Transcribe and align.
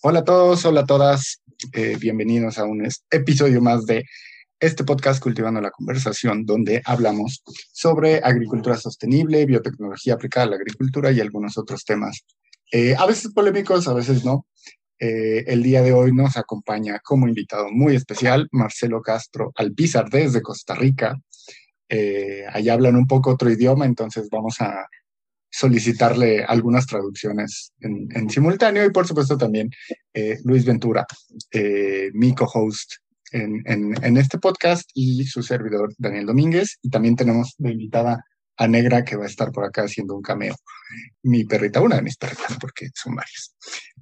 Hola 0.00 0.20
a 0.20 0.24
todos, 0.24 0.64
hola 0.64 0.82
a 0.82 0.86
todas, 0.86 1.42
eh, 1.72 1.96
bienvenidos 1.98 2.56
a 2.58 2.64
un 2.64 2.86
episodio 3.10 3.60
más 3.60 3.84
de 3.84 4.04
este 4.60 4.84
podcast 4.84 5.20
Cultivando 5.20 5.60
la 5.60 5.72
Conversación, 5.72 6.46
donde 6.46 6.80
hablamos 6.84 7.42
sobre 7.72 8.20
agricultura 8.22 8.76
sostenible, 8.76 9.44
biotecnología 9.44 10.14
aplicada 10.14 10.46
a 10.46 10.50
la 10.50 10.54
agricultura 10.54 11.10
y 11.10 11.20
algunos 11.20 11.58
otros 11.58 11.84
temas, 11.84 12.24
eh, 12.70 12.94
a 12.96 13.06
veces 13.06 13.32
polémicos, 13.32 13.88
a 13.88 13.92
veces 13.92 14.24
no. 14.24 14.46
Eh, 15.00 15.42
el 15.48 15.64
día 15.64 15.82
de 15.82 15.92
hoy 15.92 16.12
nos 16.12 16.36
acompaña 16.36 17.00
como 17.00 17.26
invitado 17.26 17.68
muy 17.72 17.96
especial 17.96 18.46
Marcelo 18.52 19.02
Castro 19.02 19.50
Alpizar 19.56 20.08
desde 20.08 20.42
Costa 20.42 20.76
Rica. 20.76 21.16
allá 22.52 22.72
hablan 22.72 22.94
un 22.94 23.08
poco 23.08 23.30
otro 23.30 23.50
idioma, 23.50 23.84
entonces 23.84 24.28
vamos 24.30 24.60
a 24.60 24.86
solicitarle 25.58 26.44
algunas 26.44 26.86
traducciones 26.86 27.72
en, 27.80 28.30
simultáneo 28.30 28.84
y 28.84 28.90
por 28.90 29.08
supuesto 29.08 29.36
también 29.36 29.70
eh, 30.14 30.38
Luis 30.44 30.64
Ventura, 30.64 31.04
eh, 31.50 32.10
mi 32.12 32.32
co-host 32.32 32.92
en, 33.32 33.62
en, 33.66 34.16
este 34.16 34.38
podcast 34.38 34.88
y 34.94 35.24
su 35.24 35.42
servidor 35.42 35.92
Daniel 35.98 36.26
Domínguez. 36.26 36.78
Y 36.80 36.90
también 36.90 37.16
tenemos 37.16 37.54
de 37.58 37.72
invitada 37.72 38.24
a 38.56 38.68
Negra 38.68 39.04
que 39.04 39.16
va 39.16 39.24
a 39.24 39.28
estar 39.28 39.50
por 39.50 39.64
acá 39.64 39.82
haciendo 39.82 40.14
un 40.14 40.22
cameo. 40.22 40.54
Mi 41.22 41.44
perrita, 41.44 41.80
una 41.80 41.96
de 41.96 42.02
mis 42.02 42.16
perritas, 42.16 42.56
porque 42.60 42.88
son 42.94 43.16
varias. 43.16 43.54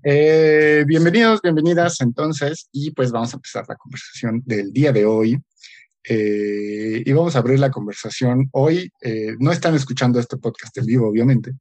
Eh, 0.04 0.84
bienvenidos, 0.86 1.40
bienvenidas 1.42 2.00
entonces 2.00 2.68
y 2.70 2.90
pues 2.90 3.10
vamos 3.10 3.32
a 3.32 3.36
empezar 3.36 3.64
la 3.66 3.76
conversación 3.76 4.42
del 4.44 4.72
día 4.72 4.92
de 4.92 5.06
hoy. 5.06 5.40
Eh, 6.08 7.02
y 7.04 7.12
vamos 7.12 7.34
a 7.34 7.40
abrir 7.40 7.58
la 7.58 7.70
conversación. 7.70 8.48
Hoy 8.52 8.92
eh, 9.00 9.34
no 9.40 9.50
están 9.50 9.74
escuchando 9.74 10.20
este 10.20 10.36
podcast 10.36 10.76
en 10.78 10.86
vivo, 10.86 11.08
obviamente, 11.08 11.52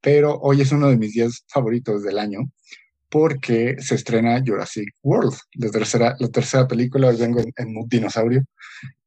pero 0.00 0.38
hoy 0.40 0.62
es 0.62 0.72
uno 0.72 0.88
de 0.88 0.96
mis 0.96 1.12
días 1.12 1.44
favoritos 1.48 2.02
del 2.02 2.18
año 2.18 2.50
porque 3.10 3.76
se 3.80 3.96
estrena 3.96 4.40
Jurassic 4.44 4.88
World, 5.02 5.36
la 5.54 5.70
tercera, 5.70 6.16
la 6.18 6.28
tercera 6.28 6.66
película, 6.66 7.08
hoy 7.08 7.16
vengo 7.16 7.40
en, 7.40 7.52
en 7.56 7.74
dinosaurio. 7.88 8.44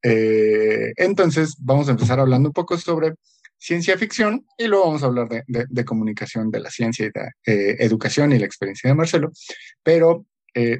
Eh, 0.03 0.91
entonces, 0.97 1.55
vamos 1.57 1.87
a 1.87 1.91
empezar 1.91 2.19
hablando 2.19 2.49
un 2.49 2.53
poco 2.53 2.77
sobre 2.77 3.13
ciencia 3.57 3.97
ficción 3.97 4.45
y 4.57 4.67
luego 4.67 4.87
vamos 4.87 5.03
a 5.03 5.05
hablar 5.05 5.29
de, 5.29 5.43
de, 5.47 5.85
comunicación 5.85 6.51
de 6.51 6.59
la 6.59 6.69
ciencia 6.69 7.05
y 7.05 7.11
de 7.11 7.71
educación 7.79 8.33
y 8.33 8.39
la 8.39 8.45
experiencia 8.45 8.89
de 8.89 8.95
Marcelo. 8.95 9.31
Pero 9.81 10.25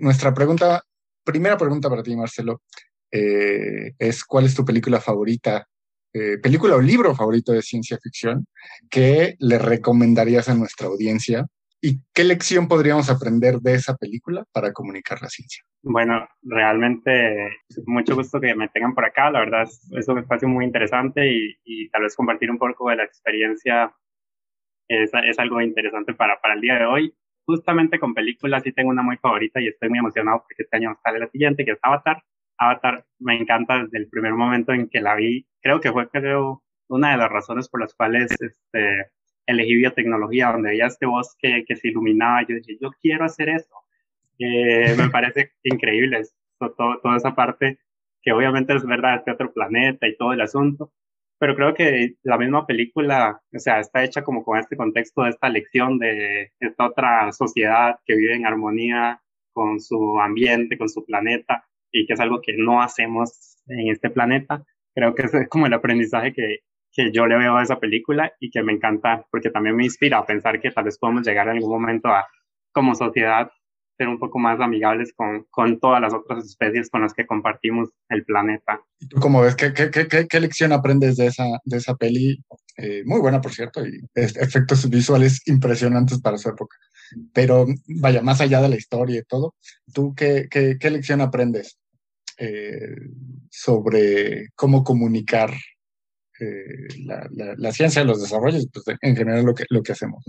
nuestra 0.02 0.34
pregunta, 0.34 0.84
primera 1.24 1.58
pregunta 1.58 1.90
para 1.90 2.04
ti, 2.04 2.14
Marcelo, 2.18 2.62
eh, 3.16 3.94
es 4.00 4.24
cuál 4.24 4.46
es 4.46 4.56
tu 4.56 4.66
película 4.66 5.00
favorita, 5.00 5.68
eh, 6.12 6.40
película 6.42 6.76
o 6.76 6.82
libro 6.82 7.14
favorito 7.14 7.52
de 7.52 7.62
ciencia 7.62 8.00
ficción 8.02 8.48
que 8.90 9.36
le 9.40 9.60
recomendarías 9.60 10.50
a 10.50 10.56
nuestra 10.56 10.88
audiencia 10.88 11.46
y 11.80 12.00
qué 12.12 12.24
lección 12.24 12.68
podríamos 12.68 13.12
aprender 13.12 13.60
de 13.60 13.76
esa 13.76 13.96
película 13.96 14.46
para 14.52 14.74
comunicar 14.74 15.22
la 15.22 15.30
ciencia. 15.30 15.64
Bueno, 15.84 16.28
realmente 16.42 17.56
mucho 17.86 18.16
gusto 18.16 18.40
que 18.40 18.56
me 18.56 18.70
tengan 18.70 18.96
por 18.96 19.06
acá, 19.06 19.30
la 19.30 19.42
verdad 19.42 19.64
es, 19.64 19.92
es 19.92 20.08
un 20.08 20.18
espacio 20.18 20.48
muy 20.48 20.66
interesante 20.66 21.30
y, 21.64 21.90
tal 21.90 22.04
vez 22.04 22.16
compartir 22.16 22.50
un 22.50 22.58
poco 22.58 22.90
de 22.90 22.96
la 22.96 23.04
experiencia 23.04 23.94
es, 24.88 25.12
algo 25.38 25.62
interesante 25.62 26.14
para, 26.14 26.42
para 26.42 26.56
el 26.56 26.62
día 26.62 26.80
de 26.80 26.86
hoy 26.86 27.16
justamente 27.46 28.00
con 28.00 28.14
películas 28.14 28.64
sí 28.64 28.72
tengo 28.72 28.90
una 28.90 29.04
muy 29.04 29.18
favorita 29.18 29.62
y 29.62 29.68
estoy 29.68 29.90
muy 29.90 30.00
emocionado 30.00 30.40
porque 30.40 30.64
este 30.64 30.78
año 30.78 30.98
sale 31.04 31.20
la 31.20 31.28
siguiente, 31.28 31.66
que 31.66 31.72
es 31.72 31.80
Avatar. 31.82 32.24
Avatar 32.66 33.06
me 33.20 33.36
encanta 33.36 33.84
desde 33.84 33.98
el 33.98 34.10
primer 34.10 34.34
momento 34.34 34.74
en 34.74 34.90
que 34.90 35.02
la 35.02 35.16
vi. 35.16 35.46
Creo 35.62 35.80
que 35.80 35.92
fue, 35.92 36.10
creo, 36.10 36.64
una 36.88 37.12
de 37.12 37.18
las 37.18 37.32
razones 37.32 37.70
por 37.70 37.82
las 37.82 37.94
cuales 37.94 38.32
este, 38.32 39.12
elegí 39.46 39.76
biotecnología, 39.76 40.52
donde 40.52 40.70
veía 40.70 40.88
este 40.88 41.06
bosque 41.06 41.66
que 41.68 41.76
se 41.76 41.90
iluminaba. 41.90 42.46
Yo 42.48 42.56
dije, 42.56 42.78
yo 42.82 42.92
quiero 43.02 43.26
hacer 43.26 43.50
eso. 43.50 43.76
Eh, 44.40 44.96
me 44.98 45.10
parece 45.10 45.54
increíble 45.64 46.22
todo, 46.60 47.00
toda 47.02 47.18
esa 47.18 47.36
parte, 47.36 47.80
que 48.22 48.32
obviamente 48.32 48.74
es 48.76 48.86
verdad, 48.86 49.16
este 49.18 49.32
otro 49.32 49.54
planeta 49.54 50.08
y 50.08 50.18
todo 50.18 50.34
el 50.34 50.42
asunto. 50.42 50.92
Pero 51.40 51.56
creo 51.56 51.74
que 51.74 52.16
la 52.24 52.38
misma 52.38 52.66
película, 52.66 53.42
o 53.54 53.60
sea, 53.60 53.80
está 53.80 54.04
hecha 54.04 54.24
como 54.24 54.44
con 54.46 54.58
este 54.58 54.78
contexto 54.78 55.24
de 55.24 55.32
esta 55.32 55.50
lección 55.50 56.00
de 56.00 56.54
esta 56.60 56.88
otra 56.88 57.32
sociedad 57.34 58.00
que 58.06 58.16
vive 58.16 58.36
en 58.36 58.46
armonía 58.46 59.22
con 59.52 59.80
su 59.82 60.20
ambiente, 60.20 60.78
con 60.78 60.90
su 60.90 61.06
planeta 61.06 61.66
y 61.94 62.06
que 62.06 62.14
es 62.14 62.20
algo 62.20 62.42
que 62.42 62.54
no 62.58 62.82
hacemos 62.82 63.56
en 63.68 63.88
este 63.88 64.10
planeta. 64.10 64.66
Creo 64.94 65.16
que 65.16 65.24
es 65.24 65.32
como 65.48 65.68
el 65.68 65.74
aprendizaje 65.74 66.34
que, 66.34 66.60
que 66.92 67.12
yo 67.12 67.26
le 67.28 67.38
veo 67.38 67.56
a 67.56 67.64
esa 67.64 67.80
película 67.80 68.34
y 68.40 68.50
que 68.50 68.64
me 68.64 68.74
encanta 68.74 69.26
porque 69.32 69.50
también 69.50 69.76
me 69.76 69.86
inspira 69.86 70.18
a 70.18 70.26
pensar 70.26 70.60
que 70.60 70.72
tal 70.72 70.86
vez 70.86 70.98
podemos 70.98 71.26
llegar 71.26 71.48
en 71.48 71.58
algún 71.58 71.72
momento 71.82 72.10
a, 72.10 72.28
como 72.72 72.96
sociedad, 72.96 73.50
ser 73.96 74.08
un 74.08 74.18
poco 74.18 74.40
más 74.40 74.60
amigables 74.60 75.14
con, 75.16 75.46
con 75.52 75.80
todas 75.80 76.02
las 76.02 76.14
otras 76.14 76.44
especies 76.46 76.90
con 76.90 77.02
las 77.02 77.14
que 77.14 77.28
compartimos 77.28 77.90
el 78.10 78.26
planeta. 78.26 78.82
¿Y 79.00 79.08
tú 79.08 79.20
cómo 79.20 79.42
ves? 79.42 79.56
¿Qué, 79.56 79.72
qué, 79.74 79.92
qué, 79.92 80.28
qué 80.28 80.40
lección 80.40 80.72
aprendes 80.72 81.16
de 81.18 81.28
esa, 81.28 81.46
de 81.64 81.78
esa 81.78 81.96
peli? 81.96 82.44
Eh, 82.78 83.04
muy 83.06 83.20
buena, 83.20 83.40
por 83.40 83.52
cierto, 83.54 83.86
y 83.86 84.02
efectos 84.16 84.90
visuales 84.90 85.48
impresionantes 85.48 86.20
para 86.22 86.40
su 86.40 86.50
época. 86.50 86.76
Pero 87.34 87.68
vaya, 88.02 88.24
más 88.24 88.42
allá 88.42 88.62
de 88.62 88.70
la 88.70 88.78
historia 88.78 89.20
y 89.20 89.24
todo, 89.24 89.54
¿tú 89.94 90.16
qué, 90.16 90.48
qué, 90.50 90.78
qué 90.80 90.90
lección 90.90 91.22
aprendes 91.22 91.78
eh, 92.38 92.96
sobre 93.50 94.50
cómo 94.56 94.84
comunicar 94.84 95.52
eh, 96.40 96.88
la, 97.06 97.28
la, 97.58 97.72
ciencia, 97.72 98.04
los 98.04 98.22
desarrollos, 98.22 98.68
pues 98.74 98.86
en 99.02 99.16
general 99.16 99.46
lo 99.46 99.54
que, 99.54 99.66
lo 99.70 99.84
que 99.84 99.92
hacemos. 99.92 100.24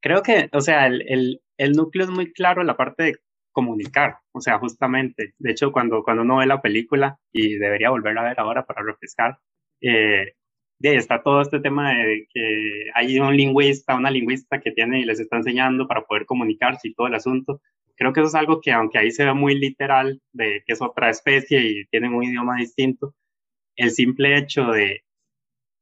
Creo 0.00 0.22
que, 0.22 0.48
o 0.52 0.60
sea, 0.60 0.86
el, 0.86 1.40
el, 1.56 1.72
núcleo 1.72 2.04
es 2.04 2.10
muy 2.10 2.32
claro 2.32 2.60
en 2.60 2.66
la 2.66 2.76
parte 2.76 3.02
de 3.02 3.16
comunicar, 3.52 4.18
o 4.32 4.40
sea, 4.40 4.58
justamente, 4.58 5.34
de 5.38 5.50
hecho, 5.50 5.72
cuando, 5.72 6.02
cuando 6.04 6.22
uno 6.22 6.36
ve 6.36 6.46
la 6.46 6.62
película, 6.62 7.18
y 7.32 7.56
debería 7.56 7.90
volverla 7.90 8.20
a 8.20 8.28
ver 8.28 8.40
ahora 8.40 8.64
para 8.66 8.82
refrescar, 8.82 9.38
eh, 9.80 10.34
de 10.78 10.96
está 10.96 11.22
todo 11.22 11.42
este 11.42 11.60
tema 11.60 11.92
de 11.92 12.26
que 12.32 12.84
hay 12.94 13.18
un 13.18 13.36
lingüista, 13.36 13.96
una 13.96 14.10
lingüista 14.10 14.60
que 14.60 14.70
tiene 14.72 15.00
y 15.00 15.04
les 15.04 15.20
está 15.20 15.36
enseñando 15.36 15.88
para 15.88 16.02
poder 16.04 16.26
comunicarse 16.26 16.88
y 16.88 16.94
todo 16.94 17.08
el 17.08 17.14
asunto, 17.14 17.60
creo 17.96 18.12
que 18.12 18.20
eso 18.20 18.28
es 18.28 18.34
algo 18.34 18.60
que 18.60 18.72
aunque 18.72 18.98
ahí 18.98 19.10
se 19.10 19.24
ve 19.24 19.34
muy 19.34 19.58
literal 19.58 20.22
de 20.32 20.62
que 20.66 20.72
es 20.72 20.82
otra 20.82 21.10
especie 21.10 21.60
y 21.60 21.86
tienen 21.86 22.14
un 22.14 22.24
idioma 22.24 22.56
distinto, 22.56 23.14
el 23.76 23.90
simple 23.90 24.36
hecho 24.38 24.66
de 24.66 25.04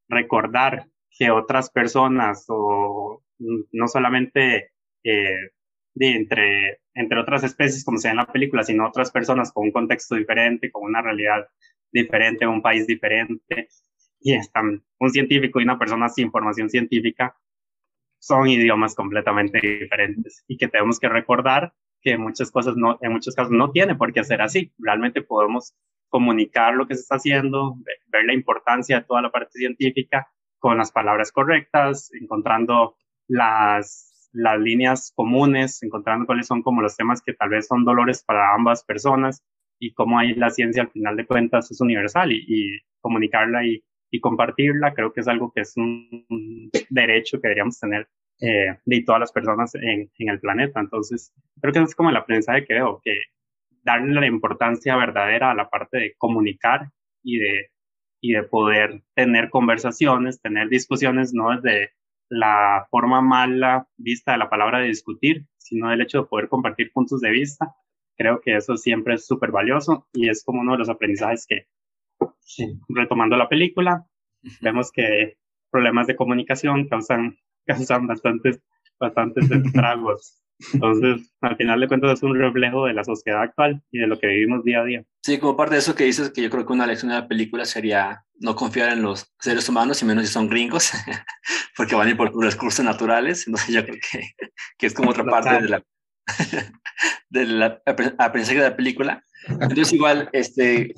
recordar 0.09 0.87
que 1.11 1.31
otras 1.31 1.71
personas 1.71 2.47
o 2.49 3.23
no 3.39 3.89
solamente 3.89 4.71
eh, 5.05 5.51
de 5.95 6.11
entre, 6.11 6.81
entre 6.95 7.21
otras 7.21 7.45
especies 7.45 7.85
como 7.85 7.99
se 7.99 8.09
ve 8.09 8.13
en 8.13 8.19
la 8.19 8.27
película, 8.27 8.63
sino 8.65 8.87
otras 8.87 9.11
personas 9.11 9.53
con 9.53 9.65
un 9.65 9.73
contexto 9.73 10.15
diferente, 10.15 10.71
con 10.71 10.85
una 10.85 11.03
realidad 11.03 11.47
diferente, 11.93 12.47
un 12.47 12.63
país 12.63 12.87
diferente, 12.87 13.69
y 14.27 14.35
están 14.35 14.83
un 14.99 15.11
científico 15.11 15.61
y 15.61 15.63
una 15.63 15.79
persona 15.79 16.09
sin 16.09 16.33
formación 16.33 16.69
científica, 16.69 17.37
son 18.19 18.49
idiomas 18.49 18.97
completamente 18.97 19.61
diferentes 19.61 20.45
y 20.49 20.57
que 20.57 20.67
tenemos 20.67 20.99
que 20.99 21.09
recordar 21.09 21.73
que 22.03 22.19
muchas 22.19 22.51
cosas 22.51 22.75
no, 22.77 22.99
en 23.03 23.13
muchos 23.13 23.37
casos 23.37 23.53
no 23.53 23.71
tiene 23.71 23.95
por 23.95 24.13
qué 24.13 24.25
ser 24.25 24.43
así. 24.43 24.73
Realmente 24.79 25.23
podemos 25.23 25.77
comunicar 26.09 26.75
lo 26.75 26.89
que 26.89 26.97
se 26.97 27.03
está 27.03 27.17
haciendo, 27.17 27.77
ver 28.09 28.25
la 28.25 28.35
importancia 28.35 28.99
de 28.99 29.05
toda 29.05 29.23
la 29.23 29.31
parte 29.31 29.61
científica 29.61 30.27
con 30.59 30.77
las 30.79 30.91
palabras 30.91 31.31
correctas, 31.31 32.11
encontrando 32.21 32.97
las, 33.29 34.29
las 34.33 34.59
líneas 34.59 35.13
comunes, 35.15 35.85
encontrando 35.85 36.27
cuáles 36.27 36.49
son 36.49 36.63
como 36.63 36.83
los 36.83 36.97
temas 36.97 37.23
que 37.23 37.35
tal 37.35 37.51
vez 37.51 37.69
son 37.69 37.85
dolores 37.85 38.25
para 38.25 38.57
ambas 38.57 38.83
personas 38.83 39.45
y 39.79 39.93
cómo 39.95 40.19
ahí 40.19 40.35
la 40.35 40.51
ciencia 40.51 40.83
al 40.83 40.91
final 40.91 41.17
de 41.17 41.27
cuentas 41.27 41.71
es 41.71 41.81
universal 41.81 42.33
y, 42.33 42.45
y 42.49 42.81
comunicarla 43.01 43.65
y, 43.65 43.85
y, 44.11 44.21
compartirla 44.21 44.95
creo 44.95 45.13
que 45.13 45.21
es 45.21 45.29
algo 45.29 45.53
que 45.53 45.63
es 45.63 45.77
un 45.77 46.71
derecho 46.91 47.41
que 47.41 47.49
deberíamos 47.49 47.79
tener 47.79 48.09
eh, 48.41 48.79
de 48.85 49.03
todas 49.03 49.21
las 49.21 49.33
personas 49.33 49.75
en, 49.75 50.11
en, 50.19 50.29
el 50.29 50.41
planeta. 50.41 50.81
Entonces, 50.81 51.33
creo 51.61 51.73
que 51.73 51.81
es 51.81 51.95
como 51.95 52.11
el 52.11 52.17
aprendizaje 52.17 52.67
que 52.67 52.75
veo, 52.75 53.01
que 53.03 53.13
darle 53.83 54.21
la 54.21 54.27
importancia 54.27 54.97
verdadera 54.97 55.53
a 55.53 55.55
la 55.55 55.71
parte 55.71 55.99
de 55.99 56.15
comunicar 56.19 56.91
y 57.23 57.39
de, 57.39 57.71
y 58.21 58.33
de 58.33 58.43
poder 58.43 59.03
tener 59.15 59.49
conversaciones, 59.49 60.41
tener 60.43 60.69
discusiones, 60.69 61.33
no 61.33 61.51
desde 61.51 61.93
la 62.29 62.87
forma 62.91 63.23
mala 63.23 63.89
vista 63.97 64.33
de 64.33 64.39
la 64.39 64.51
palabra 64.51 64.81
de 64.81 64.89
discutir, 64.89 65.47
sino 65.57 65.89
del 65.89 66.03
hecho 66.03 66.23
de 66.23 66.29
poder 66.29 66.49
compartir 66.49 66.93
puntos 66.93 67.21
de 67.21 67.31
vista. 67.31 67.75
Creo 68.17 68.41
que 68.41 68.57
eso 68.57 68.77
siempre 68.77 69.15
es 69.15 69.27
súper 69.27 69.51
valioso 69.51 70.09
y 70.13 70.29
es 70.29 70.45
como 70.45 70.61
uno 70.61 70.73
de 70.73 70.79
los 70.79 70.89
aprendizajes 70.89 71.47
que, 71.47 71.69
retomando 72.89 73.37
la 73.37 73.49
película, 73.49 74.07
vemos 74.61 74.91
que 74.93 75.39
problemas 75.71 76.07
de 76.07 76.17
comunicación 76.17 76.89
causan 76.89 77.37
causan 77.67 78.07
bastantes, 78.07 78.61
bastantes 78.99 79.51
estragos. 79.51 80.43
Entonces, 80.73 81.35
al 81.43 81.57
final 81.57 81.81
de 81.81 81.89
cuentas 81.89 82.13
es 82.15 82.23
un 82.23 82.39
reflejo 82.39 82.87
de 82.87 82.95
la 82.95 83.05
sociedad 83.05 83.43
actual 83.43 83.83
y 83.91 83.99
de 83.99 84.07
lo 84.07 84.19
que 84.19 84.29
vivimos 84.29 84.65
día 84.65 84.81
a 84.81 84.85
día. 84.85 85.05
Sí, 85.23 85.39
como 85.39 85.57
parte 85.57 85.75
de 85.75 85.81
eso 85.81 85.95
que 85.95 86.05
dices, 86.05 86.31
que 86.31 86.41
yo 86.41 86.49
creo 86.49 86.65
que 86.65 86.73
una 86.73 86.87
lección 86.87 87.11
de 87.11 87.17
la 87.17 87.29
película 87.29 87.67
sería 87.67 88.25
no 88.41 88.57
confiar 88.57 88.93
en 88.93 89.03
los 89.03 89.35
seres 89.39 89.69
humanos, 89.69 90.01
y 90.01 90.07
menos 90.07 90.27
si 90.27 90.33
son 90.33 90.49
gringos, 90.49 90.93
porque 91.77 91.95
van 91.95 92.07
a 92.07 92.11
ir 92.11 92.17
por 92.17 92.35
recursos 92.35 92.85
naturales. 92.85 93.47
Entonces, 93.47 93.75
yo 93.75 93.85
creo 93.85 93.97
que, 94.11 94.31
que 94.79 94.87
es 94.87 94.95
como 94.95 95.11
otra 95.11 95.25
parte 95.25 95.63
de 95.63 95.69
la, 95.69 95.85
del 97.29 97.63
aprendizaje 97.63 98.61
de 98.61 98.71
la 98.71 98.77
película. 98.77 99.23
Entonces, 99.49 99.93
igual, 99.93 100.31
este, 100.33 100.95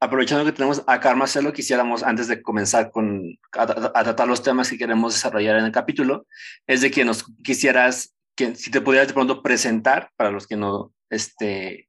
aprovechando 0.00 0.46
que 0.46 0.52
tenemos 0.52 0.82
acá 0.86 1.14
Marcelo, 1.14 1.52
quisiéramos, 1.52 2.02
antes 2.02 2.26
de 2.26 2.42
comenzar 2.42 2.90
con, 2.90 3.38
a, 3.52 3.66
tratar 3.66 4.26
los 4.26 4.42
temas 4.42 4.70
que 4.70 4.78
queremos 4.78 5.12
desarrollar 5.12 5.58
en 5.58 5.66
el 5.66 5.72
capítulo, 5.72 6.26
es 6.66 6.80
de 6.80 6.90
que 6.90 7.04
nos 7.04 7.24
quisieras, 7.44 8.16
que 8.34 8.54
si 8.54 8.70
te 8.70 8.80
pudieras 8.80 9.08
de 9.08 9.14
pronto 9.14 9.42
presentar 9.42 10.10
para 10.16 10.30
los 10.30 10.46
que 10.46 10.56
no, 10.56 10.94
este, 11.10 11.88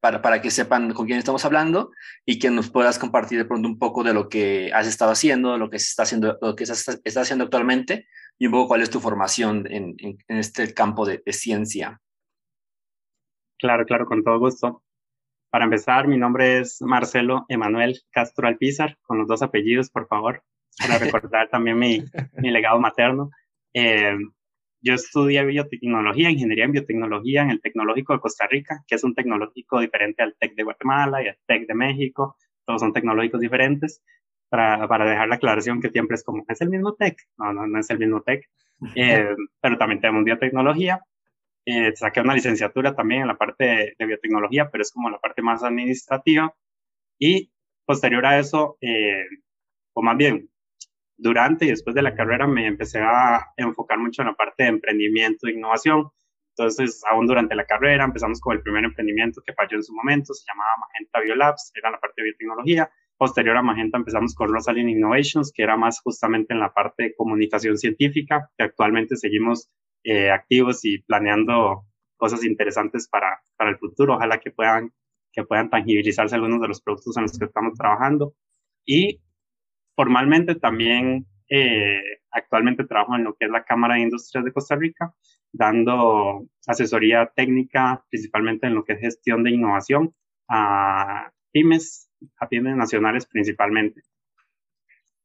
para, 0.00 0.22
para 0.22 0.40
que 0.40 0.50
sepan 0.50 0.94
con 0.94 1.06
quién 1.06 1.18
estamos 1.18 1.44
hablando 1.44 1.90
y 2.24 2.38
que 2.38 2.50
nos 2.50 2.70
puedas 2.70 2.98
compartir 2.98 3.38
de 3.38 3.44
pronto 3.44 3.68
un 3.68 3.78
poco 3.78 4.02
de 4.02 4.14
lo 4.14 4.30
que 4.30 4.72
has 4.72 4.86
estado 4.86 5.10
haciendo, 5.12 5.58
lo 5.58 5.68
que 5.68 5.78
se 5.78 5.88
está 5.88 6.04
haciendo, 6.04 6.38
lo 6.40 6.56
que 6.56 6.64
estás, 6.64 7.00
haciendo 7.16 7.44
actualmente 7.44 8.06
y 8.38 8.46
un 8.46 8.52
poco 8.52 8.68
cuál 8.68 8.80
es 8.80 8.90
tu 8.90 8.98
formación 8.98 9.66
en, 9.70 9.94
en, 9.98 10.38
este 10.38 10.72
campo 10.72 11.04
de 11.04 11.22
ciencia. 11.32 12.00
Claro, 13.58 13.84
claro, 13.84 14.06
con 14.06 14.24
todo 14.24 14.40
gusto. 14.40 14.81
Para 15.52 15.64
empezar, 15.66 16.08
mi 16.08 16.16
nombre 16.16 16.60
es 16.60 16.80
Marcelo 16.80 17.44
Emanuel 17.46 18.00
Castro 18.10 18.48
Alpizar, 18.48 18.96
con 19.02 19.18
los 19.18 19.28
dos 19.28 19.42
apellidos, 19.42 19.90
por 19.90 20.08
favor, 20.08 20.42
para 20.78 20.96
recordar 20.96 21.50
también 21.50 21.78
mi, 21.78 22.02
mi 22.38 22.50
legado 22.50 22.80
materno. 22.80 23.28
Eh, 23.74 24.16
yo 24.80 24.94
estudié 24.94 25.44
biotecnología, 25.44 26.30
ingeniería 26.30 26.64
en 26.64 26.72
biotecnología 26.72 27.42
en 27.42 27.50
el 27.50 27.60
Tecnológico 27.60 28.14
de 28.14 28.20
Costa 28.20 28.46
Rica, 28.46 28.82
que 28.88 28.94
es 28.94 29.04
un 29.04 29.14
tecnológico 29.14 29.78
diferente 29.78 30.22
al 30.22 30.34
TEC 30.38 30.54
de 30.54 30.62
Guatemala 30.62 31.22
y 31.22 31.28
al 31.28 31.36
TEC 31.46 31.66
de 31.66 31.74
México. 31.74 32.34
Todos 32.64 32.80
son 32.80 32.94
tecnológicos 32.94 33.38
diferentes. 33.38 34.02
Para, 34.48 34.88
para 34.88 35.04
dejar 35.04 35.28
la 35.28 35.34
aclaración 35.34 35.82
que 35.82 35.90
siempre 35.90 36.14
es 36.14 36.24
como, 36.24 36.46
¿es 36.48 36.62
el 36.62 36.70
mismo 36.70 36.94
TEC? 36.94 37.16
No, 37.36 37.52
no, 37.52 37.66
no 37.66 37.78
es 37.78 37.90
el 37.90 37.98
mismo 37.98 38.22
TEC. 38.22 38.48
Eh, 38.96 39.36
pero 39.60 39.78
también 39.78 40.00
tenemos 40.00 40.24
biotecnología 40.24 41.00
eh, 41.64 41.92
saqué 41.94 42.20
una 42.20 42.34
licenciatura 42.34 42.94
también 42.94 43.22
en 43.22 43.28
la 43.28 43.38
parte 43.38 43.94
de, 43.98 44.06
biotecnología, 44.06 44.70
pero 44.70 44.82
es 44.82 44.90
como 44.92 45.10
la 45.10 45.18
parte 45.18 45.42
más 45.42 45.62
administrativa. 45.62 46.54
Y 47.18 47.52
posterior 47.84 48.24
a 48.26 48.38
eso, 48.38 48.78
eh, 48.80 49.24
o 49.94 50.02
más 50.02 50.16
bien, 50.16 50.50
durante 51.16 51.66
y 51.66 51.68
después 51.68 51.94
de 51.94 52.02
la 52.02 52.14
carrera 52.14 52.46
me 52.46 52.66
empecé 52.66 53.00
a 53.00 53.52
enfocar 53.56 53.98
mucho 53.98 54.22
en 54.22 54.28
la 54.28 54.34
parte 54.34 54.64
de 54.64 54.70
emprendimiento 54.70 55.46
e 55.46 55.52
innovación. 55.52 56.10
Entonces, 56.56 57.02
aún 57.10 57.26
durante 57.26 57.54
la 57.54 57.64
carrera 57.64 58.04
empezamos 58.04 58.40
con 58.40 58.56
el 58.56 58.62
primer 58.62 58.84
emprendimiento 58.84 59.40
que 59.44 59.54
falló 59.54 59.76
en 59.76 59.84
su 59.84 59.94
momento, 59.94 60.34
se 60.34 60.44
llamaba 60.46 60.70
Magenta 60.80 61.20
Biolabs, 61.20 61.72
era 61.74 61.90
la 61.90 62.00
parte 62.00 62.14
de 62.18 62.24
biotecnología. 62.24 62.90
Posterior 63.16 63.56
a 63.56 63.62
Magenta 63.62 63.98
empezamos 63.98 64.34
con 64.34 64.52
Rosalind 64.52 64.90
Innovations, 64.90 65.52
que 65.54 65.62
era 65.62 65.76
más 65.76 66.00
justamente 66.00 66.52
en 66.52 66.60
la 66.60 66.74
parte 66.74 67.04
de 67.04 67.14
comunicación 67.14 67.78
científica, 67.78 68.50
que 68.58 68.64
actualmente 68.64 69.16
seguimos 69.16 69.70
eh, 70.04 70.30
activos 70.30 70.84
y 70.84 70.98
planeando 71.02 71.84
cosas 72.16 72.44
interesantes 72.44 73.08
para, 73.08 73.42
para 73.56 73.70
el 73.70 73.78
futuro. 73.78 74.14
Ojalá 74.14 74.38
que 74.38 74.50
puedan, 74.50 74.92
que 75.32 75.44
puedan 75.44 75.70
tangibilizarse 75.70 76.34
algunos 76.34 76.60
de 76.60 76.68
los 76.68 76.80
productos 76.80 77.16
en 77.16 77.24
los 77.24 77.38
que 77.38 77.46
estamos 77.46 77.74
trabajando. 77.78 78.34
Y 78.84 79.20
formalmente 79.94 80.54
también 80.54 81.26
eh, 81.48 82.00
actualmente 82.30 82.84
trabajo 82.84 83.14
en 83.14 83.24
lo 83.24 83.34
que 83.34 83.44
es 83.44 83.50
la 83.50 83.64
Cámara 83.64 83.96
de 83.96 84.00
Industrias 84.02 84.44
de 84.44 84.52
Costa 84.52 84.74
Rica, 84.74 85.12
dando 85.52 86.46
asesoría 86.66 87.30
técnica, 87.36 88.02
principalmente 88.08 88.66
en 88.66 88.74
lo 88.74 88.84
que 88.84 88.94
es 88.94 89.00
gestión 89.00 89.42
de 89.42 89.50
innovación 89.50 90.14
a 90.48 91.30
pymes, 91.52 92.10
a 92.38 92.48
pymes 92.48 92.74
nacionales 92.74 93.26
principalmente. 93.26 94.00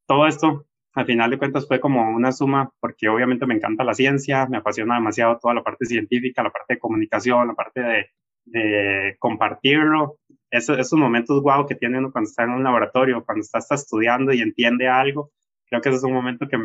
Todo 0.06 0.26
esto 0.26 0.67
al 0.98 1.06
final 1.06 1.30
de 1.30 1.38
cuentas 1.38 1.66
fue 1.68 1.78
como 1.78 2.10
una 2.10 2.32
suma, 2.32 2.72
porque 2.80 3.08
obviamente 3.08 3.46
me 3.46 3.54
encanta 3.54 3.84
la 3.84 3.94
ciencia, 3.94 4.46
me 4.46 4.56
apasiona 4.58 4.96
demasiado 4.96 5.38
toda 5.38 5.54
la 5.54 5.62
parte 5.62 5.86
científica, 5.86 6.42
la 6.42 6.50
parte 6.50 6.74
de 6.74 6.80
comunicación, 6.80 7.46
la 7.46 7.54
parte 7.54 7.80
de, 7.80 8.06
de 8.44 9.16
compartirlo. 9.20 10.18
Eso, 10.50 10.74
esos 10.74 10.98
momentos 10.98 11.40
guau 11.40 11.66
que 11.66 11.76
tiene 11.76 11.98
uno 11.98 12.10
cuando 12.10 12.28
está 12.28 12.44
en 12.44 12.50
un 12.50 12.64
laboratorio, 12.64 13.24
cuando 13.24 13.42
está, 13.42 13.58
está 13.58 13.76
estudiando 13.76 14.32
y 14.32 14.40
entiende 14.40 14.88
algo, 14.88 15.30
creo 15.68 15.80
que 15.80 15.90
ese 15.90 15.98
es 15.98 16.04
un 16.04 16.14
momento 16.14 16.48
que, 16.48 16.58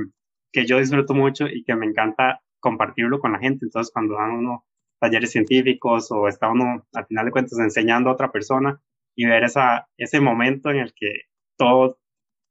que 0.52 0.66
yo 0.66 0.80
disfruto 0.80 1.14
mucho 1.14 1.46
y 1.48 1.64
que 1.64 1.76
me 1.76 1.86
encanta 1.86 2.42
compartirlo 2.60 3.20
con 3.20 3.34
la 3.34 3.40
gente. 3.40 3.66
Entonces, 3.66 3.92
cuando 3.94 4.16
dan 4.16 4.32
uno 4.32 4.66
talleres 5.00 5.32
científicos 5.32 6.12
o 6.12 6.28
está 6.28 6.50
uno, 6.50 6.88
al 6.94 7.06
final 7.06 7.26
de 7.26 7.32
cuentas, 7.32 7.60
enseñando 7.60 8.10
a 8.10 8.14
otra 8.14 8.32
persona 8.32 8.82
y 9.16 9.26
ver 9.26 9.44
esa, 9.44 9.88
ese 9.98 10.22
momento 10.22 10.72
en 10.72 10.78
el 10.78 10.94
que 10.96 11.12
todo 11.58 12.00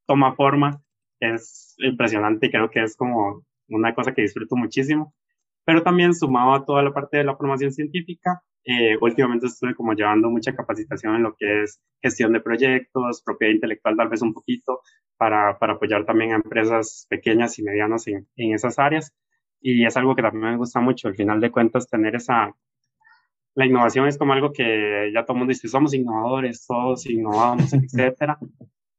toma 0.06 0.34
forma, 0.34 0.81
es 1.22 1.74
impresionante 1.78 2.46
y 2.46 2.50
creo 2.50 2.70
que 2.70 2.82
es 2.82 2.96
como 2.96 3.44
una 3.68 3.94
cosa 3.94 4.12
que 4.12 4.22
disfruto 4.22 4.56
muchísimo. 4.56 5.14
Pero 5.64 5.82
también 5.82 6.14
sumado 6.14 6.54
a 6.54 6.64
toda 6.64 6.82
la 6.82 6.92
parte 6.92 7.18
de 7.18 7.24
la 7.24 7.36
formación 7.36 7.72
científica, 7.72 8.42
eh, 8.64 8.96
últimamente 9.00 9.46
estuve 9.46 9.74
como 9.74 9.94
llevando 9.94 10.30
mucha 10.30 10.54
capacitación 10.54 11.16
en 11.16 11.22
lo 11.24 11.34
que 11.36 11.62
es 11.62 11.80
gestión 12.00 12.32
de 12.32 12.40
proyectos, 12.40 13.22
propiedad 13.24 13.54
intelectual 13.54 13.96
tal 13.96 14.08
vez 14.08 14.22
un 14.22 14.34
poquito, 14.34 14.80
para, 15.16 15.58
para 15.58 15.74
apoyar 15.74 16.04
también 16.04 16.32
a 16.32 16.36
empresas 16.36 17.06
pequeñas 17.08 17.58
y 17.58 17.62
medianas 17.62 18.06
en, 18.08 18.26
en 18.36 18.54
esas 18.54 18.78
áreas. 18.78 19.14
Y 19.60 19.84
es 19.86 19.96
algo 19.96 20.16
que 20.16 20.22
también 20.22 20.52
me 20.52 20.56
gusta 20.56 20.80
mucho, 20.80 21.08
al 21.08 21.14
final 21.14 21.40
de 21.40 21.50
cuentas, 21.52 21.88
tener 21.88 22.16
esa, 22.16 22.52
la 23.54 23.66
innovación 23.66 24.08
es 24.08 24.18
como 24.18 24.32
algo 24.32 24.52
que 24.52 25.10
ya 25.14 25.24
todo 25.24 25.34
el 25.34 25.38
mundo 25.40 25.52
dice, 25.52 25.68
somos 25.68 25.94
innovadores, 25.94 26.66
todos 26.66 27.06
innovamos, 27.06 27.72
etcétera, 27.72 28.38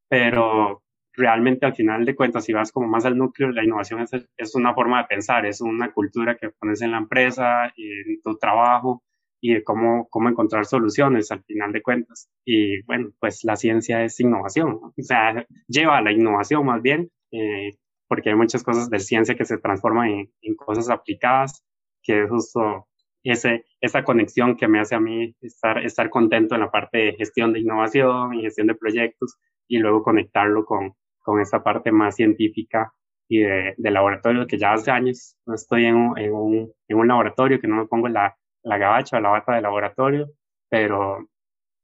pero 0.08 0.83
realmente 1.16 1.66
al 1.66 1.76
final 1.76 2.06
de 2.06 2.16
cuentas, 2.16 2.46
si 2.46 2.54
vas 2.54 2.72
como 2.72 2.88
más 2.88 3.06
al 3.06 3.18
núcleo, 3.18 3.52
la 3.52 3.64
innovación 3.64 4.02
es, 4.02 4.12
es 4.38 4.56
una 4.56 4.74
forma 4.74 5.02
de 5.02 5.08
pensar, 5.08 5.46
es 5.46 5.62
una 5.62 5.92
cultura 5.92 6.38
que 6.38 6.50
pones 6.50 6.82
en 6.82 6.92
la 6.92 6.98
empresa, 6.98 7.66
en 7.78 8.22
tu 8.22 8.38
trabajo 8.38 9.04
y 9.42 9.62
cómo, 9.64 10.08
cómo 10.10 10.30
encontrar 10.30 10.66
soluciones 10.66 11.32
al 11.32 11.44
final 11.44 11.72
de 11.72 11.82
cuentas. 11.82 12.30
Y 12.46 12.82
bueno, 12.84 13.12
pues 13.20 13.44
la 13.44 13.56
ciencia 13.56 14.04
es 14.04 14.20
innovación, 14.20 14.80
o 14.84 14.94
sea, 14.98 15.46
lleva 15.68 15.98
a 15.98 16.02
la 16.02 16.12
innovación 16.12 16.66
más 16.66 16.82
bien, 16.82 17.12
eh, 17.32 17.78
porque 18.08 18.30
hay 18.30 18.36
muchas 18.36 18.64
cosas 18.64 18.90
de 18.90 19.00
ciencia 19.00 19.36
que 19.36 19.46
se 19.46 19.58
transforman 19.58 20.10
en, 20.10 20.32
en 20.42 20.56
cosas 20.56 20.90
aplicadas, 20.90 21.64
que 22.02 22.24
es 22.24 22.30
justo 22.30 22.88
ese, 23.24 23.66
esa 23.82 24.04
conexión 24.04 24.58
que 24.58 24.68
me 24.68 24.80
hace 24.80 24.96
a 24.96 25.00
mí 25.00 25.36
estar, 25.42 25.78
estar 25.84 26.10
contento 26.10 26.56
en 26.56 26.62
la 26.62 26.72
parte 26.72 26.98
de 26.98 27.14
gestión 27.14 27.54
de 27.54 27.60
innovación 27.60 28.34
y 28.34 28.42
gestión 28.42 28.68
de 28.68 28.76
proyectos 28.76 29.38
y 29.68 29.80
luego 29.80 30.04
conectarlo 30.04 30.66
con, 30.66 30.94
con 31.24 31.42
esa 31.42 31.64
parte 31.64 31.92
más 31.92 32.16
científica 32.16 32.94
y 33.28 33.40
de, 33.40 33.76
laboratorio, 33.78 34.46
que 34.46 34.58
ya 34.58 34.74
hace 34.74 34.92
años 34.92 35.36
no 35.46 35.56
estoy 35.56 35.86
en 35.86 35.96
un, 35.96 36.20
en 36.20 36.34
un, 36.34 36.74
en 36.88 36.98
un 36.98 37.08
laboratorio, 37.08 37.60
que 37.60 37.68
no 37.68 37.78
me 37.78 37.88
pongo 37.88 38.08
la, 38.10 38.38
la 38.64 38.78
gabacha 38.78 39.18
o 39.18 39.22
la 39.22 39.30
bata 39.30 39.56
de 39.56 39.62
laboratorio, 39.62 40.28
pero, 40.70 41.30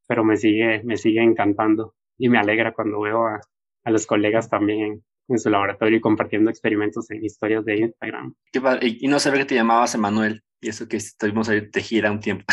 pero 0.08 0.24
me, 0.24 0.38
sigue, 0.38 0.84
me 0.84 0.98
sigue 0.98 1.24
encantando 1.24 1.96
y 2.18 2.30
me 2.30 2.38
alegra 2.38 2.74
cuando 2.74 3.00
veo 3.00 3.26
a, 3.26 3.40
a 3.84 3.92
los 3.92 4.06
colegas 4.06 4.50
también 4.50 5.04
en, 5.28 5.40
su 5.40 5.50
laboratorio 5.50 5.98
y 5.98 6.02
compartiendo 6.02 6.50
experimentos 6.50 7.10
en 7.12 7.24
historias 7.24 7.64
de 7.64 7.78
Instagram. 7.78 8.34
Y 8.82 9.08
no 9.08 9.20
sabía 9.20 9.42
que 9.42 9.46
te 9.46 9.56
llamabas 9.56 9.94
Emanuel. 9.94 10.44
Y 10.62 10.70
eso 10.70 10.88
que 10.88 10.98
estuvimos 10.98 11.48
ahí 11.50 11.62
de 11.62 11.82
gira 11.82 12.12
un 12.12 12.20
tiempo. 12.20 12.46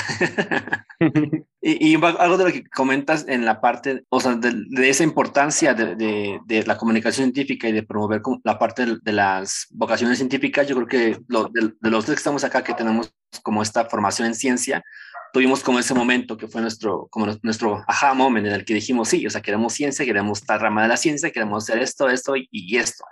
y, 1.69 1.95
y, 1.95 1.95
algo 1.97 2.39
de 2.39 2.45
lo 2.45 2.53
que 2.53 2.65
comentas 2.69 3.25
en 3.27 3.45
la 3.45 3.61
parte, 3.61 4.05
o 4.09 4.21
sea, 4.21 4.37
de, 4.37 4.53
de 4.69 4.89
esa 4.89 5.03
importancia 5.03 5.75
de, 5.75 5.97
de, 5.97 6.39
de, 6.47 6.65
la 6.65 6.77
comunicación 6.77 7.25
científica 7.25 7.69
y 7.69 7.73
de 7.73 7.83
promover 7.83 8.23
la 8.45 8.57
parte 8.57 8.87
de, 9.03 9.13
las 9.13 9.67
vocaciones 9.71 10.19
científicas, 10.19 10.69
yo 10.69 10.77
creo 10.77 10.87
que 10.87 11.19
lo, 11.27 11.49
de, 11.49 11.73
los 11.91 12.05
que 12.05 12.13
estamos 12.13 12.45
acá, 12.45 12.63
que 12.63 12.73
tenemos 12.73 13.13
como 13.43 13.63
esta 13.63 13.85
formación 13.87 14.29
en 14.29 14.37
ciencia, 14.37 14.85
tuvimos 15.33 15.65
como 15.65 15.81
ese 15.81 15.93
momento 15.93 16.37
que 16.37 16.47
fue 16.47 16.61
nuestro, 16.61 17.09
como 17.11 17.27
nuestro 17.43 17.83
aha 17.89 18.15
moment 18.15 18.47
en 18.47 18.53
el 18.53 18.65
que 18.65 18.75
dijimos, 18.75 19.09
sí, 19.09 19.27
o 19.27 19.31
sea, 19.31 19.43
queremos 19.43 19.73
ciencia, 19.73 20.05
queremos 20.05 20.43
esta 20.43 20.59
rama 20.59 20.83
de 20.83 20.89
la 20.89 20.97
ciencia, 20.97 21.33
queremos 21.33 21.65
hacer 21.65 21.83
esto, 21.83 22.09
esto 22.09 22.37
y, 22.37 22.49
y 22.53 22.77
esto. 22.77 23.05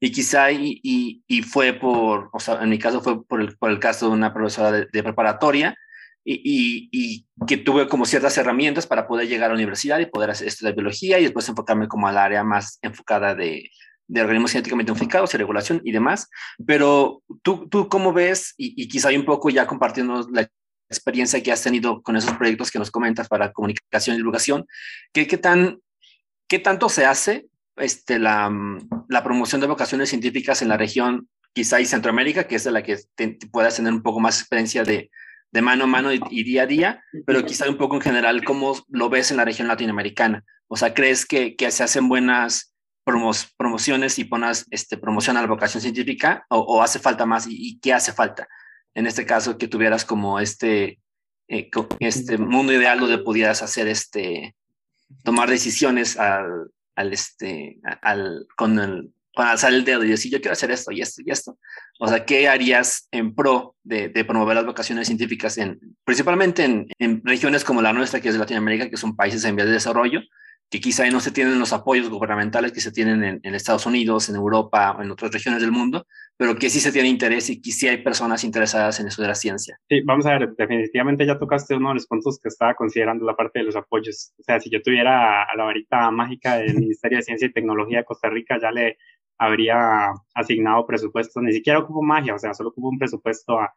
Y 0.00 0.12
quizá, 0.12 0.50
y, 0.50 0.80
y, 1.26 1.42
fue 1.42 1.72
por, 1.72 2.30
o 2.32 2.40
sea, 2.40 2.62
en 2.62 2.70
mi 2.70 2.78
caso 2.78 3.02
fue 3.02 3.22
por 3.24 3.40
el, 3.40 3.58
por 3.58 3.70
el 3.70 3.80
caso 3.80 4.06
de 4.06 4.12
una 4.12 4.32
profesora 4.32 4.72
de, 4.72 5.02
preparatoria, 5.02 5.74
y, 6.30 6.88
y, 6.92 7.26
que 7.46 7.56
tuve 7.56 7.88
como 7.88 8.04
ciertas 8.04 8.36
herramientas 8.36 8.86
para 8.86 9.06
poder 9.06 9.28
llegar 9.28 9.46
a 9.46 9.54
la 9.54 9.54
universidad 9.54 9.98
y 9.98 10.06
poder 10.06 10.30
estudiar 10.30 10.74
biología 10.74 11.18
y 11.18 11.22
después 11.22 11.48
enfocarme 11.48 11.88
como 11.88 12.06
al 12.06 12.18
área 12.18 12.44
más 12.44 12.78
enfocada 12.82 13.34
de, 13.34 13.70
de 14.08 14.20
organismos 14.20 14.52
genéticamente 14.52 14.92
modificados 14.92 15.32
y 15.32 15.38
regulación 15.38 15.80
y 15.84 15.92
demás. 15.92 16.28
Pero 16.66 17.22
tú, 17.42 17.68
tú 17.68 17.88
cómo 17.88 18.12
ves, 18.12 18.54
y, 18.58 18.74
y 18.82 18.88
quizá 18.88 19.08
un 19.08 19.24
poco 19.24 19.48
ya 19.48 19.66
compartiendo 19.66 20.28
la 20.30 20.50
experiencia 20.90 21.42
que 21.42 21.52
has 21.52 21.62
tenido 21.62 22.02
con 22.02 22.16
esos 22.16 22.34
proyectos 22.34 22.70
que 22.70 22.78
nos 22.78 22.90
comentas 22.90 23.28
para 23.28 23.52
comunicación 23.52 24.14
y 24.14 24.18
divulgación, 24.18 24.66
¿qué, 25.12 25.26
qué, 25.26 25.38
tan, 25.38 25.80
qué 26.46 26.58
tanto 26.58 26.90
se 26.90 27.06
hace 27.06 27.46
este, 27.76 28.18
la, 28.18 28.50
la, 29.08 29.22
promoción 29.24 29.60
de 29.60 29.66
vocaciones 29.66 30.10
científicas 30.10 30.60
en 30.60 30.68
la 30.68 30.76
región, 30.76 31.28
quizá 31.54 31.80
y 31.80 31.86
Centroamérica, 31.86 32.46
que 32.46 32.56
es 32.56 32.64
de 32.64 32.72
la 32.72 32.82
que 32.82 32.98
puedas 33.52 33.76
tener 33.76 33.92
un 33.92 34.02
poco 34.02 34.20
más 34.20 34.40
experiencia 34.40 34.82
de, 34.82 35.10
de 35.50 35.62
mano 35.62 35.84
a 35.84 35.86
mano 35.86 36.12
y, 36.12 36.42
día 36.42 36.62
a 36.62 36.66
día, 36.66 37.04
pero 37.26 37.44
quizá 37.44 37.68
un 37.68 37.78
poco 37.78 37.96
en 37.96 38.02
general, 38.02 38.44
¿cómo 38.44 38.74
lo 38.88 39.08
ves 39.08 39.30
en 39.30 39.38
la 39.38 39.44
región 39.44 39.68
latinoamericana? 39.68 40.44
O 40.66 40.76
sea, 40.76 40.92
¿crees 40.92 41.24
que, 41.24 41.56
que 41.56 41.70
se 41.70 41.82
hacen 41.82 42.08
buenas 42.08 42.74
promociones 43.56 44.18
y 44.18 44.24
pones 44.24 44.66
este, 44.70 44.98
promoción 44.98 45.36
a 45.36 45.40
la 45.40 45.46
vocación 45.46 45.80
científica 45.80 46.44
o, 46.50 46.82
hace 46.82 46.98
falta 46.98 47.24
más 47.24 47.46
y, 47.48 47.78
qué 47.80 47.94
hace 47.94 48.12
falta 48.12 48.46
en 48.94 49.06
este 49.06 49.24
caso, 49.24 49.58
que 49.58 49.68
tuvieras 49.68 50.04
como 50.04 50.40
este, 50.40 51.00
eh, 51.46 51.70
este 52.00 52.36
mundo 52.36 52.72
ideal 52.72 52.98
donde 52.98 53.18
pudieras 53.18 53.62
hacer 53.62 53.86
este, 53.86 54.56
tomar 55.22 55.48
decisiones 55.48 56.18
al, 56.18 56.72
al 56.96 57.12
este, 57.12 57.78
al, 58.02 58.48
con 58.56 58.78
el, 58.78 59.12
con 59.38 59.46
alzar 59.46 59.72
el 59.72 59.84
dedo 59.84 60.02
y 60.02 60.08
decir, 60.08 60.32
yo 60.32 60.40
quiero 60.40 60.54
hacer 60.54 60.72
esto 60.72 60.90
y 60.90 61.00
esto 61.00 61.22
y 61.24 61.30
esto. 61.30 61.56
O 62.00 62.08
sea, 62.08 62.24
¿qué 62.24 62.48
harías 62.48 63.06
en 63.12 63.36
pro 63.36 63.76
de, 63.84 64.08
de 64.08 64.24
promover 64.24 64.56
las 64.56 64.66
vocaciones 64.66 65.06
científicas, 65.06 65.56
en, 65.58 65.78
principalmente 66.02 66.64
en, 66.64 66.88
en, 66.98 67.22
regiones 67.24 67.62
como 67.62 67.80
la 67.80 67.92
nuestra, 67.92 68.20
que 68.20 68.30
es 68.30 68.34
de 68.34 68.40
Latinoamérica, 68.40 68.90
que 68.90 68.96
son 68.96 69.14
países 69.14 69.44
en 69.44 69.54
vías 69.54 69.68
de 69.68 69.74
desarrollo, 69.74 70.22
que 70.68 70.80
quizá 70.80 71.08
no 71.10 71.20
se 71.20 71.30
tienen 71.30 71.60
los 71.60 71.72
apoyos 71.72 72.10
gubernamentales 72.10 72.72
que 72.72 72.80
se 72.80 72.90
tienen 72.90 73.22
en, 73.22 73.40
en 73.44 73.54
Estados 73.54 73.86
Unidos, 73.86 74.28
en 74.28 74.34
Europa 74.34 74.96
o 74.98 75.02
en 75.02 75.10
otras 75.12 75.30
regiones 75.30 75.60
del 75.62 75.70
mundo, 75.70 76.04
pero 76.36 76.56
que 76.56 76.68
sí 76.68 76.80
se 76.80 76.90
tiene 76.90 77.08
interés 77.08 77.48
y 77.48 77.60
que 77.60 77.70
sí 77.70 77.86
hay 77.86 77.98
personas 77.98 78.42
interesadas 78.42 78.98
en 78.98 79.06
eso 79.06 79.22
de 79.22 79.28
la 79.28 79.36
ciencia. 79.36 79.78
Sí, 79.88 80.00
vamos 80.04 80.26
a 80.26 80.36
ver, 80.36 80.50
definitivamente 80.56 81.24
ya 81.24 81.38
tocaste 81.38 81.76
uno 81.76 81.90
de 81.90 81.94
los 81.94 82.06
puntos 82.08 82.40
que 82.42 82.48
estaba 82.48 82.74
considerando 82.74 83.24
la 83.24 83.36
parte 83.36 83.60
de 83.60 83.66
los 83.66 83.76
apoyos. 83.76 84.32
O 84.38 84.42
sea, 84.42 84.58
si 84.58 84.68
yo 84.68 84.82
tuviera 84.82 85.44
a 85.44 85.56
la 85.56 85.64
varita 85.64 86.10
mágica 86.10 86.56
del 86.56 86.74
Ministerio 86.78 87.18
de 87.18 87.22
Ciencia 87.22 87.46
y 87.46 87.52
Tecnología 87.52 87.98
de 87.98 88.04
Costa 88.04 88.28
Rica, 88.28 88.58
ya 88.60 88.72
le 88.72 88.98
habría 89.38 90.12
asignado 90.34 90.86
presupuestos, 90.86 91.42
ni 91.42 91.52
siquiera 91.52 91.78
ocupo 91.78 92.02
magia, 92.02 92.34
o 92.34 92.38
sea, 92.38 92.54
solo 92.54 92.70
ocupo 92.70 92.88
un 92.88 92.98
presupuesto 92.98 93.60
a, 93.60 93.74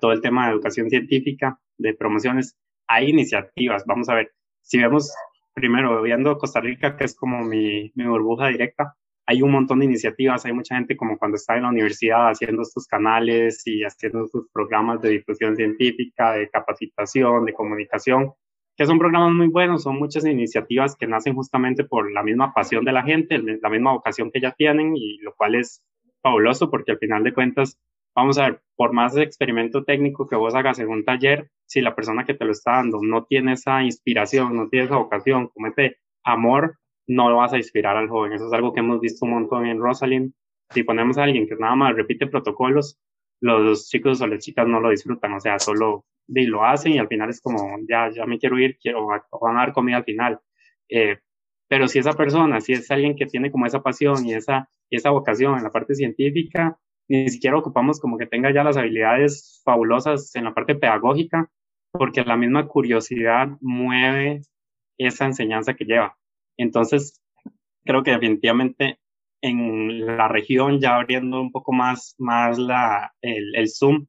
todo 0.00 0.12
el 0.12 0.22
tema 0.22 0.46
de 0.46 0.54
educación 0.54 0.88
científica, 0.88 1.60
de 1.78 1.94
promociones. 1.94 2.56
Hay 2.88 3.10
iniciativas, 3.10 3.84
vamos 3.86 4.08
a 4.08 4.14
ver, 4.14 4.32
si 4.62 4.78
vemos 4.78 5.14
primero 5.52 6.02
viendo 6.02 6.36
Costa 6.38 6.60
Rica, 6.60 6.96
que 6.96 7.04
es 7.04 7.14
como 7.14 7.44
mi, 7.44 7.92
mi 7.94 8.06
burbuja 8.06 8.48
directa, 8.48 8.96
hay 9.26 9.42
un 9.42 9.50
montón 9.50 9.78
de 9.78 9.86
iniciativas, 9.86 10.44
hay 10.44 10.52
mucha 10.52 10.74
gente 10.74 10.96
como 10.96 11.18
cuando 11.18 11.36
está 11.36 11.56
en 11.56 11.62
la 11.62 11.68
universidad 11.70 12.28
haciendo 12.28 12.62
estos 12.62 12.86
canales 12.86 13.62
y 13.66 13.82
haciendo 13.82 14.26
sus 14.26 14.48
programas 14.52 15.00
de 15.00 15.10
difusión 15.10 15.56
científica, 15.56 16.32
de 16.32 16.50
capacitación, 16.50 17.44
de 17.44 17.54
comunicación, 17.54 18.32
que 18.76 18.86
son 18.86 18.98
programas 18.98 19.32
muy 19.32 19.48
buenos, 19.48 19.82
son 19.82 19.98
muchas 19.98 20.24
iniciativas 20.24 20.96
que 20.96 21.06
nacen 21.06 21.34
justamente 21.34 21.84
por 21.84 22.10
la 22.12 22.22
misma 22.22 22.52
pasión 22.52 22.84
de 22.84 22.92
la 22.92 23.02
gente, 23.02 23.38
la 23.38 23.70
misma 23.70 23.92
vocación 23.92 24.30
que 24.30 24.40
ya 24.40 24.52
tienen 24.52 24.96
y 24.96 25.18
lo 25.18 25.34
cual 25.34 25.54
es 25.54 25.84
fabuloso 26.22 26.70
porque 26.70 26.92
al 26.92 26.98
final 26.98 27.22
de 27.22 27.34
cuentas, 27.34 27.78
vamos 28.14 28.38
a 28.38 28.50
ver, 28.50 28.62
por 28.76 28.92
más 28.92 29.16
experimento 29.16 29.84
técnico 29.84 30.26
que 30.26 30.36
vos 30.36 30.54
hagas 30.54 30.78
en 30.80 30.88
un 30.88 31.04
taller, 31.04 31.50
si 31.66 31.80
la 31.80 31.94
persona 31.94 32.24
que 32.24 32.34
te 32.34 32.44
lo 32.44 32.52
está 32.52 32.72
dando 32.72 32.98
no 33.02 33.24
tiene 33.24 33.52
esa 33.52 33.82
inspiración, 33.82 34.56
no 34.56 34.68
tiene 34.68 34.86
esa 34.86 34.96
vocación, 34.96 35.48
como 35.48 35.68
ese 35.68 35.98
amor, 36.24 36.78
no 37.06 37.30
lo 37.30 37.36
vas 37.36 37.52
a 37.52 37.58
inspirar 37.58 37.96
al 37.96 38.08
joven. 38.08 38.32
Eso 38.32 38.46
es 38.46 38.52
algo 38.52 38.72
que 38.72 38.80
hemos 38.80 39.00
visto 39.00 39.24
un 39.26 39.32
montón 39.32 39.66
en 39.66 39.78
Rosalind. 39.78 40.32
Si 40.70 40.82
ponemos 40.82 41.18
a 41.18 41.24
alguien 41.24 41.46
que 41.46 41.56
nada 41.56 41.76
más 41.76 41.94
repite 41.94 42.26
protocolos, 42.26 42.98
los 43.40 43.88
chicos 43.88 44.20
o 44.20 44.26
las 44.26 44.42
chicas 44.42 44.66
no 44.66 44.80
lo 44.80 44.90
disfrutan, 44.90 45.34
o 45.34 45.40
sea, 45.40 45.58
solo 45.58 46.06
y 46.28 46.46
lo 46.46 46.64
hacen 46.64 46.92
y 46.92 46.98
al 46.98 47.08
final 47.08 47.30
es 47.30 47.40
como, 47.40 47.78
ya, 47.88 48.10
ya 48.14 48.26
me 48.26 48.38
quiero 48.38 48.58
ir, 48.58 48.78
quiero, 48.78 49.06
van 49.06 49.56
a 49.56 49.60
dar 49.60 49.72
comida 49.72 49.98
al 49.98 50.04
final. 50.04 50.40
Eh, 50.88 51.18
pero 51.68 51.88
si 51.88 51.98
esa 51.98 52.12
persona, 52.12 52.60
si 52.60 52.72
es 52.72 52.90
alguien 52.90 53.16
que 53.16 53.26
tiene 53.26 53.50
como 53.50 53.66
esa 53.66 53.82
pasión 53.82 54.26
y 54.26 54.34
esa, 54.34 54.68
esa 54.90 55.10
vocación 55.10 55.56
en 55.56 55.64
la 55.64 55.70
parte 55.70 55.94
científica, 55.94 56.78
ni 57.08 57.28
siquiera 57.28 57.58
ocupamos 57.58 58.00
como 58.00 58.18
que 58.18 58.26
tenga 58.26 58.52
ya 58.52 58.64
las 58.64 58.76
habilidades 58.76 59.60
fabulosas 59.64 60.34
en 60.36 60.44
la 60.44 60.54
parte 60.54 60.74
pedagógica, 60.74 61.50
porque 61.92 62.24
la 62.24 62.36
misma 62.36 62.66
curiosidad 62.66 63.48
mueve 63.60 64.42
esa 64.98 65.26
enseñanza 65.26 65.74
que 65.74 65.84
lleva. 65.84 66.16
Entonces, 66.56 67.22
creo 67.84 68.02
que 68.02 68.12
definitivamente 68.12 68.98
en 69.42 70.06
la 70.06 70.28
región, 70.28 70.80
ya 70.80 70.96
abriendo 70.96 71.40
un 71.40 71.52
poco 71.52 71.72
más, 71.72 72.14
más 72.18 72.58
la, 72.58 73.12
el, 73.20 73.54
el 73.56 73.68
Zoom, 73.68 74.06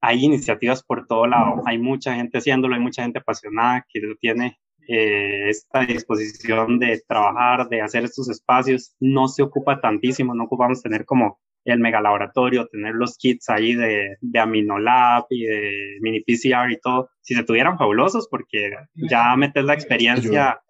hay 0.00 0.24
iniciativas 0.24 0.82
por 0.82 1.06
todo 1.06 1.26
lado, 1.26 1.62
hay 1.66 1.78
mucha 1.78 2.14
gente 2.14 2.38
haciéndolo, 2.38 2.74
hay 2.74 2.80
mucha 2.80 3.02
gente 3.02 3.18
apasionada 3.18 3.86
que 3.88 4.00
tiene 4.20 4.58
eh, 4.86 5.50
esta 5.50 5.80
disposición 5.80 6.78
de 6.78 7.02
trabajar, 7.06 7.68
de 7.68 7.82
hacer 7.82 8.04
estos 8.04 8.30
espacios, 8.30 8.94
no 9.00 9.28
se 9.28 9.42
ocupa 9.42 9.80
tantísimo, 9.80 10.34
no 10.34 10.44
ocupamos 10.44 10.82
tener 10.82 11.04
como 11.04 11.38
el 11.64 11.80
mega 11.80 12.00
laboratorio, 12.00 12.66
tener 12.68 12.94
los 12.94 13.18
kits 13.18 13.50
ahí 13.50 13.74
de, 13.74 14.16
de 14.20 14.38
Aminolab 14.38 15.26
y 15.28 15.44
de 15.44 15.98
mini 16.00 16.20
PCR 16.20 16.70
y 16.70 16.80
todo, 16.80 17.10
si 17.20 17.34
se 17.34 17.44
tuvieran 17.44 17.76
fabulosos, 17.76 18.28
porque 18.30 18.70
ya 18.94 19.36
metes 19.36 19.64
la 19.64 19.74
experiencia, 19.74 20.62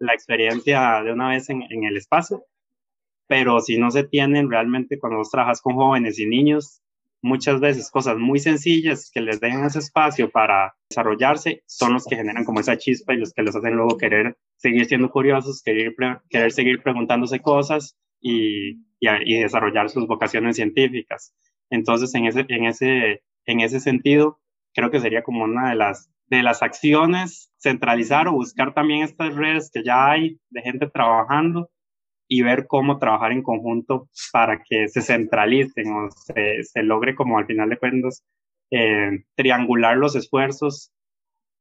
la 0.00 0.14
experiencia 0.14 1.02
de 1.04 1.12
una 1.12 1.28
vez 1.28 1.48
en, 1.48 1.62
en 1.62 1.84
el 1.84 1.96
espacio, 1.96 2.44
pero 3.28 3.60
si 3.60 3.78
no 3.78 3.90
se 3.90 4.02
tienen 4.02 4.50
realmente 4.50 4.98
cuando 4.98 5.18
vos 5.18 5.30
trabajas 5.30 5.62
con 5.62 5.76
jóvenes 5.76 6.18
y 6.18 6.26
niños, 6.26 6.81
muchas 7.22 7.60
veces 7.60 7.90
cosas 7.90 8.18
muy 8.18 8.40
sencillas 8.40 9.10
que 9.12 9.20
les 9.20 9.40
den 9.40 9.64
ese 9.64 9.78
espacio 9.78 10.30
para 10.30 10.74
desarrollarse 10.90 11.62
son 11.66 11.94
los 11.94 12.04
que 12.04 12.16
generan 12.16 12.44
como 12.44 12.60
esa 12.60 12.76
chispa 12.76 13.14
y 13.14 13.18
los 13.18 13.32
que 13.32 13.42
los 13.42 13.54
hacen 13.54 13.74
luego 13.74 13.96
querer 13.96 14.36
seguir 14.56 14.86
siendo 14.86 15.10
curiosos, 15.10 15.62
querer, 15.62 15.94
querer 16.28 16.52
seguir 16.52 16.82
preguntándose 16.82 17.40
cosas 17.40 17.96
y, 18.20 18.84
y, 19.00 19.40
desarrollar 19.40 19.88
sus 19.88 20.06
vocaciones 20.06 20.56
científicas. 20.56 21.34
Entonces, 21.70 22.14
en 22.14 22.26
ese, 22.26 22.44
en, 22.48 22.66
ese, 22.66 23.22
en 23.46 23.60
ese 23.60 23.80
sentido, 23.80 24.40
creo 24.74 24.90
que 24.90 25.00
sería 25.00 25.22
como 25.22 25.44
una 25.44 25.70
de 25.70 25.76
las, 25.76 26.10
de 26.26 26.42
las 26.42 26.62
acciones 26.62 27.52
centralizar 27.58 28.28
o 28.28 28.32
buscar 28.32 28.74
también 28.74 29.02
estas 29.02 29.34
redes 29.34 29.70
que 29.72 29.82
ya 29.82 30.10
hay 30.10 30.38
de 30.50 30.62
gente 30.62 30.88
trabajando 30.88 31.70
y 32.34 32.40
ver 32.40 32.66
cómo 32.66 32.98
trabajar 32.98 33.32
en 33.32 33.42
conjunto 33.42 34.08
para 34.32 34.62
que 34.62 34.88
se 34.88 35.02
centralicen 35.02 35.92
o 35.92 36.08
se, 36.10 36.82
logre 36.82 37.14
como 37.14 37.36
al 37.36 37.44
final 37.44 37.68
de 37.68 37.76
cuentas 37.76 38.24
eh, 38.70 39.24
triangular 39.34 39.98
los 39.98 40.16
esfuerzos 40.16 40.90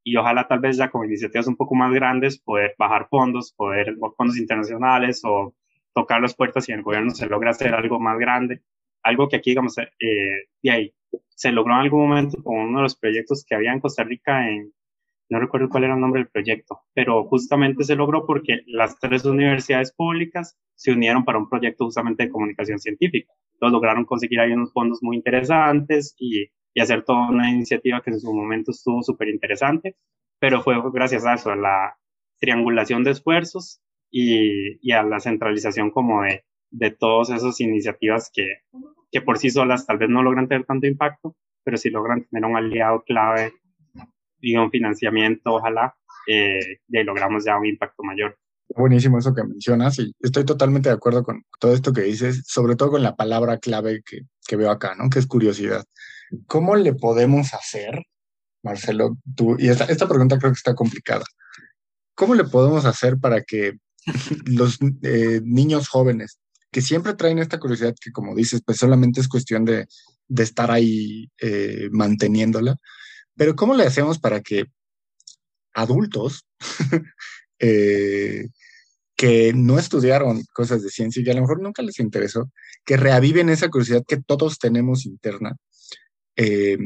y 0.02 0.16
ojalá 0.16 0.48
tal 0.48 0.62
vez 0.62 0.78
ya 0.78 0.90
con 0.90 1.06
iniciativas 1.06 1.48
un 1.48 1.58
poco 1.58 1.76
más 1.76 1.92
grandes 1.92 2.40
poder 2.40 2.74
bajar 2.78 3.10
fondos, 3.10 3.52
poder 3.52 3.98
fondos 4.16 4.38
internacionales 4.38 5.20
o 5.26 5.54
tocar 5.94 6.22
las 6.22 6.36
puertas 6.36 6.70
y 6.70 6.72
el 6.72 6.84
gobierno 6.84 7.12
se 7.12 7.28
logra 7.28 7.52
hacer 7.52 7.74
algo 7.74 8.00
más 8.00 8.18
grande. 8.18 8.62
Algo 9.04 9.28
que 9.28 9.36
aquí, 9.36 9.50
digamos, 9.50 9.78
eh, 9.78 10.48
de 10.64 10.72
ahí 10.72 10.94
se 11.28 11.52
logró 11.52 11.74
en 11.74 11.82
algún 11.82 12.08
momento 12.08 12.42
con 12.42 12.56
uno 12.56 12.78
de 12.78 12.84
los 12.84 12.96
proyectos 12.96 13.44
que 13.46 13.56
había 13.56 13.74
en 13.74 13.82
Costa 13.82 14.06
Rica 14.06 14.50
en 14.50 14.72
no 15.32 15.40
recuerdo 15.40 15.70
cuál 15.70 15.86
era 15.86 15.94
el 15.94 16.02
nombre 16.02 16.22
del 16.22 16.30
proyecto, 16.30 16.82
pero 16.94 17.24
justamente 17.24 17.86
se 17.86 17.96
logró 17.96 18.26
porque 18.26 18.64
las 18.68 19.00
tres 19.00 19.24
universidades 19.24 19.94
públicas 19.94 20.60
se 20.76 20.92
unieron 20.92 21.24
para 21.24 21.38
un 21.38 21.48
proyecto 21.48 21.86
justamente 21.86 22.24
de 22.24 22.30
comunicación 22.30 22.80
científica. 22.80 23.32
Entonces 23.54 23.74
lograron 23.74 24.04
conseguir 24.04 24.42
ahí 24.42 24.52
unos 24.52 24.74
fondos 24.74 25.00
muy 25.02 25.16
interesantes 25.16 26.16
y, 26.18 26.48
y 26.74 26.82
hacer 26.82 27.04
toda 27.04 27.30
una 27.30 27.50
iniciativa 27.50 28.02
que 28.02 28.12
en 28.12 28.20
su 28.20 28.34
momento 28.34 28.72
estuvo 28.72 29.02
súper 29.04 29.30
interesante, 29.30 29.96
pero 30.38 30.62
fue 30.64 30.76
gracias 30.92 31.26
a 31.26 31.36
eso, 31.36 31.50
a 31.50 31.56
la 31.56 31.96
triangulación 32.42 33.06
de 33.06 33.12
esfuerzos 33.12 33.82
y, 34.12 34.86
y 34.86 34.92
a 34.92 35.02
la 35.04 35.22
centralización 35.22 35.92
como 35.92 36.24
de, 36.24 36.44
de 36.72 36.92
todas 36.92 37.30
esas 37.30 37.58
iniciativas 37.62 38.30
que, 38.34 38.48
que 39.10 39.22
por 39.22 39.38
sí 39.38 39.50
solas 39.50 39.86
tal 39.86 39.98
vez 39.98 40.10
no 40.10 40.24
logran 40.24 40.50
tener 40.50 40.66
tanto 40.66 40.88
impacto, 40.88 41.38
pero 41.64 41.78
sí 41.78 41.90
logran 41.90 42.26
tener 42.26 42.50
un 42.50 42.58
aliado 42.58 43.04
clave 43.04 43.54
y 44.42 44.56
un 44.56 44.72
financiamiento, 44.72 45.54
ojalá, 45.54 45.96
eh, 46.28 46.80
y 46.88 47.04
logramos 47.04 47.46
ya 47.46 47.58
un 47.58 47.66
impacto 47.66 48.04
mayor. 48.04 48.38
Buenísimo 48.70 49.20
eso 49.20 49.34
que 49.34 49.44
mencionas 49.44 50.00
y 50.00 50.14
estoy 50.22 50.46
totalmente 50.46 50.90
de 50.90 50.96
acuerdo 50.96 51.24
con 51.24 51.44
todo 51.60 51.74
esto 51.74 51.92
que 51.92 52.02
dices, 52.02 52.44
sobre 52.46 52.76
todo 52.76 52.92
con 52.92 53.04
la 53.04 53.16
palabra 53.16 53.58
clave 53.58 54.02
que, 54.06 54.22
que 54.48 54.56
veo 54.56 54.72
acá, 54.72 54.96
¿no? 54.96 55.10
Que 55.10 55.20
es 55.20 55.28
curiosidad. 55.28 55.84
¿Cómo 56.48 56.76
le 56.76 56.94
podemos 56.94 57.54
hacer, 57.54 58.04
Marcelo, 58.64 59.18
tú, 59.36 59.58
y 59.60 59.68
esta, 59.68 59.86
esta 59.86 60.08
pregunta 60.08 60.38
creo 60.38 60.52
que 60.52 60.58
está 60.58 60.74
complicada, 60.74 61.26
¿cómo 62.16 62.34
le 62.36 62.46
podemos 62.46 62.86
hacer 62.86 63.18
para 63.18 63.42
que 63.42 63.74
los 64.46 64.80
eh, 65.04 65.42
niños 65.44 65.90
jóvenes 65.90 66.40
que 66.72 66.82
siempre 66.82 67.14
traen 67.14 67.40
esta 67.40 67.60
curiosidad 67.60 67.94
que 68.00 68.12
como 68.12 68.34
dices, 68.34 68.62
pues 68.66 68.78
solamente 68.78 69.20
es 69.20 69.28
cuestión 69.28 69.66
de, 69.66 69.88
de 70.28 70.44
estar 70.44 70.72
ahí 70.72 71.30
eh, 71.42 71.90
manteniéndola, 71.92 72.78
pero 73.42 73.56
¿cómo 73.56 73.74
le 73.74 73.86
hacemos 73.86 74.20
para 74.20 74.42
que 74.42 74.66
adultos 75.74 76.46
eh, 77.60 78.50
que 79.16 79.52
no 79.56 79.80
estudiaron 79.80 80.44
cosas 80.54 80.84
de 80.84 80.92
ciencia 80.92 81.24
y 81.26 81.30
a 81.32 81.34
lo 81.34 81.42
mejor 81.42 81.60
nunca 81.60 81.82
les 81.82 82.00
interesó, 82.00 82.52
que 82.86 82.98
reaviven 82.98 83.50
esa 83.50 83.70
curiosidad 83.70 84.04
que 84.08 84.22
todos 84.22 84.60
tenemos 84.60 85.08
interna, 85.08 85.56
eh, 86.36 86.78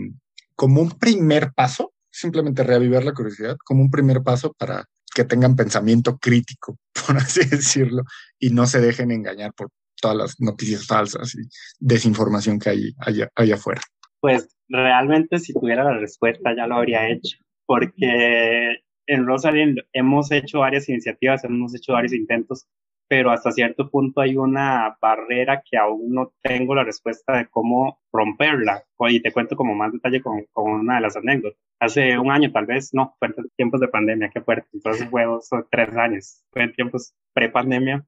como 0.56 0.82
un 0.82 0.92
primer 0.92 1.52
paso, 1.52 1.94
simplemente 2.10 2.64
reavivar 2.64 3.04
la 3.04 3.14
curiosidad, 3.14 3.58
como 3.66 3.82
un 3.82 3.92
primer 3.92 4.24
paso 4.24 4.54
para 4.58 4.86
que 5.14 5.26
tengan 5.26 5.58
pensamiento 5.58 6.18
crítico, 6.20 6.78
por 7.06 7.18
así 7.18 7.44
decirlo, 7.44 8.04
y 8.40 8.52
no 8.52 8.66
se 8.66 8.80
dejen 8.80 9.12
engañar 9.12 9.54
por 9.54 9.72
todas 10.00 10.16
las 10.16 10.40
noticias 10.40 10.88
falsas 10.88 11.36
y 11.36 11.50
desinformación 11.80 12.60
que 12.60 12.70
hay 12.70 12.96
allá 13.36 13.56
afuera. 13.56 13.82
Pues 14.26 14.58
realmente 14.68 15.38
si 15.38 15.54
tuviera 15.54 15.84
la 15.84 16.00
respuesta 16.00 16.56
ya 16.56 16.66
lo 16.66 16.78
habría 16.78 17.08
hecho, 17.10 17.38
porque 17.68 18.80
en 19.06 19.28
Rosalind 19.28 19.82
hemos 19.94 20.32
hecho 20.32 20.62
varias 20.62 20.90
iniciativas, 20.90 21.44
hemos 21.44 21.76
hecho 21.76 21.94
varios 21.94 22.12
intentos 22.12 22.68
pero 23.08 23.32
hasta 23.32 23.52
cierto 23.52 23.90
punto 23.90 24.22
hay 24.22 24.36
una 24.36 24.98
barrera 25.00 25.62
que 25.64 25.78
aún 25.78 26.12
no 26.12 26.34
tengo 26.42 26.74
la 26.74 26.84
respuesta 26.84 27.38
de 27.38 27.48
cómo 27.48 28.00
romperla. 28.12 28.84
Y 29.10 29.22
te 29.22 29.32
cuento 29.32 29.56
como 29.56 29.76
más 29.76 29.94
detalle 29.94 30.22
con, 30.22 30.46
con 30.52 30.72
una 30.72 30.96
de 30.96 31.02
las 31.02 31.16
anécdotas. 31.16 31.60
Hace 31.80 32.18
un 32.18 32.32
año 32.32 32.52
tal 32.52 32.66
vez, 32.66 32.94
no, 32.94 33.16
fue 33.20 33.28
en 33.28 33.36
tiempos 33.56 33.80
de 33.82 33.90
pandemia, 33.90 34.32
qué 34.34 34.42
fuerte, 34.42 34.68
entonces 34.74 35.08
fue 35.10 35.26
tres 35.70 35.96
años, 35.96 36.44
fue 36.52 36.64
en 36.64 36.74
tiempos 36.74 37.14
pre-pandemia, 37.34 38.06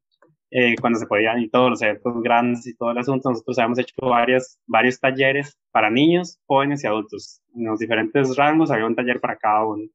eh, 0.50 0.76
cuando 0.80 1.00
se 1.00 1.08
podían 1.08 1.40
y 1.40 1.50
todos 1.50 1.72
los 1.72 1.82
eventos 1.82 2.22
grandes 2.22 2.66
y 2.68 2.76
todo 2.76 2.92
el 2.92 2.98
asunto, 2.98 3.30
nosotros 3.30 3.58
habíamos 3.58 3.80
hecho 3.80 3.94
varios, 4.02 4.58
varios 4.66 5.00
talleres 5.00 5.58
para 5.72 5.90
niños, 5.90 6.40
jóvenes 6.46 6.84
y 6.84 6.88
adultos. 6.88 7.42
En 7.56 7.66
los 7.66 7.80
diferentes 7.80 8.36
rangos 8.38 8.72
había 8.72 8.86
un 8.86 8.96
taller 8.96 9.20
para 9.20 9.38
cada 9.38 9.66
uno. 9.66 9.88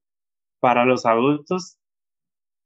Para 0.60 0.84
los 0.84 1.06
adultos 1.06 1.78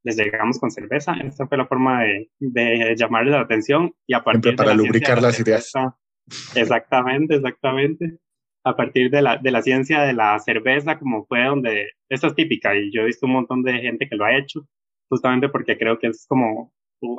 les 0.02 0.16
llegamos 0.16 0.58
con 0.58 0.70
cerveza. 0.70 1.14
Esta 1.14 1.46
fue 1.46 1.58
la 1.58 1.66
forma 1.66 2.02
de, 2.02 2.30
de 2.38 2.94
llamarles 2.96 3.32
la 3.32 3.40
atención 3.40 3.92
y 4.06 4.14
a 4.14 4.22
partir 4.22 4.56
para 4.56 4.74
lubricar 4.74 5.20
las 5.20 5.38
ideas. 5.40 5.72
Exactamente, 6.54 7.36
exactamente. 7.36 8.18
A 8.64 8.76
partir 8.76 9.10
de 9.10 9.22
la, 9.22 9.36
de 9.36 9.50
la 9.52 9.62
ciencia 9.62 10.02
de 10.02 10.12
la 10.12 10.38
cerveza, 10.40 10.98
como 10.98 11.24
fue 11.26 11.44
donde, 11.44 11.90
esto 12.08 12.26
es 12.26 12.34
típica 12.34 12.74
y 12.76 12.92
yo 12.92 13.02
he 13.02 13.06
visto 13.06 13.26
un 13.26 13.32
montón 13.32 13.62
de 13.62 13.74
gente 13.74 14.08
que 14.08 14.16
lo 14.16 14.24
ha 14.24 14.36
hecho, 14.36 14.66
justamente 15.08 15.48
porque 15.48 15.78
creo 15.78 15.98
que 15.98 16.08
es 16.08 16.26
como 16.28 16.72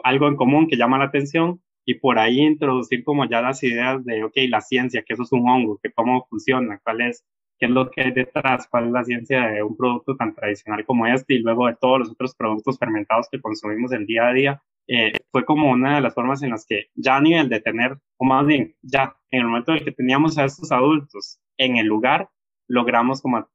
algo 0.03 0.27
en 0.27 0.35
común 0.35 0.67
que 0.67 0.77
llama 0.77 0.97
la 0.97 1.05
atención 1.05 1.61
y 1.85 1.95
por 1.95 2.19
ahí 2.19 2.41
introducir 2.41 3.03
como 3.03 3.25
ya 3.25 3.41
las 3.41 3.63
ideas 3.63 4.03
de, 4.03 4.23
ok, 4.23 4.33
la 4.49 4.61
ciencia, 4.61 5.03
que 5.03 5.13
eso 5.13 5.23
es 5.23 5.31
un 5.31 5.47
hongo, 5.49 5.79
que 5.81 5.91
cómo 5.91 6.27
funciona, 6.29 6.79
cuál 6.83 7.01
es 7.01 7.25
qué 7.57 7.65
es 7.65 7.71
lo 7.71 7.89
que 7.89 8.01
hay 8.01 8.11
detrás, 8.11 8.67
cuál 8.67 8.87
es 8.87 8.91
la 8.91 9.03
ciencia 9.03 9.47
de 9.47 9.63
un 9.63 9.75
producto 9.75 10.15
tan 10.15 10.35
tradicional 10.35 10.85
como 10.85 11.07
este 11.07 11.35
y 11.35 11.39
luego 11.39 11.67
de 11.67 11.75
todos 11.75 11.99
los 11.99 12.11
otros 12.11 12.35
productos 12.35 12.77
fermentados 12.77 13.27
que 13.31 13.41
consumimos 13.41 13.91
el 13.91 14.05
día 14.05 14.27
a 14.27 14.33
día, 14.33 14.61
eh, 14.87 15.13
fue 15.31 15.43
como 15.43 15.71
una 15.71 15.95
de 15.95 16.01
las 16.01 16.13
formas 16.13 16.41
en 16.43 16.51
las 16.51 16.65
que 16.65 16.87
ya 16.95 17.17
a 17.17 17.21
nivel 17.21 17.49
de 17.49 17.59
tener, 17.59 17.97
o 18.17 18.25
más 18.25 18.45
bien, 18.45 18.75
ya 18.81 19.15
en 19.31 19.41
el 19.41 19.47
momento 19.47 19.71
en 19.71 19.79
el 19.79 19.83
que 19.83 19.91
teníamos 19.91 20.37
a 20.37 20.45
estos 20.45 20.71
adultos 20.71 21.39
en 21.57 21.77
el 21.77 21.87
lugar, 21.87 22.29
logramos 22.67 23.21
como, 23.21 23.47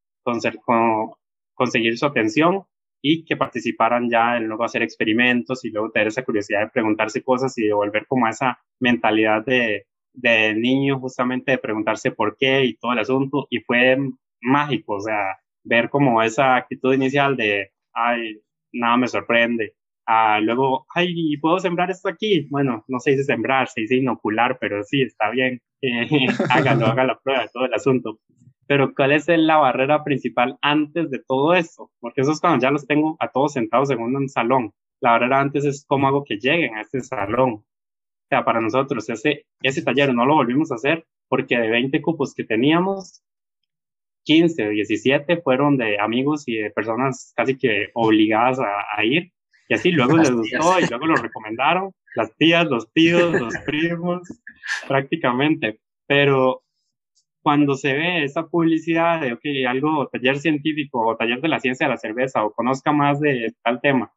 conseguir 1.55 1.97
su 1.97 2.07
atención 2.07 2.65
y 3.03 3.25
que 3.25 3.37
participaran 3.37 4.09
ya 4.09 4.37
en 4.37 4.47
luego 4.47 4.65
hacer 4.65 4.83
experimentos 4.83 5.65
y 5.65 5.71
luego 5.71 5.91
tener 5.91 6.09
esa 6.09 6.25
curiosidad 6.25 6.61
de 6.61 6.71
preguntarse 6.71 7.23
cosas 7.23 7.57
y 7.59 7.67
de 7.67 7.73
volver 7.73 8.07
como 8.07 8.27
a 8.27 8.31
esa 8.31 8.59
mentalidad 8.81 9.45
de, 9.45 9.87
de 10.15 10.55
niño 10.55 11.01
justamente 11.01 11.53
de 11.53 11.59
preguntarse 11.59 12.13
por 12.13 12.37
qué 12.39 12.65
y 12.65 12.75
todo 12.77 12.93
el 12.93 13.01
asunto 13.01 13.49
y 13.51 13.59
fue 13.61 13.99
mágico, 14.41 14.95
o 14.95 15.01
sea, 15.01 15.37
ver 15.65 15.91
como 15.91 16.23
esa 16.23 16.57
actitud 16.57 16.95
inicial 16.95 17.37
de, 17.37 17.71
ay, 17.93 18.41
nada 18.73 18.97
me 18.97 19.09
sorprende. 19.09 19.75
Ah, 20.07 20.41
luego, 20.41 20.87
ay, 20.95 21.37
¿puedo 21.39 21.59
sembrar 21.61 21.91
esto 21.91 22.09
aquí? 22.09 22.47
Bueno, 22.51 22.85
no 22.89 22.99
se 22.99 23.13
dice 23.13 23.25
sembrar, 23.25 23.69
se 23.69 23.83
dice 23.83 23.97
inocular, 23.97 24.59
pero 24.61 24.83
sí, 24.83 25.03
está 25.03 25.31
bien. 25.31 25.61
hágalo, 26.51 26.87
haga 26.87 27.05
la 27.05 27.19
prueba 27.19 27.47
todo 27.53 27.67
el 27.67 27.75
asunto. 27.75 28.19
Pero 28.73 28.95
¿cuál 28.95 29.13
es 29.13 29.29
la 29.29 29.59
barrera 29.59 30.03
principal 30.03 30.57
antes 30.63 31.11
de 31.11 31.21
todo 31.27 31.55
eso? 31.55 31.91
Porque 32.01 32.23
eso 32.23 32.33
es 32.33 32.41
cuando 32.41 32.63
ya 32.63 32.71
los 32.71 32.87
tengo 32.87 33.17
a 33.21 33.29
todos 33.29 33.53
sentados 33.53 33.91
en 33.91 34.01
un 34.01 34.29
salón. 34.29 34.73
La 35.01 35.13
barrera 35.13 35.41
antes 35.41 35.65
es 35.65 35.85
cómo 35.87 36.09
hago 36.09 36.25
que 36.25 36.39
lleguen 36.39 36.77
a 36.77 36.81
este 36.81 37.01
salón 37.01 37.65
sea, 38.33 38.45
para 38.45 38.63
nosotros 38.63 39.09
ese, 39.11 39.45
ese 39.61 39.83
taller 39.83 40.15
no 40.15 40.25
lo 40.25 40.37
volvimos 40.37 40.73
a 40.73 40.77
hacer 40.77 41.05
porque 41.29 41.59
de 41.59 41.69
20 41.69 42.01
cupos 42.01 42.35
que 42.35 42.45
teníamos, 42.45 43.23
15 44.25 44.69
o 44.69 44.71
17 44.71 45.43
fueron 45.43 45.77
de 45.77 46.01
amigos 46.01 46.45
y 46.47 46.57
de 46.57 46.71
personas 46.71 47.33
casi 47.37 47.59
que 47.59 47.91
obligadas 47.95 48.59
a, 48.59 49.05
ir. 49.05 49.33
Y 49.69 49.75
así 49.75 49.91
luego 49.91 50.17
les 50.17 50.31
gustó 50.31 50.79
y 50.81 50.87
luego 50.87 51.07
lo 51.07 51.17
recomendaron, 51.17 51.93
las 52.15 52.35
tías, 52.37 52.67
los 52.67 52.91
tíos, 52.93 53.39
los 53.39 53.55
primos, 53.67 54.23
prácticamente. 54.87 55.81
Pero 56.07 56.62
cuando 57.43 57.75
se 57.75 57.93
ve 57.95 58.25
esa 58.25 58.47
publicidad 58.47 59.21
de, 59.21 59.33
ok, 59.35 59.45
algo, 59.69 60.09
taller 60.09 60.39
científico 60.39 61.07
o 61.07 61.17
taller 61.17 61.41
de 61.41 61.49
la 61.49 61.61
ciencia 61.61 61.87
de 61.87 61.93
la 61.93 61.99
cerveza 61.99 62.45
o 62.45 62.53
conozca 62.53 62.93
más 62.93 63.21
de 63.21 63.55
tal 63.63 63.81
tema, 63.81 64.13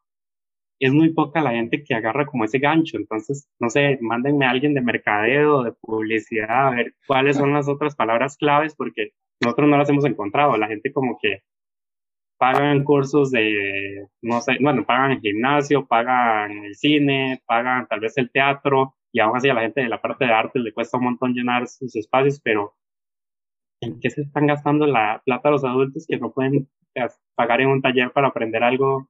es 0.79 0.93
muy 0.93 1.13
poca 1.13 1.41
la 1.41 1.51
gente 1.51 1.83
que 1.83 1.95
agarra 1.95 2.25
como 2.25 2.45
ese 2.45 2.59
gancho. 2.59 2.97
Entonces, 2.97 3.49
no 3.59 3.69
sé, 3.69 3.97
mándenme 4.01 4.45
a 4.45 4.51
alguien 4.51 4.73
de 4.73 4.81
mercadeo, 4.81 5.63
de 5.63 5.73
publicidad, 5.73 6.67
a 6.67 6.71
ver 6.71 6.93
cuáles 7.07 7.37
son 7.37 7.53
las 7.53 7.67
otras 7.69 7.95
palabras 7.95 8.37
claves, 8.37 8.75
porque 8.75 9.11
nosotros 9.41 9.69
no 9.69 9.77
las 9.77 9.89
hemos 9.89 10.05
encontrado. 10.05 10.57
La 10.57 10.67
gente 10.67 10.91
como 10.91 11.17
que 11.21 11.41
pagan 12.37 12.83
cursos 12.83 13.31
de, 13.31 14.07
no 14.21 14.41
sé, 14.41 14.57
bueno, 14.61 14.85
pagan 14.85 15.11
el 15.11 15.21
gimnasio, 15.21 15.85
pagan 15.87 16.51
el 16.65 16.75
cine, 16.75 17.41
pagan 17.45 17.87
tal 17.87 18.01
vez 18.01 18.17
el 18.17 18.29
teatro, 18.31 18.95
y 19.11 19.19
aún 19.21 19.37
así 19.37 19.49
a 19.49 19.53
la 19.53 19.61
gente 19.61 19.81
de 19.81 19.89
la 19.89 20.01
parte 20.01 20.25
de 20.25 20.33
arte 20.33 20.59
le 20.59 20.73
cuesta 20.73 20.97
un 20.97 21.05
montón 21.05 21.33
llenar 21.33 21.67
sus 21.67 21.95
espacios, 21.95 22.41
pero 22.43 22.75
¿en 23.85 23.99
qué 23.99 24.09
se 24.09 24.21
están 24.21 24.47
gastando 24.47 24.85
la 24.87 25.21
plata 25.25 25.51
los 25.51 25.63
adultos 25.63 26.05
que 26.07 26.17
no 26.17 26.31
pueden 26.31 26.67
pagar 27.35 27.61
en 27.61 27.69
un 27.69 27.81
taller 27.81 28.11
para 28.11 28.27
aprender 28.27 28.63
algo 28.63 29.09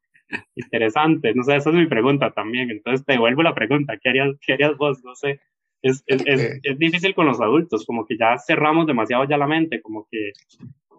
interesante. 0.55 1.33
No 1.33 1.43
sé, 1.43 1.55
esa 1.55 1.69
es 1.69 1.75
mi 1.75 1.88
pregunta 1.88 2.31
también. 2.31 2.71
Entonces 2.71 3.05
te 3.05 3.13
devuelvo 3.13 3.43
la 3.43 3.55
pregunta, 3.55 3.97
¿qué 4.01 4.09
harías, 4.09 4.35
qué 4.45 4.53
harías 4.53 4.77
vos? 4.77 5.03
No 5.03 5.15
sé. 5.15 5.39
Es, 5.81 6.03
es, 6.07 6.23
es, 6.63 6.79
difícil 6.79 7.13
con 7.13 7.27
los 7.27 7.39
adultos, 7.39 7.85
como 7.85 8.07
que 8.07 8.17
ya 8.17 8.38
cerramos 8.39 8.88
demasiado 8.88 9.23
ya 9.25 9.38
la 9.38 9.45
mente, 9.45 9.83
como 9.83 10.07
que 10.09 10.31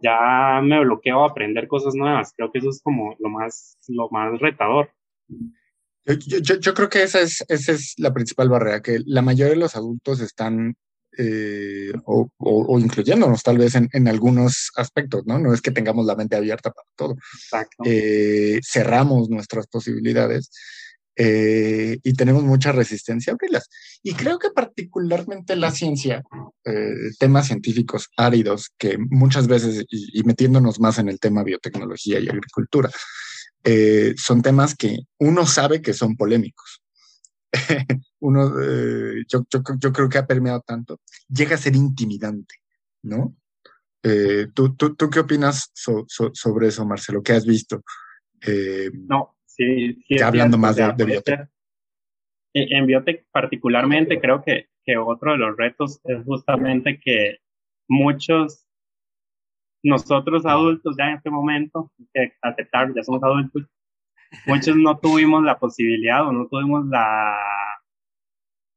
ya 0.00 0.60
me 0.62 0.78
bloqueo 0.84 1.24
a 1.24 1.30
aprender 1.30 1.66
cosas 1.66 1.94
nuevas. 1.96 2.32
Creo 2.36 2.52
que 2.52 2.58
eso 2.58 2.70
es 2.70 2.80
como 2.82 3.16
lo 3.18 3.28
más, 3.28 3.78
lo 3.88 4.08
más 4.10 4.38
retador. 4.38 4.90
Yo, 6.04 6.38
yo, 6.40 6.60
yo 6.60 6.74
creo 6.74 6.88
que 6.88 7.02
esa 7.02 7.20
es, 7.20 7.44
esa 7.48 7.72
es 7.72 7.94
la 7.98 8.14
principal 8.14 8.48
barrera, 8.48 8.80
que 8.80 9.00
la 9.04 9.22
mayoría 9.22 9.54
de 9.54 9.60
los 9.60 9.74
adultos 9.74 10.20
están 10.20 10.76
eh, 11.18 11.92
o, 12.04 12.28
o, 12.38 12.78
incluyéndonos 12.78 13.42
tal 13.42 13.58
vez 13.58 13.74
en, 13.74 13.88
en, 13.92 14.06
algunos 14.08 14.70
aspectos, 14.76 15.26
¿no? 15.26 15.38
No 15.38 15.54
es 15.54 15.62
que 15.62 15.70
tengamos 15.70 16.04
la 16.04 16.14
mente 16.14 16.36
abierta 16.36 16.70
para 16.70 16.88
todo. 16.94 17.16
Eh, 17.84 18.60
cerramos 18.62 19.30
nuestras 19.30 19.66
posibilidades 19.66 20.50
eh, 21.16 21.98
y 22.02 22.12
tenemos 22.14 22.42
mucha 22.42 22.72
resistencia 22.72 23.32
a 23.32 23.34
abrirlas. 23.34 23.68
Y 24.02 24.12
creo 24.14 24.38
que 24.38 24.50
particularmente 24.50 25.56
la 25.56 25.70
ciencia, 25.70 26.22
temas 27.18 27.46
científicos 27.46 28.08
áridos, 28.16 28.70
que 28.76 28.98
muchas 28.98 29.46
veces, 29.46 29.84
y, 29.88 30.20
y, 30.20 30.22
metiéndonos 30.24 30.80
más 30.80 30.98
en 30.98 31.08
el 31.08 31.18
tema 31.18 31.44
biotecnología 31.44 32.20
y 32.20 32.28
agricultura, 32.28 32.90
son 34.16 34.42
temas 34.42 34.74
que 34.74 34.98
uno 35.18 35.46
sabe 35.46 35.80
que 35.80 35.92
son 35.92 36.16
polémicos. 36.16 36.82
uno, 38.20 38.60
eh, 38.60 39.24
yo, 39.28 39.44
yo, 39.50 39.62
yo, 39.78 39.92
creo 39.92 40.08
que 40.08 40.18
ha 40.18 40.26
permeado 40.26 40.62
tanto, 40.66 41.00
llega 41.28 41.54
a 41.54 41.58
ser 41.58 41.76
intimidante, 41.76 42.56
¿no? 43.02 43.36
Eh, 44.02 44.48
¿tú, 44.54 44.74
tú, 44.76 44.94
tú, 44.94 45.10
qué 45.10 45.20
opinas 45.20 45.72
sobre 45.74 46.68
eso, 46.68 46.86
Marcelo? 46.86 47.22
¿Qué 47.22 47.32
has 47.32 47.44
visto? 47.44 47.82
Eh, 48.46 48.90
no, 48.92 49.36
sí, 49.44 49.94
sí 50.06 50.18
ya 50.18 50.28
hablando 50.28 50.58
más 50.58 50.76
de, 50.76 50.92
de 50.96 51.04
biotech. 51.04 51.48
En 52.52 52.86
biotech 52.86 53.26
particularmente 53.30 54.20
creo 54.20 54.42
que, 54.42 54.68
que 54.84 54.96
otro 54.96 55.32
de 55.32 55.38
los 55.38 55.56
retos 55.56 56.00
es 56.04 56.24
justamente 56.24 57.00
que 57.00 57.38
muchos, 57.88 58.66
nosotros 59.82 60.46
adultos 60.46 60.94
ya 60.96 61.08
en 61.08 61.16
este 61.16 61.30
momento, 61.30 61.92
que 62.14 62.32
aceptar, 62.40 62.94
ya 62.94 63.02
somos 63.02 63.22
adultos, 63.22 63.64
muchos 64.46 64.76
no 64.76 64.98
tuvimos 64.98 65.42
la 65.42 65.58
posibilidad 65.58 66.26
o 66.26 66.32
no 66.32 66.46
tuvimos 66.48 66.86
la, 66.86 67.36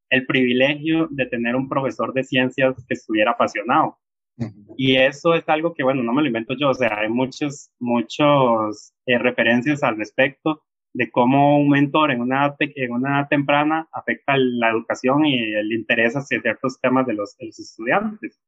el 0.09 0.25
privilegio 0.25 1.07
de 1.12 1.25
tener 1.25 1.55
un 1.55 1.69
profesor 1.69 2.13
de 2.13 2.23
ciencias 2.23 2.75
que 2.88 2.93
estuviera 2.93 3.31
apasionado. 3.31 3.97
Y 4.77 4.95
eso 4.95 5.33
es 5.33 5.43
algo 5.49 5.73
que, 5.73 5.83
bueno, 5.83 6.01
no 6.01 6.13
me 6.13 6.21
lo 6.21 6.27
invento 6.27 6.55
yo, 6.57 6.69
o 6.69 6.73
sea, 6.73 6.99
hay 6.99 7.09
muchos, 7.09 7.71
muchos 7.77 8.93
eh, 9.05 9.17
referencias 9.17 9.83
al 9.83 9.97
respecto 9.97 10.63
de 10.93 11.12
cómo 11.12 11.59
un 11.59 11.69
mentor 11.69 12.12
en 12.12 12.21
una, 12.21 12.55
en 12.57 12.91
una 12.91 13.27
temprana 13.27 13.88
afecta 13.91 14.38
la 14.38 14.69
educación 14.69 15.25
y 15.25 15.53
el 15.53 15.71
interés 15.73 16.15
hacia 16.15 16.41
ciertos 16.41 16.79
temas 16.79 17.05
de 17.05 17.13
los, 17.13 17.35
de 17.38 17.47
los 17.47 17.59
estudiantes. 17.59 18.39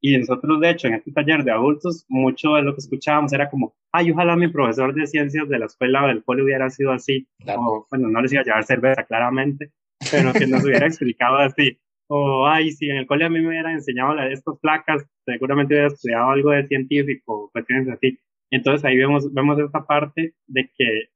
Y 0.00 0.16
nosotros, 0.16 0.60
de 0.60 0.70
hecho, 0.70 0.88
en 0.88 0.94
este 0.94 1.12
taller 1.12 1.44
de 1.44 1.52
adultos, 1.52 2.06
mucho 2.08 2.54
de 2.54 2.62
lo 2.62 2.72
que 2.74 2.80
escuchábamos 2.80 3.32
era 3.32 3.50
como, 3.50 3.74
ay, 3.92 4.10
ojalá 4.10 4.34
mi 4.34 4.48
profesor 4.48 4.94
de 4.94 5.06
ciencias 5.06 5.48
de 5.48 5.58
la 5.58 5.66
escuela 5.66 6.04
o 6.04 6.08
del 6.08 6.24
cole 6.24 6.42
hubiera 6.42 6.70
sido 6.70 6.92
así. 6.92 7.28
O, 7.46 7.86
bueno, 7.90 8.08
no 8.08 8.22
les 8.22 8.32
iba 8.32 8.40
a 8.40 8.44
llevar 8.44 8.64
cerveza, 8.64 9.04
claramente, 9.04 9.72
pero 10.10 10.32
que 10.32 10.46
nos 10.46 10.64
hubiera 10.64 10.86
explicado 10.86 11.36
así. 11.36 11.78
O, 12.06 12.46
ay, 12.46 12.72
si 12.72 12.88
en 12.88 12.96
el 12.96 13.06
cole 13.06 13.26
a 13.26 13.28
mí 13.28 13.40
me 13.40 13.48
hubieran 13.48 13.74
enseñado 13.74 14.14
la 14.14 14.24
de 14.24 14.32
estas 14.32 14.58
placas, 14.58 15.06
seguramente 15.26 15.74
hubiera 15.74 15.88
estudiado 15.88 16.30
algo 16.30 16.50
de 16.50 16.66
científico, 16.66 17.50
cuestiones 17.52 17.88
así. 17.88 18.18
Entonces 18.50 18.84
ahí 18.84 18.96
vemos, 18.96 19.32
vemos 19.32 19.58
esta 19.58 19.84
parte 19.86 20.34
de 20.46 20.70
que 20.76 21.10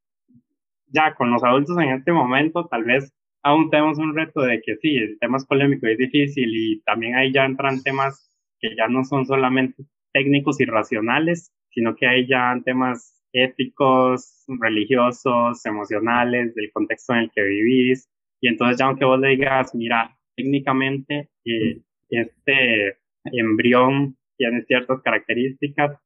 ya 0.89 1.15
con 1.15 1.31
los 1.31 1.43
adultos 1.43 1.77
en 1.79 1.91
este 1.91 2.13
momento, 2.13 2.69
tal 2.71 2.85
vez 2.85 3.13
aún 3.43 3.71
tenemos 3.71 3.99
un 3.99 4.15
reto 4.15 4.43
de 4.43 4.61
que 4.63 4.77
sí, 4.77 4.97
el 4.97 5.19
tema 5.19 5.39
es 5.39 5.47
polémico 5.47 5.89
y 5.89 5.93
es 5.93 5.99
difícil 5.99 6.51
y 6.55 6.81
también 6.83 7.15
ahí 7.17 7.33
ya 7.33 7.45
entran 7.45 7.83
temas 7.83 8.34
que 8.65 8.75
ya 8.77 8.89
no 8.89 9.05
son 9.05 9.27
solamente 9.27 9.85
técnicos 10.13 10.59
y 10.61 10.65
racionales, 10.65 11.53
sino 11.71 11.95
que 11.97 12.07
hay 12.07 12.27
ya 12.27 12.59
temas 12.65 13.23
éticos, 13.33 14.45
religiosos, 14.61 15.67
emocionales, 15.67 16.55
del 16.55 16.73
contexto 16.73 17.13
en 17.13 17.21
el 17.21 17.31
que 17.31 17.43
vivís. 17.43 18.09
Y 18.41 18.49
entonces 18.49 18.79
ya 18.79 18.87
aunque 18.87 19.05
vos 19.05 19.21
le 19.21 19.31
digas, 19.31 19.75
mira, 19.75 20.17
técnicamente 20.35 21.29
eh, 21.45 21.81
este 22.09 22.99
embrión 23.25 24.17
tiene 24.39 24.63
ciertas 24.63 25.03
características, 25.03 25.99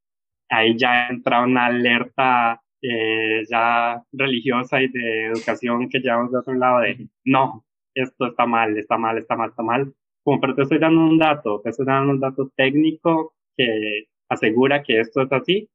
ahí 0.48 0.76
ya 0.76 1.08
entra 1.08 1.42
una 1.42 1.66
alerta 1.66 2.60
eh, 2.82 3.44
ya 3.48 4.02
religiosa 4.12 4.82
y 4.82 4.88
de 4.88 5.26
educación 5.26 5.88
que 5.88 6.00
llevamos 6.00 6.32
de 6.32 6.38
otro 6.38 6.54
lado 6.54 6.80
de, 6.80 7.08
no, 7.24 7.64
esto 7.94 8.26
está 8.26 8.46
mal, 8.46 8.76
está 8.76 8.98
mal, 8.98 9.18
está 9.18 9.36
mal, 9.36 9.50
está 9.50 9.62
mal. 9.62 9.94
Como, 10.28 10.42
pero 10.42 10.54
te 10.54 10.60
estoy 10.60 10.78
dando 10.78 11.00
un 11.00 11.16
dato, 11.16 11.62
te 11.64 11.70
estoy 11.70 11.86
dando 11.86 12.12
un 12.12 12.20
dato 12.20 12.52
técnico 12.54 13.32
que 13.56 14.08
asegura 14.28 14.82
que 14.82 15.00
esto 15.00 15.22
es 15.22 15.32
así. 15.32 15.70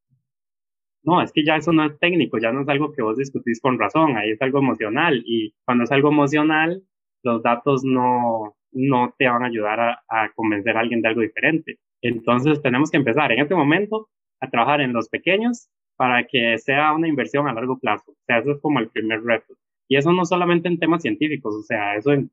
No, 1.02 1.24
es 1.24 1.32
que 1.32 1.44
ya 1.44 1.56
eso 1.56 1.74
no 1.74 1.84
es 1.84 1.98
técnico, 1.98 2.38
ya 2.38 2.52
no 2.52 2.62
es 2.62 2.70
algo 2.70 2.94
que 2.94 3.02
vos 3.02 3.18
discutís 3.18 3.60
con 3.60 3.80
razón, 3.80 4.16
ahí 4.16 4.30
es 4.30 4.42
algo 4.44 4.60
emocional. 4.60 5.24
Y 5.26 5.56
cuando 5.66 5.86
es 5.86 5.92
algo 5.92 6.10
emocional, 6.10 6.84
los 7.24 7.42
datos 7.42 7.84
no, 7.84 8.56
no 8.72 9.16
te 9.18 9.28
van 9.28 9.42
a 9.42 9.48
ayudar 9.48 9.80
a, 9.80 10.04
a 10.08 10.30
convencer 10.36 10.78
a 10.78 10.82
alguien 10.82 11.02
de 11.02 11.08
algo 11.08 11.22
diferente. 11.22 11.80
Entonces 12.04 12.62
tenemos 12.62 12.92
que 12.92 12.98
empezar 12.98 13.32
en 13.32 13.40
este 13.40 13.56
momento 13.56 14.08
a 14.40 14.52
trabajar 14.52 14.82
en 14.82 14.94
los 14.94 15.10
pequeños 15.10 15.68
para 15.96 16.28
que 16.28 16.60
sea 16.60 16.94
una 16.94 17.08
inversión 17.08 17.48
a 17.48 17.54
largo 17.54 17.80
plazo. 17.80 18.12
O 18.12 18.24
sea, 18.28 18.38
eso 18.38 18.52
es 18.52 18.62
como 18.62 18.78
el 18.78 18.90
primer 18.90 19.24
reto. 19.24 19.56
Y 19.88 19.98
eso 19.98 20.12
no 20.12 20.26
solamente 20.26 20.68
en 20.68 20.78
temas 20.78 21.02
científicos, 21.02 21.56
o 21.56 21.64
sea, 21.64 21.96
eso 21.96 22.12
en, 22.12 22.30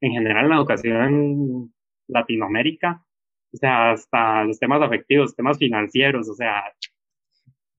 en 0.00 0.12
general 0.12 0.44
en 0.44 0.50
la 0.50 0.56
educación 0.56 0.96
en 1.02 1.74
Latinoamérica, 2.08 3.04
o 3.52 3.56
sea, 3.56 3.92
hasta 3.92 4.44
los 4.44 4.58
temas 4.58 4.82
afectivos, 4.82 5.34
temas 5.34 5.58
financieros, 5.58 6.28
o 6.28 6.34
sea, 6.34 6.62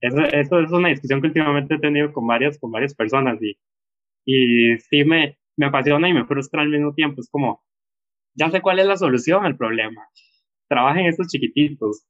eso, 0.01 0.21
eso 0.23 0.59
es 0.59 0.71
una 0.71 0.89
discusión 0.89 1.21
que 1.21 1.27
últimamente 1.27 1.75
he 1.75 1.79
tenido 1.79 2.11
con 2.11 2.27
varias, 2.27 2.59
con 2.59 2.71
varias 2.71 2.95
personas 2.95 3.39
y, 3.41 3.57
y 4.25 4.77
sí 4.79 5.05
me, 5.05 5.37
me 5.57 5.67
apasiona 5.67 6.09
y 6.09 6.13
me 6.13 6.25
frustra 6.25 6.61
al 6.61 6.69
mismo 6.69 6.93
tiempo. 6.93 7.21
Es 7.21 7.29
como, 7.29 7.63
ya 8.33 8.49
sé 8.49 8.61
cuál 8.61 8.79
es 8.79 8.87
la 8.87 8.97
solución 8.97 9.45
al 9.45 9.57
problema. 9.57 10.07
Trabajen 10.67 11.05
estos 11.05 11.27
chiquititos. 11.27 12.05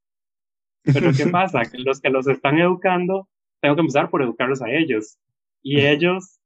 Pero 0.84 1.12
¿qué 1.15 1.26
pasa? 1.32 1.62
Que 1.63 1.80
los 1.80 2.02
que 2.02 2.10
los 2.10 2.28
están 2.28 2.60
educando, 2.60 3.28
tengo 3.62 3.76
que 3.76 3.82
empezar 3.82 4.10
por 4.10 4.21
educarlos 4.21 4.62
a 4.62 4.71
ellos. 4.71 5.17
Y 5.62 5.82
ellos 5.82 6.39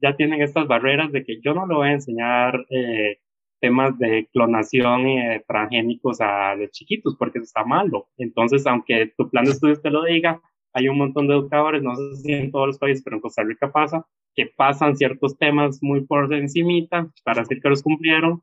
ya 0.00 0.16
tienen 0.16 0.42
estas 0.42 0.66
barreras 0.66 1.12
de 1.12 1.24
que 1.24 1.40
yo 1.40 1.54
no 1.54 1.66
le 1.66 1.74
voy 1.74 1.88
a 1.88 1.92
enseñar 1.92 2.66
eh, 2.70 3.18
temas 3.60 3.98
de 3.98 4.28
clonación 4.32 5.08
y 5.08 5.20
de 5.20 5.44
transgénicos 5.46 6.20
a 6.20 6.54
los 6.54 6.70
chiquitos 6.70 7.16
porque 7.16 7.38
eso 7.38 7.44
está 7.44 7.64
malo. 7.64 8.08
Entonces, 8.16 8.66
aunque 8.66 9.12
tu 9.16 9.30
plan 9.30 9.44
de 9.44 9.52
estudios 9.52 9.82
te 9.82 9.90
lo 9.90 10.04
diga, 10.04 10.40
hay 10.72 10.88
un 10.88 10.98
montón 10.98 11.26
de 11.26 11.34
educadores, 11.34 11.82
no 11.82 11.94
sé 11.96 12.16
si 12.16 12.32
en 12.32 12.50
todos 12.50 12.66
los 12.66 12.78
países, 12.78 13.02
pero 13.02 13.16
en 13.16 13.22
Costa 13.22 13.42
Rica 13.42 13.72
pasa, 13.72 14.06
que 14.34 14.46
pasan 14.46 14.96
ciertos 14.96 15.38
temas 15.38 15.78
muy 15.82 16.04
por 16.04 16.32
encimita 16.34 17.10
para 17.24 17.40
decir 17.42 17.62
que 17.62 17.70
los 17.70 17.82
cumplieron, 17.82 18.42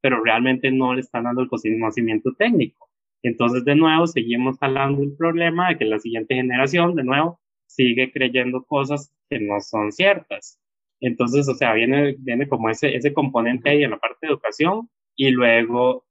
pero 0.00 0.22
realmente 0.24 0.70
no 0.70 0.94
le 0.94 1.02
están 1.02 1.24
dando 1.24 1.42
el 1.42 1.48
conocimiento 1.48 2.32
técnico. 2.38 2.88
Entonces, 3.22 3.64
de 3.64 3.74
nuevo, 3.74 4.06
seguimos 4.06 4.56
hablando 4.60 5.00
del 5.00 5.16
problema 5.16 5.68
de 5.68 5.78
que 5.78 5.84
la 5.84 5.98
siguiente 5.98 6.34
generación, 6.34 6.94
de 6.94 7.04
nuevo, 7.04 7.40
sigue 7.66 8.10
creyendo 8.10 8.64
cosas 8.64 9.12
que 9.28 9.38
no 9.38 9.60
son 9.60 9.92
ciertas. 9.92 10.58
Entonces, 11.00 11.48
o 11.48 11.54
sea, 11.54 11.74
viene, 11.74 12.16
viene 12.18 12.48
como 12.48 12.70
ese, 12.70 12.94
ese 12.94 13.12
componente 13.12 13.70
ahí 13.70 13.82
en 13.82 13.90
la 13.90 13.98
parte 13.98 14.26
de 14.26 14.32
educación 14.32 14.88
y 15.14 15.30
luego 15.30 16.04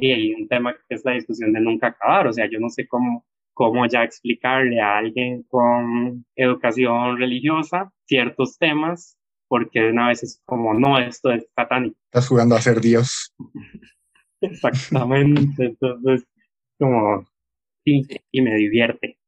hay 0.00 0.34
un 0.34 0.48
tema 0.48 0.74
que 0.88 0.94
es 0.94 1.04
la 1.04 1.12
discusión 1.12 1.52
de 1.52 1.60
nunca 1.60 1.88
acabar. 1.88 2.26
O 2.26 2.32
sea, 2.32 2.48
yo 2.50 2.58
no 2.58 2.68
sé 2.68 2.86
cómo, 2.86 3.26
cómo 3.54 3.86
ya 3.86 4.04
explicarle 4.04 4.80
a 4.80 4.98
alguien 4.98 5.42
con 5.44 6.24
educación 6.36 7.18
religiosa 7.18 7.92
ciertos 8.06 8.58
temas, 8.58 9.18
porque 9.48 9.90
una 9.90 10.08
vez 10.08 10.22
es 10.22 10.42
como, 10.44 10.74
no, 10.74 10.98
esto 10.98 11.30
es 11.30 11.46
satánico. 11.54 11.96
Estás 12.06 12.28
jugando 12.28 12.56
a 12.56 12.60
ser 12.60 12.80
Dios. 12.80 13.34
Exactamente. 14.40 15.66
Entonces, 15.66 16.26
como, 16.78 17.26
sí, 17.84 18.06
y 18.32 18.40
me 18.40 18.54
divierte. 18.56 19.18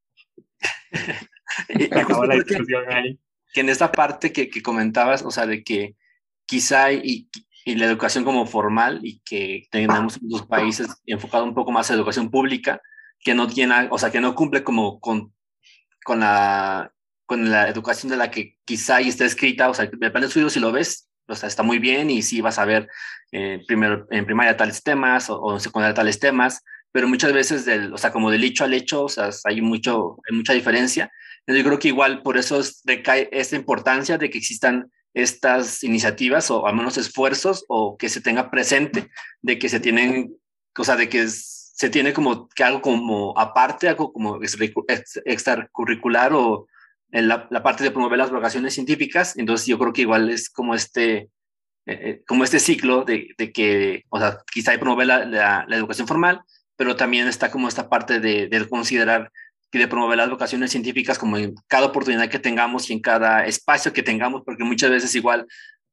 y, 1.69 1.85
Acabó 1.85 2.25
la 2.25 2.37
discusión 2.37 2.85
ahí 2.91 3.19
que 3.55 3.61
en 3.61 3.69
esta 3.71 3.93
parte 3.93 4.33
que, 4.33 4.51
que, 4.51 4.63
comentabas, 4.63 5.23
o 5.23 5.31
sea, 5.31 5.47
de 5.47 5.63
que 5.63 5.95
quizá 6.45 6.93
y, 6.93 7.31
y, 7.65 7.77
la 7.77 7.87
educación 7.87 8.25
como 8.25 8.47
formal 8.47 9.01
y 9.03 9.21
que 9.21 9.63
tenemos 9.71 10.17
en 10.17 10.29
los 10.29 10.45
países 10.47 10.89
enfocado 11.07 11.45
un 11.45 11.55
poco 11.55 11.71
más 11.71 11.91
a 11.91 11.95
educación 11.95 12.31
pública, 12.31 12.83
que 13.21 13.33
no 13.33 13.47
tiene, 13.47 13.89
o 13.91 13.99
sea, 13.99 14.11
que 14.11 14.21
no 14.21 14.35
cumple 14.35 14.65
como 14.65 14.99
con, 14.99 15.33
con, 16.05 16.21
la, 16.21 16.93
con 17.27 17.49
la 17.49 17.69
educación 17.69 18.11
de 18.11 18.17
la 18.17 18.31
que 18.31 18.59
quizá 18.65 19.01
está 19.01 19.25
escrita, 19.25 19.71
o 19.71 19.75
sea, 19.75 19.87
depende 19.87 20.23
de 20.23 20.27
estudio 20.27 20.51
si 20.51 20.59
lo 20.59 20.73
ves, 20.73 21.09
o 21.29 21.35
sea, 21.37 21.49
está 21.49 21.63
muy 21.63 21.79
bien 21.79 22.11
y 22.11 22.23
sí 22.23 22.41
vas 22.41 22.59
a 22.59 22.65
ver 22.65 22.89
eh, 23.31 23.63
primero 23.67 24.07
en 24.11 24.27
primaria 24.27 24.57
tales 24.57 24.83
temas 24.83 25.31
o, 25.31 25.41
o 25.41 25.55
en 25.55 25.61
secundaria 25.61 25.95
tales 25.95 26.19
temas, 26.19 26.63
pero 26.91 27.09
muchas 27.09 27.33
veces, 27.33 27.65
del, 27.65 27.93
o 27.95 27.99
sea, 27.99 28.13
como 28.13 28.31
del 28.31 28.45
hecho 28.45 28.65
al 28.65 28.75
hecho, 28.75 29.05
o 29.05 29.09
sea, 29.09 29.31
hay, 29.45 29.61
mucho, 29.61 30.19
hay 30.29 30.37
mucha 30.37 30.53
diferencia. 30.53 31.11
Yo 31.47 31.63
creo 31.63 31.79
que 31.79 31.89
igual 31.89 32.23
por 32.23 32.39
eso 32.39 32.61
recae 32.85 33.29
esta 33.33 33.57
importancia 33.57 34.17
de 34.17 34.31
que 34.31 34.39
existan 34.39 34.91
estas 35.13 35.85
iniciativas 35.85 36.51
o 36.51 36.67
al 36.67 36.75
menos 36.75 36.99
esfuerzos 36.99 37.65
o 37.69 37.97
que 37.97 38.09
se 38.09 38.21
tenga 38.21 38.51
presente 38.51 39.11
de 39.43 39.59
que 39.59 39.69
se 39.69 39.79
tienen, 39.79 40.37
o 40.77 40.85
sea, 40.85 40.97
de 40.97 41.09
que 41.09 41.29
se 41.29 41.91
tiene 41.91 42.13
como 42.13 42.49
que 42.49 42.65
algo 42.65 42.81
como 42.81 43.39
aparte, 43.39 43.89
algo 43.89 44.13
como 44.13 44.41
extracurricular 44.43 46.33
o 46.33 46.67
en 47.11 47.29
la, 47.29 47.47
la, 47.51 47.63
parte 47.63 47.85
de 47.85 47.91
promover 47.93 48.19
las 48.19 48.31
vocaciones 48.31 48.75
científicas. 48.75 49.37
Entonces 49.37 49.67
yo 49.67 49.79
creo 49.79 49.93
que 49.93 50.03
igual 50.03 50.31
es 50.31 50.51
como 50.51 50.75
este, 50.75 51.17
eh, 51.17 51.29
eh 51.87 52.23
como 52.27 52.43
este 52.43 52.59
ciclo 52.59 53.05
de, 53.05 53.29
de, 53.39 53.53
que, 53.53 54.05
o 54.09 54.19
sea, 54.19 54.39
quizá 54.53 54.73
hay 54.73 54.79
promover 54.79 55.07
la, 55.07 55.25
la, 55.25 55.65
la, 55.69 55.77
educación 55.77 56.09
formal, 56.09 56.43
pero 56.77 56.97
también 56.97 57.29
está 57.29 57.51
como 57.51 57.69
esta 57.69 57.89
parte 57.89 58.19
de, 58.19 58.49
de 58.49 58.69
considerar 58.69 59.31
y 59.75 59.79
de 59.79 59.89
promover 59.89 60.17
las 60.17 60.31
vocaciones 60.31 60.71
científicas 60.71 61.19
como 61.19 61.37
en 61.37 61.55
cada 61.67 61.87
oportunidad 61.87 62.29
que 62.29 62.39
tengamos 62.39 62.89
y 62.89 62.93
en 62.93 63.01
cada 63.01 63.45
espacio 63.45 63.93
que 63.93 64.03
tengamos, 64.03 64.43
porque 64.45 64.65
muchas 64.65 64.91
veces 64.91 65.15
igual 65.15 65.47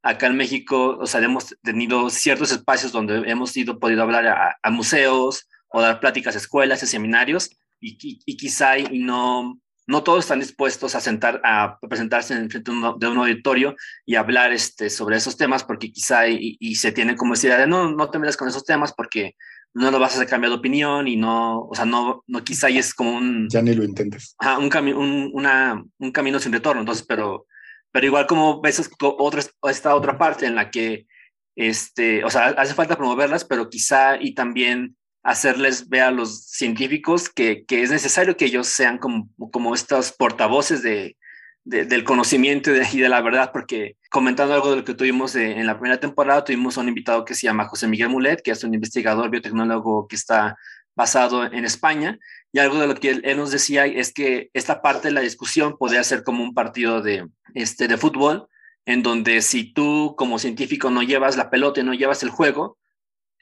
acá 0.04 0.28
en 0.28 0.38
México, 0.38 1.00
o 1.00 1.18
hemos 1.18 1.56
tenido 1.62 2.10
ciertos 2.10 2.52
espacios 2.52 2.92
donde 2.92 3.30
hemos 3.30 3.56
ido, 3.56 3.80
podido 3.80 4.04
hablar 4.04 4.58
a, 4.62 4.72
museos 4.72 5.48
o 5.70 5.82
dar 5.82 6.00
pláticas 6.00 6.36
a 6.36 6.40
escuelas, 6.40 6.84
a 6.84 6.86
seminarios, 6.86 7.52
y, 7.80 7.98
y, 8.02 8.22
y, 8.26 8.38
quizá 8.38 8.78
y 8.78 9.00
no, 9.00 9.60
no 9.88 10.04
todos 10.04 10.26
están 10.26 10.40
dispuestos 10.40 10.94
a 10.96 11.02
sentar, 11.02 11.42
a 11.44 11.80
presentarse 11.80 12.34
en 12.36 12.50
frente 12.50 12.72
de 12.72 13.08
un 13.08 13.18
auditorio 13.18 13.76
y 14.06 14.16
hablar 14.16 14.54
este, 14.54 14.90
sobre 14.90 15.18
esos 15.18 15.38
temas, 15.38 15.64
porque 15.64 15.92
quizá 15.92 16.28
y, 16.28 16.58
y 16.60 16.76
se 16.76 16.92
tienen 16.92 17.16
como 17.16 17.34
esa 17.34 17.58
de 17.58 17.68
no, 17.68 17.92
no 17.92 18.10
te 18.10 18.20
metas 18.20 18.38
con 18.38 18.48
esos 18.48 18.64
temas 18.64 18.94
porque 18.94 19.36
no 19.74 19.92
lo 19.92 20.00
vas 20.00 20.20
a 20.20 20.26
cambiar 20.26 20.52
de 20.52 20.58
opinión 20.58 21.08
y 21.08 21.16
no, 21.16 21.62
o 21.62 21.76
sea, 21.76 21.86
no, 21.86 22.24
no 22.28 22.44
quizá 22.44 22.68
ahí 22.68 22.78
es 22.78 22.94
como 22.94 23.16
un... 23.16 23.48
Ya 23.50 23.62
ni 23.62 23.74
lo 23.74 23.84
intentes. 23.84 24.36
Ajá, 24.40 24.58
un, 24.58 24.70
cami 24.70 24.92
un, 24.92 25.32
una, 25.34 25.84
un 25.98 26.12
camino 26.12 26.40
sin 26.40 26.52
retorno, 26.52 26.82
entonces, 26.82 27.06
pero, 27.08 27.48
pero 27.92 28.06
igual 28.06 28.28
como 28.28 28.62
ves 28.62 28.90
otra, 29.00 29.42
esta 29.70 29.96
otra 29.96 30.18
parte 30.18 30.46
en 30.46 30.56
la 30.56 30.70
que, 30.70 31.08
este, 31.56 32.24
o 32.24 32.30
sea, 32.30 32.48
hace 32.50 32.74
falta 32.74 32.98
promoverlas, 32.98 33.46
pero 33.46 33.70
quizá 33.70 34.22
y 34.22 34.34
también 34.34 34.98
hacerles 35.24 35.88
ver 35.88 36.02
a 36.02 36.12
los 36.12 36.48
científicos 36.48 37.30
que, 37.30 37.64
que 37.66 37.84
es 37.84 37.92
necesario 37.92 38.36
que 38.36 38.46
ellos 38.46 38.68
sean 38.68 38.98
como, 38.98 39.30
como 39.52 39.74
estos 39.74 40.12
portavoces 40.12 40.82
de, 40.82 41.16
del 41.64 42.04
conocimiento 42.04 42.72
y 42.72 43.00
de, 43.00 43.10
la 43.10 43.22
verdad, 43.22 43.52
porque 43.54 43.96
comentando 44.10 44.54
algo 44.54 44.72
de 44.72 44.78
lo 44.78 44.84
que 44.84 44.96
tuvimos 44.96 45.36
en 45.36 45.66
la 45.66 45.78
primera 45.80 46.00
temporada, 46.00 46.44
tuvimos 46.44 46.78
un 46.78 46.88
invitado 46.88 47.24
que 47.24 47.36
se 47.36 47.44
llama 47.44 47.68
José 47.68 47.88
Miguel 47.88 48.10
Mulet, 48.10 48.42
que 48.42 48.52
es 48.52 48.64
un 48.64 48.74
investigador 48.74 49.30
biotecnólogo 49.30 50.08
que 50.08 50.16
está 50.16 50.58
basado 50.96 51.46
en 51.46 51.64
España, 51.64 52.18
y 52.52 52.60
algo 52.60 52.80
de 52.80 52.88
lo 52.88 52.96
que 52.96 53.10
él, 53.10 53.38
nos 53.38 53.52
decía 53.52 53.86
es 53.86 54.12
que 54.14 54.50
esta 54.54 54.82
parte 54.82 55.08
de 55.08 55.14
la 55.14 55.22
discusión 55.22 55.78
podría 55.78 56.04
ser 56.04 56.24
como 56.24 56.44
un 56.44 56.54
partido 56.54 57.02
de, 57.02 57.28
este, 57.54 57.88
de 57.88 57.98
fútbol, 57.98 58.48
en 58.86 59.04
donde 59.04 59.42
si 59.42 59.72
tú 59.72 60.16
como 60.18 60.40
científico 60.40 60.90
no 60.90 61.04
llevas 61.04 61.38
la 61.38 61.50
pelota 61.50 61.80
y 61.80 61.84
no 61.84 61.94
llevas 61.94 62.24
el 62.24 62.30
juego, 62.30 62.78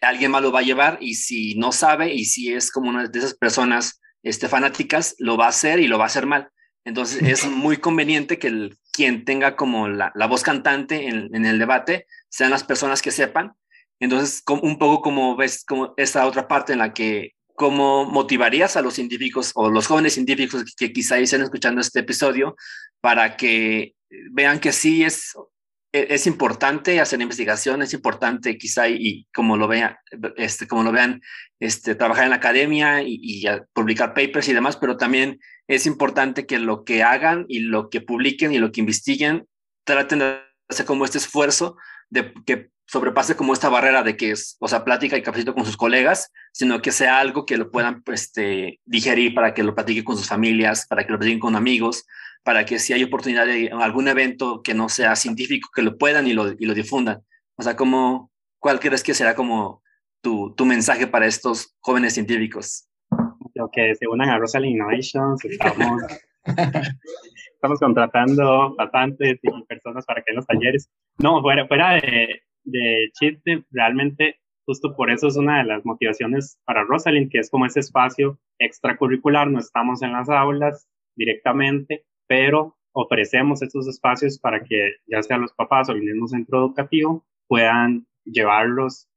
alguien 0.01 0.31
más 0.31 0.41
lo 0.41 0.51
va 0.51 0.59
a 0.59 0.63
llevar 0.63 0.97
y 1.01 1.15
si 1.15 1.55
no 1.55 1.71
sabe 1.71 2.13
y 2.13 2.25
si 2.25 2.53
es 2.53 2.71
como 2.71 2.89
una 2.89 3.07
de 3.07 3.19
esas 3.19 3.33
personas 3.33 4.01
este, 4.21 4.47
fanáticas, 4.47 5.15
lo 5.17 5.37
va 5.37 5.45
a 5.45 5.49
hacer 5.49 5.79
y 5.79 5.87
lo 5.87 5.97
va 5.97 6.05
a 6.05 6.07
hacer 6.07 6.25
mal. 6.25 6.49
Entonces 6.89 7.21
es 7.21 7.45
muy 7.47 7.77
conveniente 7.77 8.39
que 8.39 8.47
el, 8.47 8.77
quien 8.91 9.23
tenga 9.23 9.55
como 9.55 9.87
la, 9.87 10.11
la 10.15 10.25
voz 10.25 10.41
cantante 10.41 11.07
en, 11.07 11.33
en, 11.33 11.45
el 11.45 11.59
debate 11.59 12.07
sean 12.29 12.49
las 12.49 12.63
personas 12.63 13.03
que 13.03 13.11
sepan. 13.11 13.53
Entonces, 13.99 14.43
un 14.47 14.79
poco 14.79 15.01
como 15.01 15.35
ves 15.35 15.63
como 15.63 15.93
esta 15.97 16.25
otra 16.25 16.47
parte 16.47 16.73
en 16.73 16.79
la 16.79 16.93
que 16.93 17.33
cómo 17.53 18.05
motivarías 18.05 18.75
a 18.75 18.81
los 18.81 18.95
científicos 18.95 19.51
o 19.53 19.69
los 19.69 19.85
jóvenes 19.85 20.15
científicos 20.15 20.63
que 20.75 20.91
quizá 20.91 21.19
estén 21.19 21.43
escuchando 21.43 21.79
este 21.79 21.99
episodio 21.99 22.55
para 23.01 23.37
que 23.37 23.93
vean 24.31 24.59
que 24.59 24.71
sí 24.71 25.03
es, 25.03 25.35
es 25.91 26.27
importante 26.27 26.99
hacer 26.99 27.21
investigación, 27.21 27.81
es 27.81 27.93
importante 27.93 28.57
quizá 28.57 28.87
y, 28.87 28.97
y 28.99 29.27
como 29.33 29.57
lo 29.57 29.67
vean, 29.67 29.95
este, 30.37 30.67
como 30.67 30.83
lo 30.83 30.91
vean, 30.91 31.21
este, 31.59 31.95
trabajar 31.95 32.25
en 32.25 32.29
la 32.29 32.35
academia 32.37 33.01
y, 33.01 33.19
y 33.21 33.45
publicar 33.73 34.13
papers 34.13 34.47
y 34.49 34.53
demás, 34.53 34.77
pero 34.77 34.97
también 34.97 35.39
es 35.67 35.85
importante 35.85 36.45
que 36.45 36.59
lo 36.59 36.83
que 36.83 37.03
hagan 37.03 37.45
y 37.47 37.59
lo 37.59 37.89
que 37.89 38.01
publiquen 38.01 38.53
y 38.53 38.59
lo 38.59 38.71
que 38.71 38.81
investiguen 38.81 39.47
traten 39.83 40.19
de 40.19 40.39
hacer 40.69 40.85
como 40.85 41.05
este 41.05 41.17
esfuerzo 41.17 41.77
de 42.09 42.33
que 42.45 42.69
sobrepase 42.89 43.35
como 43.35 43.53
esta 43.53 43.69
barrera 43.69 44.01
de 44.01 44.17
que 44.17 44.31
es, 44.31 44.57
o 44.59 44.67
sea, 44.67 44.83
plática 44.83 45.15
y 45.15 45.21
cafecito 45.21 45.53
con 45.53 45.63
sus 45.63 45.77
colegas, 45.77 46.31
sino 46.51 46.81
que 46.81 46.91
sea 46.91 47.19
algo 47.19 47.45
que 47.45 47.55
lo 47.55 47.69
puedan 47.69 48.01
este, 48.11 48.79
digerir 48.83 49.35
para 49.35 49.53
que 49.53 49.61
lo 49.61 49.75
platiquen 49.75 50.03
con 50.03 50.17
sus 50.17 50.27
familias, 50.27 50.87
para 50.87 51.05
que 51.05 51.11
lo 51.11 51.19
platiquen 51.19 51.39
con 51.39 51.55
amigos, 51.55 52.07
para 52.43 52.65
que 52.65 52.79
si 52.79 52.93
hay 52.93 53.03
oportunidad 53.03 53.45
de 53.45 53.69
algún 53.71 54.07
evento 54.07 54.63
que 54.63 54.73
no 54.73 54.89
sea 54.89 55.15
científico, 55.15 55.69
que 55.75 55.83
lo 55.83 55.99
puedan 55.99 56.25
y 56.25 56.33
lo, 56.33 56.51
y 56.51 56.65
lo 56.65 56.73
difundan. 56.73 57.21
O 57.57 57.61
sea, 57.61 57.75
como, 57.75 58.31
¿cuál 58.57 58.79
crees 58.79 59.03
que 59.03 59.13
será 59.13 59.35
como 59.35 59.83
tu, 60.21 60.55
tu 60.55 60.65
mensaje 60.65 61.05
para 61.05 61.27
estos 61.27 61.75
jóvenes 61.81 62.15
científicos? 62.15 62.87
Lo 63.53 63.69
que 63.71 63.93
se 63.93 64.07
unan 64.07 64.29
a 64.29 64.39
Rosalind 64.39 64.77
Innovations, 64.77 65.45
estamos, 65.45 66.01
estamos 67.53 67.79
contratando 67.79 68.73
bastantes 68.75 69.37
y 69.43 69.63
personas 69.65 70.05
para 70.07 70.23
que 70.23 70.31
en 70.31 70.37
los 70.37 70.47
talleres. 70.47 70.89
No, 71.19 71.39
fuera, 71.43 71.67
fuera 71.67 71.93
de, 71.95 72.41
de 72.71 73.09
chiste, 73.13 73.63
realmente 73.71 74.39
justo 74.65 74.95
por 74.95 75.09
eso 75.09 75.27
es 75.27 75.35
una 75.35 75.59
de 75.59 75.63
las 75.63 75.83
motivaciones 75.83 76.59
para 76.63 76.83
Rosalind, 76.83 77.31
que 77.31 77.39
es 77.39 77.49
como 77.49 77.65
ese 77.65 77.79
espacio 77.79 78.39
extracurricular, 78.59 79.49
no 79.49 79.59
estamos 79.59 80.03
en 80.03 80.11
las 80.11 80.29
aulas 80.29 80.87
directamente, 81.15 82.05
pero 82.27 82.77
ofrecemos 82.93 83.61
estos 83.61 83.87
espacios 83.87 84.37
para 84.39 84.63
que 84.63 84.97
ya 85.07 85.23
sea 85.23 85.37
los 85.37 85.53
papás 85.53 85.89
o 85.89 85.93
el 85.93 86.03
mismo 86.03 86.27
centro 86.27 86.59
educativo 86.59 87.25
puedan 87.47 88.05
llevarlos 88.25 89.07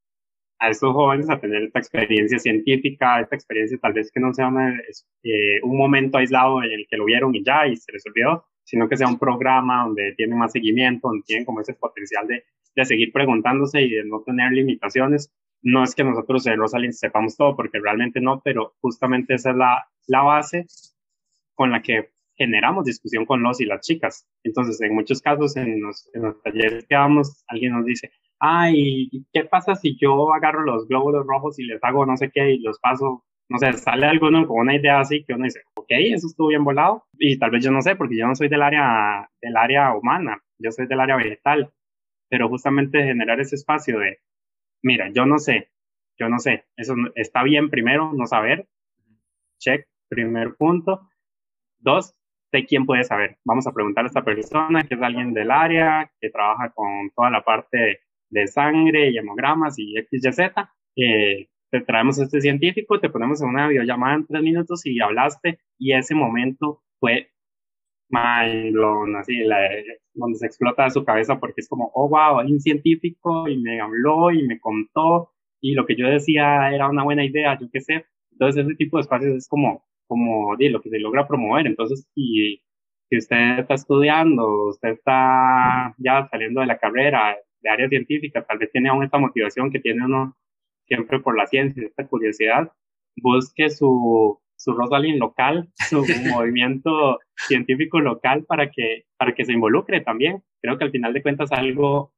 a 0.58 0.70
estos 0.70 0.92
jóvenes 0.92 1.28
a 1.28 1.40
tener 1.40 1.64
esta 1.64 1.80
experiencia 1.80 2.38
científica, 2.38 3.20
esta 3.20 3.36
experiencia 3.36 3.78
tal 3.78 3.92
vez 3.92 4.10
que 4.10 4.20
no 4.20 4.32
sea 4.32 4.50
eh, 5.22 5.60
un 5.64 5.76
momento 5.76 6.18
aislado 6.18 6.62
en 6.62 6.70
el 6.70 6.86
que 6.88 6.96
lo 6.96 7.04
vieron 7.04 7.34
y 7.34 7.44
ya 7.44 7.66
y 7.66 7.76
se 7.76 7.92
resolvió, 7.92 8.46
sino 8.64 8.88
que 8.88 8.96
sea 8.96 9.08
un 9.08 9.18
programa 9.18 9.84
donde 9.84 10.14
tienen 10.16 10.38
más 10.38 10.52
seguimiento, 10.52 11.08
donde 11.08 11.24
tienen 11.24 11.44
como 11.44 11.60
ese 11.60 11.74
potencial 11.74 12.26
de, 12.26 12.44
de 12.74 12.84
seguir 12.84 13.12
preguntándose 13.12 13.82
y 13.82 13.90
de 13.90 14.04
no 14.04 14.22
tener 14.22 14.52
limitaciones. 14.52 15.32
No 15.62 15.84
es 15.84 15.94
que 15.94 16.04
nosotros 16.04 16.46
en 16.46 16.58
Rosalind 16.58 16.92
sepamos 16.92 17.36
todo, 17.36 17.56
porque 17.56 17.78
realmente 17.80 18.20
no, 18.20 18.40
pero 18.42 18.74
justamente 18.80 19.34
esa 19.34 19.50
es 19.50 19.56
la, 19.56 19.86
la 20.06 20.22
base 20.22 20.66
con 21.54 21.70
la 21.70 21.82
que 21.82 22.10
generamos 22.36 22.84
discusión 22.84 23.26
con 23.26 23.42
los 23.42 23.60
y 23.60 23.66
las 23.66 23.86
chicas. 23.86 24.26
Entonces, 24.42 24.80
en 24.80 24.94
muchos 24.94 25.20
casos, 25.20 25.56
en 25.56 25.80
los, 25.80 26.08
en 26.14 26.22
los 26.22 26.42
talleres 26.42 26.86
que 26.88 26.94
damos, 26.94 27.44
alguien 27.46 27.72
nos 27.74 27.84
dice, 27.84 28.10
ay, 28.40 29.08
¿qué 29.32 29.44
pasa 29.44 29.76
si 29.76 29.96
yo 29.96 30.32
agarro 30.32 30.64
los 30.64 30.88
glóbulos 30.88 31.26
rojos 31.26 31.58
y 31.58 31.64
les 31.64 31.82
hago 31.84 32.04
no 32.06 32.16
sé 32.16 32.30
qué 32.30 32.52
y 32.52 32.58
los 32.58 32.80
paso 32.80 33.24
no 33.52 33.58
sé, 33.58 33.72
sale 33.74 34.06
alguno 34.06 34.46
con 34.46 34.60
una 34.60 34.74
idea 34.74 35.00
así 35.00 35.24
que 35.24 35.34
uno 35.34 35.44
dice, 35.44 35.62
ok, 35.82 35.90
eso 35.90 36.26
estuvo 36.26 36.48
bien 36.48 36.64
volado, 36.64 37.04
y 37.18 37.38
tal 37.38 37.50
vez 37.50 37.64
yo 37.64 37.70
no 37.70 37.82
sé, 37.82 37.96
porque 37.96 38.16
yo 38.16 38.26
no 38.26 38.34
soy 38.34 38.48
del 38.48 38.62
área, 38.62 39.28
del 39.40 39.56
área 39.56 39.94
humana, 39.94 40.42
yo 40.58 40.70
soy 40.70 40.86
del 40.86 41.00
área 41.00 41.16
vegetal, 41.16 41.72
pero 42.28 42.48
justamente 42.48 43.02
generar 43.02 43.40
ese 43.40 43.56
espacio 43.56 43.98
de, 43.98 44.20
mira, 44.82 45.10
yo 45.12 45.26
no 45.26 45.38
sé, 45.38 45.70
yo 46.18 46.28
no 46.28 46.38
sé, 46.38 46.64
eso 46.76 46.94
está 47.14 47.42
bien 47.42 47.70
primero, 47.70 48.12
no 48.14 48.26
saber, 48.26 48.66
check, 49.58 49.86
primer 50.08 50.54
punto, 50.56 51.08
dos, 51.78 52.14
sé 52.50 52.64
quién 52.64 52.86
puede 52.86 53.04
saber, 53.04 53.38
vamos 53.44 53.66
a 53.66 53.72
preguntar 53.72 54.04
a 54.04 54.08
esta 54.08 54.24
persona, 54.24 54.84
que 54.84 54.94
es 54.94 55.02
alguien 55.02 55.34
del 55.34 55.50
área, 55.50 56.10
que 56.20 56.30
trabaja 56.30 56.70
con 56.70 57.10
toda 57.14 57.30
la 57.30 57.42
parte 57.42 58.00
de 58.30 58.46
sangre 58.46 59.10
y 59.10 59.18
hemogramas 59.18 59.78
y 59.78 59.98
X, 59.98 60.24
Y, 60.24 60.32
Z, 60.32 60.72
eh, 60.96 61.48
te 61.72 61.80
traemos 61.80 62.20
a 62.20 62.24
este 62.24 62.42
científico, 62.42 63.00
te 63.00 63.08
ponemos 63.08 63.40
en 63.40 63.48
una 63.48 63.66
videollamada 63.66 64.16
en 64.16 64.26
tres 64.26 64.42
minutos 64.42 64.84
y 64.84 65.00
hablaste 65.00 65.58
y 65.78 65.94
ese 65.94 66.14
momento 66.14 66.82
fue 67.00 67.30
mind 68.10 68.76
así, 69.16 69.38
la, 69.38 69.58
donde 70.12 70.38
se 70.38 70.46
explota 70.46 70.90
su 70.90 71.02
cabeza 71.02 71.40
porque 71.40 71.62
es 71.62 71.68
como, 71.68 71.90
oh, 71.94 72.10
wow, 72.10 72.40
hay 72.40 72.52
un 72.52 72.60
científico 72.60 73.48
y 73.48 73.56
me 73.56 73.80
habló 73.80 74.30
y 74.30 74.46
me 74.46 74.60
contó 74.60 75.30
y 75.62 75.72
lo 75.72 75.86
que 75.86 75.96
yo 75.96 76.06
decía 76.08 76.74
era 76.74 76.90
una 76.90 77.04
buena 77.04 77.24
idea, 77.24 77.58
yo 77.58 77.68
qué 77.72 77.80
sé. 77.80 78.04
Entonces 78.32 78.66
ese 78.66 78.74
tipo 78.76 78.98
de 78.98 79.02
espacios 79.02 79.34
es 79.34 79.48
como, 79.48 79.82
como, 80.06 80.54
di, 80.56 80.68
lo 80.68 80.82
que 80.82 80.90
se 80.90 80.98
logra 80.98 81.26
promover. 81.26 81.66
Entonces, 81.66 82.06
si 82.14 82.60
usted 83.10 83.60
está 83.60 83.74
estudiando, 83.74 84.68
usted 84.68 84.90
está 84.90 85.94
ya 85.98 86.28
saliendo 86.30 86.60
de 86.60 86.66
la 86.66 86.78
carrera 86.78 87.36
de 87.62 87.70
área 87.70 87.88
científica, 87.88 88.44
tal 88.44 88.58
vez 88.58 88.70
tiene 88.72 88.90
aún 88.90 89.04
esta 89.04 89.18
motivación 89.18 89.70
que 89.70 89.80
tiene 89.80 90.04
uno 90.04 90.36
siempre 90.86 91.20
por 91.20 91.36
la 91.36 91.46
ciencia, 91.46 91.84
esta 91.84 92.06
curiosidad, 92.06 92.72
busque 93.16 93.70
su, 93.70 94.40
su 94.56 94.72
Rosalind 94.72 95.18
local, 95.18 95.68
su 95.88 96.04
movimiento 96.32 97.18
científico 97.36 98.00
local 98.00 98.44
para 98.44 98.70
que, 98.70 99.04
para 99.16 99.34
que 99.34 99.44
se 99.44 99.52
involucre 99.52 100.00
también. 100.00 100.42
Creo 100.60 100.78
que 100.78 100.84
al 100.84 100.90
final 100.90 101.12
de 101.12 101.22
cuentas 101.22 101.52
algo, 101.52 102.12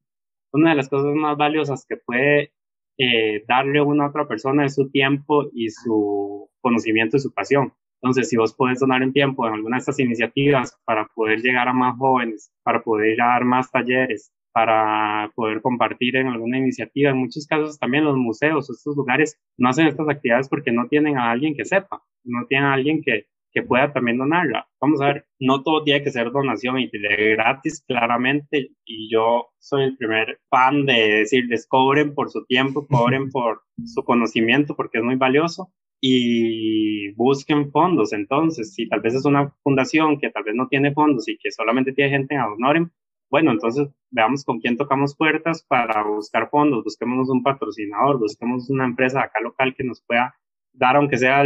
una 0.53 0.71
de 0.71 0.77
las 0.77 0.89
cosas 0.89 1.15
más 1.15 1.37
valiosas 1.37 1.87
que 1.89 1.97
puede 1.97 2.53
eh, 2.99 3.45
darle 3.49 3.81
una 3.81 4.05
a 4.05 4.09
otra 4.09 4.29
persona 4.29 4.65
es 4.67 4.75
su 4.75 4.91
tiempo 4.91 5.49
y 5.53 5.71
su 5.71 6.49
conocimiento 6.61 7.17
y 7.17 7.21
su 7.21 7.33
pasión. 7.33 7.73
Entonces, 8.01 8.29
si 8.29 8.37
vos 8.37 8.55
podés 8.55 8.81
donar 8.81 9.03
un 9.03 9.13
tiempo 9.13 9.47
en 9.47 9.55
alguna 9.55 9.77
de 9.77 9.81
estas 9.81 9.99
iniciativas 9.99 10.79
para 10.85 11.09
poder 11.15 11.41
llegar 11.41 11.69
a 11.69 11.73
más 11.73 11.97
jóvenes, 11.97 12.53
para 12.63 12.83
poder 12.83 13.17
dar 13.17 13.45
más 13.45 13.71
talleres, 13.71 14.31
para 14.55 15.33
poder 15.35 15.61
compartir 15.61 16.15
en 16.15 16.29
alguna 16.29 16.59
iniciativa. 16.59 17.11
En 17.11 17.19
muchos 17.19 17.45
casos 17.45 17.77
también 17.77 18.05
los 18.05 18.17
museos, 18.17 18.71
estos 18.71 18.97
lugares 18.97 19.37
no 19.59 19.69
hacen 19.69 19.89
estas 19.89 20.09
actividades 20.09 20.49
porque 20.49 20.71
no 20.71 20.87
tienen 20.87 21.19
a 21.19 21.33
alguien 21.33 21.57
que 21.57 21.65
sepa, 21.65 22.05
no 22.23 22.47
tienen 22.47 22.69
a 22.69 22.75
alguien 22.75 23.03
que, 23.03 23.27
que 23.53 23.63
pueda 23.63 23.93
también 23.93 24.17
donarla. 24.17 24.69
Vamos 24.81 25.01
a 25.01 25.07
ver, 25.07 25.27
no 25.41 25.65
todo 25.65 25.83
tiene 25.83 26.05
que 26.05 26.13
ser 26.13 26.31
donación 26.31 26.79
y 26.79 26.89
de 26.89 27.33
gratis, 27.33 27.85
claramente, 27.85 28.71
y 28.85 29.11
yo 29.13 29.49
soy 29.59 29.85
el 29.85 29.97
primer 29.97 30.39
fan 30.49 30.87
de 30.87 31.19
decirles 31.19 31.67
cobren 31.69 32.15
por 32.15 32.31
su 32.31 32.45
tiempo, 32.47 32.87
cobren 32.87 33.31
por 33.31 33.63
su 33.85 34.05
conocimiento 34.05 34.77
porque 34.77 34.99
es 34.99 35.05
muy 35.05 35.17
valioso 35.17 35.73
y 36.01 37.11
busquen 37.15 37.73
fondos. 37.73 38.13
Entonces, 38.13 38.73
si 38.73 38.89
tal 38.89 39.01
vez 39.01 39.15
es 39.15 39.25
una 39.25 39.53
fundación 39.65 40.21
que 40.21 40.31
tal 40.31 40.45
vez 40.45 40.55
no 40.55 40.69
tiene 40.69 40.93
fondos 40.93 41.27
y 41.29 41.37
que 41.39 41.51
solamente 41.51 41.93
tiene 41.93 42.11
gente 42.11 42.37
Honoren, 42.39 42.93
bueno, 43.35 43.51
entonces 43.51 43.89
veamos 44.13 44.45
con 44.45 44.61
quién 44.61 44.77
tocamos 44.77 45.17
puertas 45.17 45.65
para 45.65 46.05
buscar 46.05 46.51
fondos, 46.51 46.85
busquemos 46.85 47.29
un 47.29 47.43
patrocinador, 47.43 48.21
busquemos 48.21 48.71
una 48.71 48.85
empresa 48.85 49.23
acá 49.23 49.41
local 49.41 49.75
que 49.77 49.83
nos 49.83 50.01
pueda 50.03 50.37
dar, 50.73 50.95
aunque 50.95 51.19
sea 51.19 51.43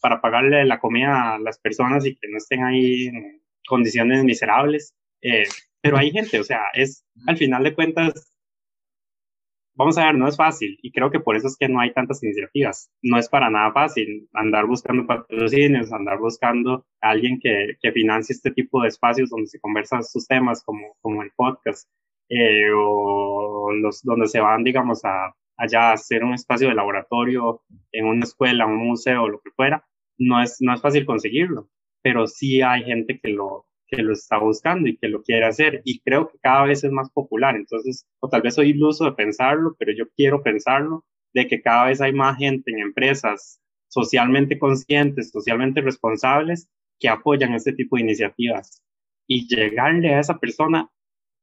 para 0.00 0.20
pagarle 0.20 0.64
la 0.64 0.80
comida 0.80 1.34
a 1.34 1.38
las 1.38 1.60
personas 1.60 2.04
y 2.04 2.16
que 2.16 2.26
no 2.28 2.38
estén 2.38 2.64
ahí 2.64 3.06
en 3.06 3.40
condiciones 3.68 4.24
miserables. 4.24 4.96
Eh, 5.22 5.44
pero 5.80 5.96
hay 5.96 6.10
gente, 6.10 6.40
o 6.40 6.42
sea, 6.42 6.62
es 6.74 7.06
al 7.28 7.36
final 7.36 7.62
de 7.62 7.74
cuentas 7.76 8.34
vamos 9.76 9.98
a 9.98 10.06
ver, 10.06 10.14
no 10.16 10.26
es 10.26 10.36
fácil 10.36 10.78
y 10.82 10.90
creo 10.90 11.10
que 11.10 11.20
por 11.20 11.36
eso 11.36 11.46
es 11.46 11.56
que 11.56 11.68
no 11.68 11.80
hay 11.80 11.92
tantas 11.92 12.22
iniciativas. 12.22 12.90
No 13.02 13.18
es 13.18 13.28
para 13.28 13.50
nada 13.50 13.72
fácil 13.72 14.28
andar 14.32 14.66
buscando 14.66 15.06
patrocinios, 15.06 15.92
andar 15.92 16.18
buscando 16.18 16.86
a 17.00 17.10
alguien 17.10 17.38
que, 17.40 17.76
que 17.80 17.92
financie 17.92 18.34
este 18.34 18.50
tipo 18.50 18.82
de 18.82 18.88
espacios 18.88 19.30
donde 19.30 19.46
se 19.46 19.60
conversan 19.60 20.02
sus 20.02 20.26
temas 20.26 20.62
como, 20.64 20.96
como 21.00 21.22
el 21.22 21.30
podcast 21.36 21.88
eh, 22.28 22.70
o 22.74 23.70
los, 23.72 24.02
donde 24.02 24.26
se 24.26 24.40
van, 24.40 24.64
digamos, 24.64 25.04
a, 25.04 25.34
allá 25.56 25.90
a 25.90 25.92
hacer 25.92 26.24
un 26.24 26.34
espacio 26.34 26.68
de 26.68 26.74
laboratorio 26.74 27.62
en 27.92 28.06
una 28.06 28.24
escuela, 28.24 28.66
un 28.66 28.76
museo, 28.78 29.28
lo 29.28 29.40
que 29.40 29.50
fuera. 29.50 29.86
No 30.18 30.42
es, 30.42 30.56
no 30.60 30.74
es 30.74 30.80
fácil 30.80 31.04
conseguirlo, 31.06 31.68
pero 32.02 32.26
sí 32.26 32.62
hay 32.62 32.84
gente 32.84 33.20
que 33.20 33.28
lo, 33.28 33.66
que 33.88 34.02
lo 34.02 34.12
está 34.12 34.38
buscando 34.38 34.88
y 34.88 34.96
que 34.96 35.08
lo 35.08 35.22
quiere 35.22 35.46
hacer. 35.46 35.82
Y 35.84 36.00
creo 36.00 36.28
que 36.28 36.38
cada 36.38 36.64
vez 36.64 36.84
es 36.84 36.90
más 36.90 37.10
popular. 37.10 37.56
Entonces, 37.56 38.06
o 38.20 38.28
tal 38.28 38.42
vez 38.42 38.54
soy 38.54 38.70
iluso 38.70 39.04
de 39.04 39.12
pensarlo, 39.12 39.76
pero 39.78 39.92
yo 39.92 40.08
quiero 40.16 40.42
pensarlo, 40.42 41.04
de 41.34 41.46
que 41.46 41.62
cada 41.62 41.86
vez 41.86 42.00
hay 42.00 42.12
más 42.12 42.38
gente 42.38 42.70
en 42.70 42.78
empresas 42.78 43.60
socialmente 43.88 44.58
conscientes, 44.58 45.30
socialmente 45.30 45.80
responsables, 45.80 46.68
que 46.98 47.08
apoyan 47.08 47.54
este 47.54 47.72
tipo 47.72 47.96
de 47.96 48.02
iniciativas. 48.02 48.82
Y 49.26 49.46
llegarle 49.48 50.14
a 50.14 50.20
esa 50.20 50.38
persona, 50.38 50.90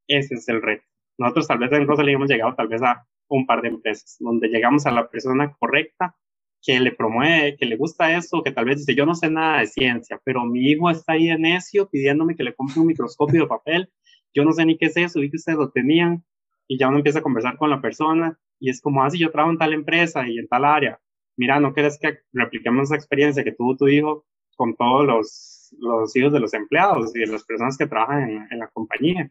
ese 0.07 0.35
es 0.35 0.47
el 0.49 0.61
reto. 0.61 0.85
Nosotros 1.17 1.47
tal 1.47 1.59
vez 1.59 1.71
en 1.71 1.87
Rosalía 1.87 2.15
hemos 2.15 2.29
llegado 2.29 2.55
tal 2.55 2.67
vez 2.67 2.81
a 2.81 3.05
un 3.27 3.45
par 3.45 3.61
de 3.61 3.69
empresas, 3.69 4.17
donde 4.19 4.47
llegamos 4.47 4.85
a 4.85 4.91
la 4.91 5.09
persona 5.09 5.55
correcta 5.59 6.15
que 6.63 6.79
le 6.79 6.93
promueve, 6.93 7.57
que 7.57 7.65
le 7.65 7.75
gusta 7.75 8.15
eso, 8.17 8.41
que 8.41 8.51
tal 8.51 8.65
vez 8.65 8.77
dice, 8.77 8.95
yo 8.95 9.05
no 9.05 9.15
sé 9.15 9.29
nada 9.29 9.59
de 9.59 9.67
ciencia, 9.67 10.19
pero 10.23 10.45
mi 10.45 10.71
hijo 10.71 10.89
está 10.89 11.13
ahí 11.13 11.27
de 11.27 11.37
necio 11.37 11.89
pidiéndome 11.89 12.35
que 12.35 12.43
le 12.43 12.55
compre 12.55 12.79
un 12.79 12.87
microscopio 12.87 13.41
de 13.41 13.47
papel, 13.47 13.89
yo 14.33 14.45
no 14.45 14.53
sé 14.53 14.65
ni 14.65 14.77
qué 14.77 14.85
es 14.85 14.95
eso, 14.95 15.19
vi 15.19 15.29
que 15.29 15.35
ustedes 15.35 15.59
lo 15.59 15.69
tenían, 15.71 16.23
y 16.67 16.79
ya 16.79 16.87
uno 16.87 16.97
empieza 16.97 17.19
a 17.19 17.21
conversar 17.21 17.57
con 17.57 17.69
la 17.69 17.81
persona, 17.81 18.39
y 18.59 18.69
es 18.69 18.81
como, 18.81 19.03
así 19.03 19.17
ah, 19.17 19.27
yo 19.27 19.31
trabajo 19.31 19.51
en 19.51 19.57
tal 19.57 19.73
empresa 19.73 20.25
y 20.27 20.39
en 20.39 20.47
tal 20.47 20.63
área, 20.63 20.99
mira, 21.35 21.59
¿no 21.59 21.73
quieres 21.73 21.99
que 21.99 22.19
repliquemos 22.31 22.83
esa 22.83 22.95
experiencia 22.95 23.43
que 23.43 23.51
tuvo 23.51 23.75
tu 23.75 23.89
hijo 23.89 24.25
con 24.55 24.73
todos 24.77 25.05
los, 25.05 25.75
los 25.79 26.15
hijos 26.15 26.31
de 26.31 26.39
los 26.39 26.53
empleados 26.53 27.13
y 27.13 27.19
de 27.19 27.27
las 27.27 27.43
personas 27.43 27.77
que 27.77 27.87
trabajan 27.87 28.29
en, 28.29 28.47
en 28.49 28.59
la 28.59 28.69
compañía? 28.69 29.29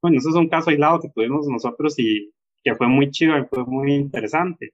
Bueno, 0.00 0.16
eso 0.16 0.30
es 0.30 0.36
un 0.36 0.48
caso 0.48 0.70
aislado 0.70 1.00
que 1.00 1.10
tuvimos 1.10 1.46
nosotros 1.48 1.98
y 1.98 2.32
que 2.64 2.74
fue 2.76 2.88
muy 2.88 3.10
chido 3.10 3.36
y 3.38 3.44
fue 3.44 3.64
muy 3.66 3.92
interesante 3.92 4.72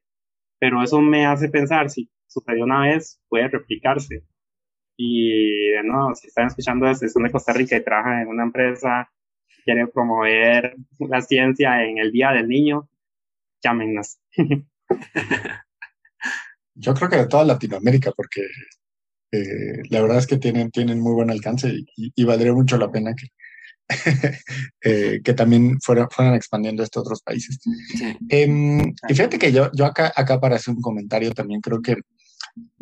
pero 0.59 0.83
eso 0.83 1.01
me 1.01 1.27
hace 1.27 1.49
pensar, 1.49 1.91
si 1.91 2.11
sucedió 2.27 2.65
una 2.65 2.83
vez, 2.83 3.21
puede 3.29 3.49
replicarse. 3.49 4.25
Y 4.97 5.71
no, 5.85 6.15
si 6.15 6.27
están 6.27 6.49
escuchando 6.49 6.87
esto, 6.89 7.09
son 7.09 7.23
de 7.23 7.31
Costa 7.31 7.53
Rica 7.53 7.77
y 7.77 7.85
trabajan 7.85 8.23
en 8.23 8.29
una 8.29 8.43
empresa 8.43 9.09
quiere 9.69 9.87
promover 9.89 10.77
la 10.99 11.21
ciencia 11.21 11.85
en 11.85 11.99
el 11.99 12.11
Día 12.11 12.31
del 12.31 12.49
Niño, 12.49 12.89
llámenos. 13.63 14.19
Yo 16.75 16.95
creo 16.95 17.11
que 17.11 17.17
de 17.17 17.27
toda 17.27 17.45
Latinoamérica, 17.45 18.13
porque 18.13 18.47
eh, 19.33 19.83
la 19.91 20.01
verdad 20.01 20.19
es 20.19 20.27
que 20.27 20.39
tienen, 20.39 20.71
tienen 20.71 21.01
muy 21.01 21.13
buen 21.13 21.31
alcance 21.31 21.71
y, 21.97 22.25
valdría 22.25 22.55
mucho 22.55 22.79
la 22.79 22.91
pena 22.91 23.15
que, 23.15 23.27
eh, 24.85 25.21
que 25.25 25.35
también 25.35 25.81
fueran, 25.81 26.09
fueran 26.11 26.35
expandiendo 26.35 26.83
esto 26.83 27.01
a 27.01 27.03
otros 27.03 27.23
países. 27.23 27.59
Em, 28.29 28.81
y 29.09 29.15
fíjate 29.15 29.39
que 29.39 29.53
yo, 29.53 29.71
yo 29.73 29.87
acá, 29.87 30.13
acá 30.15 30.41
para 30.41 30.57
hacer 30.57 30.75
un 30.75 30.83
comentario 30.83 31.33
también 31.33 31.61
creo 31.61 31.81
que 31.81 31.97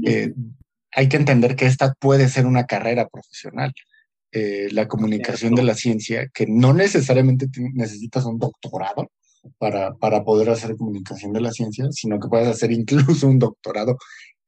eh, 0.05 0.33
hay 0.92 1.09
que 1.09 1.16
entender 1.16 1.57
que 1.57 1.66
esta 1.66 1.95
puede 1.95 2.29
ser 2.29 2.47
una 2.47 2.64
carrera 2.64 3.09
profesional. 3.09 3.73
la 4.73 4.87
comunicación 4.87 5.55
de 5.55 5.62
la 5.62 5.75
ciencia, 5.75 6.29
que 6.35 6.47
no 6.47 6.75
necesariamente 6.75 7.47
necesitas 7.73 8.27
un 8.27 8.38
doctorado 8.38 9.11
para, 9.59 9.95
para 9.95 10.25
poder 10.25 10.51
hacer 10.51 10.77
comunicación 10.77 11.33
de 11.33 11.40
la 11.40 11.53
ciencia, 11.53 11.87
sino 11.90 12.19
que 12.21 12.29
puedes 12.29 12.49
hacer 12.49 12.71
incluso 12.73 13.29
un 13.29 13.38
doctorado 13.38 13.97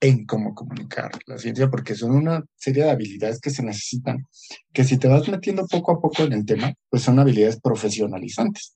en 0.00 0.26
cómo 0.26 0.54
comunicar 0.54 1.10
la 1.26 1.38
ciencia, 1.38 1.68
porque 1.68 1.94
son 1.94 2.12
una 2.12 2.44
serie 2.56 2.84
de 2.84 2.90
habilidades 2.90 3.40
que 3.40 3.50
se 3.50 3.62
necesitan, 3.62 4.24
que 4.72 4.84
si 4.84 4.96
te 4.98 5.08
vas 5.08 5.28
metiendo 5.28 5.66
poco 5.66 5.92
a 5.92 6.00
poco 6.00 6.22
en 6.22 6.32
el 6.32 6.46
tema, 6.46 6.72
pues 6.88 7.02
son 7.02 7.18
habilidades 7.18 7.60
profesionalizantes, 7.60 8.74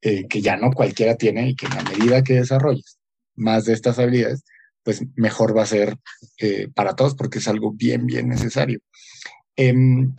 eh, 0.00 0.26
que 0.28 0.40
ya 0.40 0.56
no 0.56 0.70
cualquiera 0.72 1.16
tiene 1.16 1.48
y 1.48 1.56
que 1.56 1.66
en 1.66 1.74
la 1.74 1.82
medida 1.82 2.22
que 2.22 2.34
desarrolles 2.34 2.98
más 3.34 3.64
de 3.64 3.72
estas 3.72 3.98
habilidades, 3.98 4.44
pues 4.84 5.02
mejor 5.16 5.56
va 5.56 5.62
a 5.62 5.66
ser 5.66 5.96
eh, 6.38 6.68
para 6.74 6.94
todos, 6.94 7.14
porque 7.14 7.38
es 7.38 7.48
algo 7.48 7.72
bien, 7.72 8.06
bien 8.06 8.28
necesario. 8.28 8.80
Em, 9.56 10.14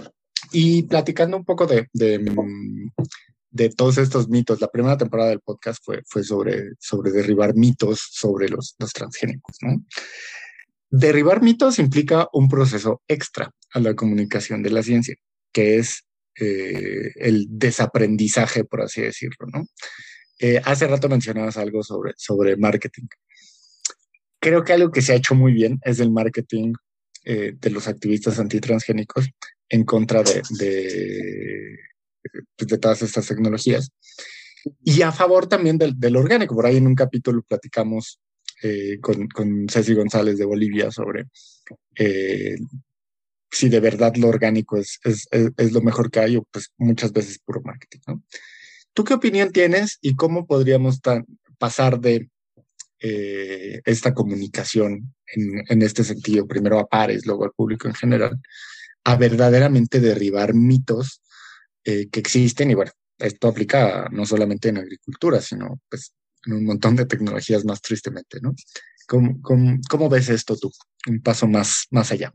y 0.51 0.83
platicando 0.83 1.37
un 1.37 1.45
poco 1.45 1.65
de, 1.65 1.87
de, 1.93 2.19
de, 3.53 3.69
todos 3.69 3.97
estos 3.97 4.27
mitos, 4.29 4.59
la 4.61 4.67
primera 4.67 4.97
temporada 4.97 5.29
del 5.29 5.39
podcast 5.39 5.83
fue, 5.83 6.01
fue 6.07 6.23
sobre, 6.23 6.71
sobre 6.79 7.11
derribar 7.11 7.55
mitos 7.55 8.09
sobre 8.11 8.49
los, 8.49 8.75
los 8.79 8.91
transgénicos, 8.91 9.57
¿no? 9.61 9.83
Derribar 10.89 11.41
mitos 11.41 11.79
implica 11.79 12.27
un 12.33 12.47
proceso 12.47 13.01
extra 13.07 13.51
a 13.73 13.79
la 13.79 13.95
comunicación 13.95 14.61
de 14.61 14.69
la 14.69 14.83
ciencia, 14.83 15.15
que 15.51 15.77
es 15.77 16.03
eh, 16.39 17.11
el 17.15 17.45
desaprendizaje, 17.49 18.63
por 18.63 18.81
así 18.81 19.01
decirlo, 19.01 19.47
¿no? 19.51 19.65
Eh, 20.39 20.61
hace 20.63 20.87
rato 20.87 21.09
mencionabas 21.09 21.57
algo 21.57 21.83
sobre, 21.83 22.13
sobre 22.17 22.57
marketing. 22.57 23.07
Creo 24.39 24.63
que 24.63 24.73
algo 24.73 24.91
que 24.91 25.01
se 25.01 25.13
ha 25.13 25.15
hecho 25.15 25.35
muy 25.35 25.53
bien 25.53 25.79
es 25.83 25.99
el 25.99 26.11
marketing 26.11 26.73
eh, 27.23 27.53
de 27.59 27.69
los 27.69 27.87
activistas 27.87 28.39
antitransgénicos 28.39 29.29
en 29.69 29.85
contra 29.85 30.21
de, 30.23 30.41
de, 30.59 31.77
de, 32.57 32.77
todas 32.77 33.01
estas 33.01 33.27
tecnologías. 33.27 33.91
Y 34.83 35.01
a 35.01 35.11
favor 35.11 35.47
también 35.47 35.77
del, 35.77 35.99
del 35.99 36.15
orgánico. 36.15 36.55
Por 36.55 36.65
ahí 36.65 36.77
en 36.77 36.87
un 36.87 36.95
capítulo 36.95 37.41
platicamos 37.41 38.19
eh, 38.61 38.99
con, 39.01 39.27
con, 39.27 39.67
Ceci 39.69 39.93
González 39.93 40.37
de 40.37 40.45
Bolivia 40.45 40.89
sobre 40.89 41.25
eh, 41.97 42.55
si 43.51 43.67
de 43.67 43.79
verdad 43.81 44.15
lo 44.15 44.29
orgánico 44.29 44.77
es, 44.77 44.99
es, 45.03 45.27
es, 45.31 45.71
lo 45.73 45.81
mejor 45.81 46.09
que 46.09 46.19
hay 46.19 46.37
o 46.37 46.43
pues 46.49 46.71
muchas 46.77 47.11
veces 47.11 47.39
puro 47.39 47.61
marketing. 47.61 47.99
¿Tú 48.93 49.03
qué 49.03 49.13
opinión 49.13 49.51
tienes 49.51 49.97
y 50.01 50.15
cómo 50.15 50.47
podríamos 50.47 51.01
pasar 51.57 51.99
de 51.99 52.29
eh, 52.99 53.81
esta 53.83 54.13
comunicación 54.13 55.13
en, 55.27 55.63
en, 55.67 55.81
este 55.81 56.03
sentido, 56.03 56.47
primero 56.47 56.79
a 56.79 56.87
pares, 56.87 57.25
luego 57.25 57.43
al 57.43 57.51
público 57.51 57.89
en 57.89 57.95
general, 57.95 58.39
a 59.03 59.17
verdaderamente 59.17 59.99
derribar 59.99 60.53
mitos 60.53 61.21
que 61.83 62.19
existen 62.19 62.71
y 62.71 62.75
bueno, 62.75 62.91
esto 63.17 63.47
aplica 63.47 64.07
no 64.11 64.25
solamente 64.25 64.69
en 64.69 64.77
agricultura, 64.77 65.39
sino 65.41 65.79
pues 65.89 66.15
en 66.45 66.53
un 66.53 66.65
montón 66.65 66.95
de 66.95 67.05
tecnologías 67.05 67.65
más 67.65 67.81
tristemente, 67.81 68.39
¿no? 68.41 68.53
¿Cómo, 69.07 69.35
cómo, 69.89 70.09
ves 70.09 70.29
esto 70.29 70.55
tú? 70.55 70.71
Un 71.09 71.21
paso 71.21 71.47
más, 71.47 71.87
más 71.91 72.11
allá. 72.11 72.31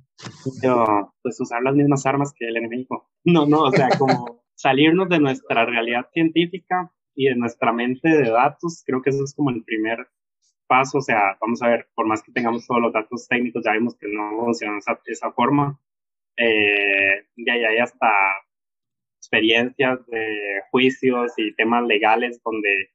Yo, 0.63 1.15
pues 1.23 1.41
usar 1.41 1.63
las 1.63 1.75
mismas 1.75 2.05
armas 2.05 2.33
que 2.37 2.47
el 2.47 2.59
enemigo. 2.59 3.11
No, 3.25 3.47
no, 3.47 3.63
o 3.63 3.73
sea, 3.73 3.89
como 3.99 4.45
salirnos 4.55 5.09
de 5.09 5.19
nuestra 5.19 5.65
realidad 5.65 6.07
científica 6.13 6.93
y 7.15 7.27
de 7.29 7.37
nuestra 7.37 7.73
mente 7.73 8.09
de 8.09 8.31
datos, 8.31 8.83
creo 8.85 9.01
que 9.01 9.11
eso 9.11 9.25
es 9.25 9.35
como 9.35 9.51
el 9.51 9.65
primer 9.65 10.09
paso, 10.67 10.99
o 10.99 11.03
sea, 11.03 11.39
vamos 11.41 11.63
a 11.63 11.69
ver, 11.69 11.89
por 11.95 12.07
más 12.07 12.23
que 12.23 12.33
tengamos 12.33 12.67
todos 12.67 12.83
los 12.83 12.93
datos 12.93 13.27
técnicos, 13.27 13.65
ya 13.65 13.73
vimos 13.73 13.97
que 13.97 14.07
no 14.07 14.45
funciona 14.45 14.75
de 14.75 15.13
esa, 15.13 15.33
forma, 15.33 15.81
eh, 16.37 17.27
ya 17.37 17.55
hay 17.55 17.79
hasta 17.79 18.09
experiencias 19.19 20.05
de 20.07 20.63
juicios 20.71 21.33
y 21.37 21.55
temas 21.55 21.87
legales 21.87 22.41
donde 22.43 22.91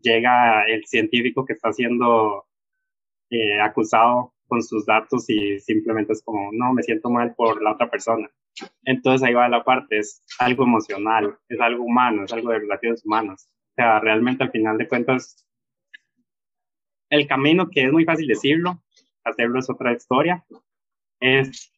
llega 0.00 0.66
el 0.66 0.84
científico 0.84 1.44
que 1.44 1.54
está 1.54 1.72
siendo 1.72 2.44
eh, 3.30 3.60
acusado 3.60 4.34
con 4.46 4.62
sus 4.62 4.84
datos 4.84 5.30
y 5.30 5.58
simplemente 5.60 6.12
es 6.12 6.22
como, 6.22 6.50
no, 6.52 6.74
me 6.74 6.82
siento 6.82 7.08
mal 7.08 7.34
por 7.34 7.62
la 7.62 7.72
otra 7.72 7.90
persona. 7.90 8.28
Entonces 8.84 9.26
ahí 9.26 9.32
va 9.32 9.48
la 9.48 9.64
parte, 9.64 9.98
es 9.98 10.22
algo 10.38 10.64
emocional, 10.64 11.38
es 11.48 11.58
algo 11.60 11.84
humano, 11.84 12.24
es 12.24 12.32
algo 12.32 12.50
de 12.50 12.58
relaciones 12.58 13.02
humanas. 13.06 13.48
O 13.70 13.74
sea, 13.76 14.00
realmente 14.00 14.44
al 14.44 14.50
final 14.50 14.76
de 14.76 14.88
cuentas, 14.88 15.46
el 17.08 17.26
camino 17.26 17.70
que 17.70 17.84
es 17.84 17.92
muy 17.92 18.04
fácil 18.04 18.26
decirlo, 18.26 18.82
hacerlo 19.24 19.58
es 19.58 19.70
otra 19.70 19.92
historia, 19.92 20.44
es 21.20 21.71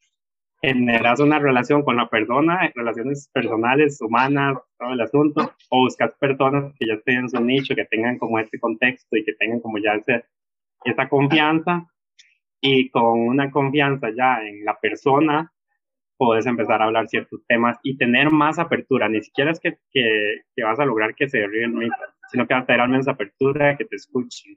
generas 0.66 1.20
una 1.20 1.38
relación 1.38 1.82
con 1.82 1.96
la 1.96 2.08
persona, 2.08 2.70
relaciones 2.74 3.28
personales, 3.32 4.00
humanas, 4.00 4.58
todo 4.78 4.92
el 4.92 5.00
asunto, 5.00 5.52
o 5.70 5.80
buscas 5.80 6.12
personas 6.18 6.72
que 6.78 6.86
ya 6.86 6.98
tengan 7.04 7.28
su 7.28 7.40
nicho, 7.40 7.74
que 7.74 7.84
tengan 7.84 8.18
como 8.18 8.38
este 8.38 8.58
contexto 8.58 9.16
y 9.16 9.24
que 9.24 9.34
tengan 9.34 9.60
como 9.60 9.78
ya 9.78 9.94
ese, 9.94 10.24
esa 10.84 11.08
confianza, 11.08 11.86
y 12.60 12.88
con 12.88 13.20
una 13.20 13.50
confianza 13.50 14.08
ya 14.16 14.42
en 14.42 14.64
la 14.64 14.78
persona, 14.80 15.52
puedes 16.16 16.46
empezar 16.46 16.80
a 16.80 16.86
hablar 16.86 17.08
ciertos 17.08 17.44
temas 17.46 17.78
y 17.82 17.98
tener 17.98 18.30
más 18.30 18.58
apertura. 18.58 19.08
Ni 19.08 19.22
siquiera 19.22 19.50
es 19.50 19.60
que, 19.60 19.76
que, 19.90 20.42
que 20.56 20.64
vas 20.64 20.80
a 20.80 20.86
lograr 20.86 21.14
que 21.14 21.28
se 21.28 21.46
mito, 21.46 21.94
sino 22.30 22.46
que 22.46 22.54
vas 22.54 22.62
a 22.62 22.66
tener 22.66 22.80
al 22.80 22.88
menos 22.88 23.08
apertura, 23.08 23.76
que 23.76 23.84
te 23.84 23.96
escuchen, 23.96 24.56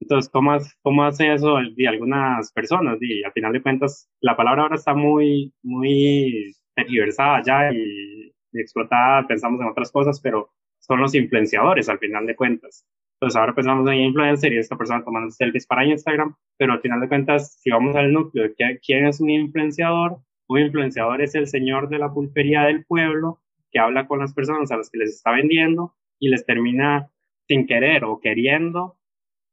entonces, 0.00 0.30
¿cómo, 0.32 0.56
cómo 0.82 1.04
hace 1.04 1.32
eso 1.32 1.58
de 1.76 1.88
algunas 1.88 2.50
personas? 2.52 2.98
Y 3.00 3.22
al 3.22 3.32
final 3.32 3.52
de 3.52 3.62
cuentas, 3.62 4.08
la 4.20 4.36
palabra 4.36 4.62
ahora 4.62 4.76
está 4.76 4.94
muy, 4.94 5.52
muy 5.62 6.56
tergiversada 6.74 7.42
ya 7.44 7.72
y, 7.72 8.32
explotada, 8.52 9.26
pensamos 9.28 9.60
en 9.60 9.68
otras 9.68 9.92
cosas, 9.92 10.20
pero 10.20 10.50
son 10.80 11.00
los 11.00 11.14
influenciadores 11.14 11.88
al 11.88 11.98
final 11.98 12.26
de 12.26 12.34
cuentas. 12.34 12.86
Entonces, 13.14 13.36
ahora 13.38 13.54
pensamos 13.54 13.88
en 13.90 13.98
influencer 13.98 14.52
y 14.54 14.58
esta 14.58 14.76
persona 14.76 15.04
tomando 15.04 15.30
selfies 15.30 15.66
para 15.66 15.84
Instagram, 15.84 16.34
pero 16.56 16.72
al 16.72 16.80
final 16.80 17.00
de 17.00 17.08
cuentas, 17.08 17.60
si 17.60 17.70
vamos 17.70 17.94
al 17.94 18.12
núcleo 18.12 18.48
de 18.48 18.80
quién 18.80 19.06
es 19.06 19.20
un 19.20 19.28
influenciador, 19.28 20.18
un 20.48 20.60
influenciador 20.60 21.20
es 21.20 21.34
el 21.34 21.46
señor 21.46 21.90
de 21.90 21.98
la 21.98 22.12
pulpería 22.12 22.62
del 22.62 22.84
pueblo 22.86 23.40
que 23.70 23.78
habla 23.78 24.08
con 24.08 24.18
las 24.18 24.32
personas 24.32 24.72
a 24.72 24.78
las 24.78 24.90
que 24.90 24.98
les 24.98 25.10
está 25.10 25.30
vendiendo 25.30 25.94
y 26.18 26.30
les 26.30 26.44
termina 26.44 27.10
sin 27.46 27.66
querer 27.66 28.04
o 28.04 28.18
queriendo 28.20 28.96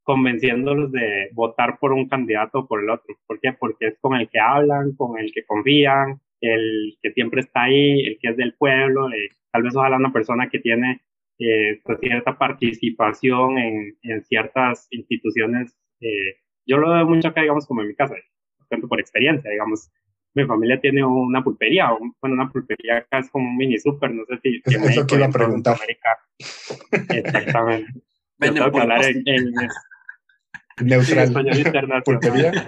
convenciéndolos 0.07 0.89
de 0.93 1.27
votar 1.33 1.77
por 1.79 1.91
un 1.91 2.07
candidato 2.07 2.59
o 2.59 2.67
por 2.67 2.81
el 2.81 2.89
otro. 2.89 3.13
¿Por 3.27 3.41
qué? 3.41 3.51
Porque 3.51 3.87
es 3.87 3.97
con 3.99 4.15
el 4.15 4.29
que 4.29 4.39
hablan, 4.39 4.95
con 4.95 5.19
el 5.19 5.33
que 5.33 5.43
confían, 5.43 6.21
el 6.39 6.97
que 7.01 7.11
siempre 7.11 7.41
está 7.41 7.63
ahí, 7.63 8.07
el 8.07 8.17
que 8.21 8.29
es 8.29 8.37
del 8.37 8.53
pueblo, 8.53 9.11
eh, 9.11 9.27
tal 9.51 9.63
vez 9.63 9.75
ojalá 9.75 9.97
una 9.97 10.13
persona 10.13 10.47
que 10.49 10.59
tiene 10.59 11.01
eh, 11.39 11.81
pues, 11.83 11.99
cierta 11.99 12.37
participación 12.37 13.57
en, 13.57 13.97
en 14.03 14.23
ciertas 14.23 14.87
instituciones. 14.91 15.75
Eh, 15.99 16.37
yo 16.65 16.77
lo 16.77 16.89
veo 16.89 17.05
mucho 17.05 17.27
acá, 17.27 17.41
digamos, 17.41 17.67
como 17.67 17.81
en 17.81 17.89
mi 17.89 17.95
casa, 17.95 18.15
tanto 18.69 18.87
por 18.87 19.01
experiencia, 19.01 19.51
digamos. 19.51 19.91
Mi 20.35 20.45
familia 20.45 20.79
tiene 20.79 21.03
una 21.03 21.43
pulpería, 21.43 21.89
bueno, 22.21 22.35
una 22.35 22.49
pulpería 22.49 22.99
acá 22.99 23.19
es 23.19 23.29
como 23.29 23.49
un 23.49 23.57
mini 23.57 23.77
super, 23.77 24.09
no 24.11 24.23
sé 24.23 24.37
si... 24.41 24.61
Eso 24.63 25.05
que 25.05 25.15
iba 25.15 25.25
a 25.25 25.31
preguntar. 25.31 25.75
Exactamente. 27.09 27.91
Venden 28.39 28.71
en, 29.25 29.53
neutral. 30.81 32.03
Pulpería. 32.03 32.65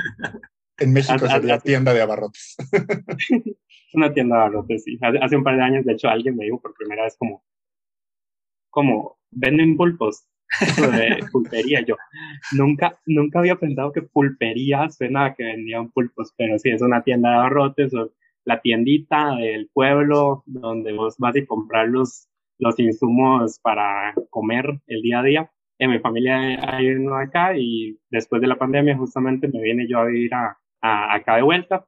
En 0.80 0.94
México 0.94 1.28
sería 1.28 1.60
tienda 1.60 1.94
de 1.94 2.02
abarrotes. 2.02 2.56
Una 3.94 4.14
tienda 4.14 4.36
de 4.38 4.42
abarrotes, 4.42 4.84
sí. 4.84 4.98
Hace 5.22 5.36
un 5.36 5.44
par 5.44 5.58
de 5.58 5.64
años, 5.64 5.86
de 5.86 5.94
hecho, 5.94 6.08
alguien 6.08 6.36
me 6.36 6.46
dijo 6.46 6.62
por 6.62 6.74
primera 6.74 7.04
vez 7.04 7.16
como, 7.18 7.44
como, 8.70 9.18
venden 9.32 9.76
pulpos 9.76 10.26
de 10.78 11.26
pulpería. 11.32 11.82
Yo 11.82 11.96
nunca, 12.54 13.00
nunca 13.06 13.40
había 13.40 13.56
pensado 13.56 13.92
que 13.92 14.02
pulpería 14.02 14.90
suena 14.90 15.26
a 15.26 15.36
que 15.36 15.44
vendían 15.44 15.92
pulpos, 15.92 16.34
pero 16.38 16.58
sí, 16.60 16.70
es 16.70 16.82
una 16.82 17.04
tienda 17.04 17.30
de 17.30 17.36
abarrotes 17.36 17.94
o 17.94 18.12
la 18.46 18.62
tiendita 18.62 19.36
del 19.36 19.70
pueblo 19.74 20.44
donde 20.46 20.94
vos 20.94 21.16
vas 21.18 21.36
a 21.36 21.46
comprar 21.46 21.90
los, 21.90 22.28
los 22.58 22.80
insumos 22.80 23.60
para 23.60 24.14
comer 24.30 24.82
el 24.88 25.02
día 25.02 25.20
a 25.20 25.24
día 25.24 25.52
en 25.80 25.92
mi 25.92 26.00
familia 26.00 26.60
hay 26.62 26.90
uno 26.90 27.16
acá 27.16 27.58
y 27.58 27.98
después 28.10 28.42
de 28.42 28.48
la 28.48 28.58
pandemia 28.58 28.98
justamente 28.98 29.48
me 29.48 29.62
vine 29.62 29.88
yo 29.88 30.00
a 30.00 30.06
vivir 30.06 30.32
a, 30.34 30.58
acá 30.82 31.38
de 31.38 31.42
vuelta 31.42 31.86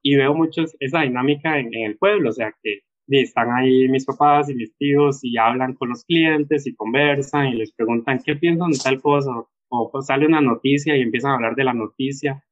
y 0.00 0.16
veo 0.16 0.32
mucho 0.34 0.64
esa 0.78 1.00
dinámica 1.02 1.58
en, 1.58 1.74
el 1.74 1.98
pueblo, 1.98 2.30
o 2.30 2.32
sea 2.32 2.54
que 2.62 2.80
están 3.08 3.50
ahí 3.50 3.88
mis 3.88 4.06
papás 4.06 4.48
y 4.48 4.54
mis 4.54 4.74
tíos 4.76 5.18
y 5.22 5.36
hablan 5.36 5.74
con 5.74 5.90
los 5.90 6.04
clientes 6.04 6.66
y 6.66 6.74
conversan 6.74 7.48
y 7.48 7.54
les 7.56 7.72
preguntan 7.72 8.20
qué 8.24 8.36
piensan 8.36 8.70
de 8.70 8.78
tal 8.78 9.02
cosa 9.02 9.32
o 9.68 9.90
pues 9.90 10.06
sale 10.06 10.26
una 10.26 10.40
noticia 10.40 10.96
y 10.96 11.02
empiezan 11.02 11.32
a 11.32 11.34
hablar 11.34 11.56
de 11.56 11.64
la 11.64 11.74
noticia. 11.74 12.44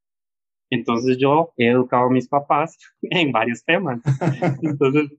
Entonces 0.71 1.19
yo 1.19 1.53
he 1.57 1.69
educado 1.69 2.07
a 2.07 2.11
mis 2.11 2.29
papás 2.29 2.79
en 3.03 3.31
varios 3.31 3.65
temas. 3.65 4.01
Entonces 4.63 5.13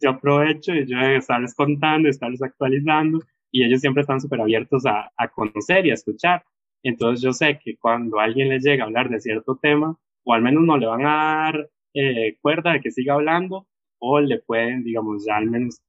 yo 0.00 0.10
aprovecho 0.10 0.74
y 0.74 0.86
yo 0.86 0.98
de 0.98 1.16
estarles 1.16 1.54
contando, 1.54 2.08
estarles 2.08 2.42
actualizando 2.42 3.20
y 3.50 3.64
ellos 3.64 3.80
siempre 3.80 4.02
están 4.02 4.20
súper 4.20 4.40
abiertos 4.40 4.86
a, 4.86 5.10
a 5.16 5.28
conocer 5.28 5.86
y 5.86 5.90
a 5.90 5.94
escuchar. 5.94 6.44
Entonces 6.82 7.22
yo 7.22 7.32
sé 7.32 7.58
que 7.62 7.76
cuando 7.76 8.18
alguien 8.20 8.48
les 8.48 8.62
llega 8.64 8.84
a 8.84 8.86
hablar 8.86 9.10
de 9.10 9.20
cierto 9.20 9.58
tema, 9.60 9.96
o 10.24 10.34
al 10.34 10.42
menos 10.42 10.64
no 10.64 10.76
le 10.76 10.86
van 10.86 11.06
a 11.06 11.14
dar 11.14 11.70
eh, 11.94 12.38
cuerda 12.40 12.72
de 12.72 12.80
que 12.80 12.90
siga 12.90 13.14
hablando, 13.14 13.66
o 13.98 14.20
le 14.20 14.38
pueden, 14.38 14.82
digamos, 14.82 15.24
ya 15.26 15.36
al 15.36 15.50
menos 15.50 15.82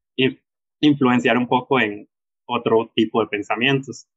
influenciar 0.82 1.38
un 1.38 1.48
poco 1.48 1.80
en 1.80 2.10
otro 2.46 2.92
tipo 2.96 3.22
de 3.22 3.28
pensamientos. 3.28 4.08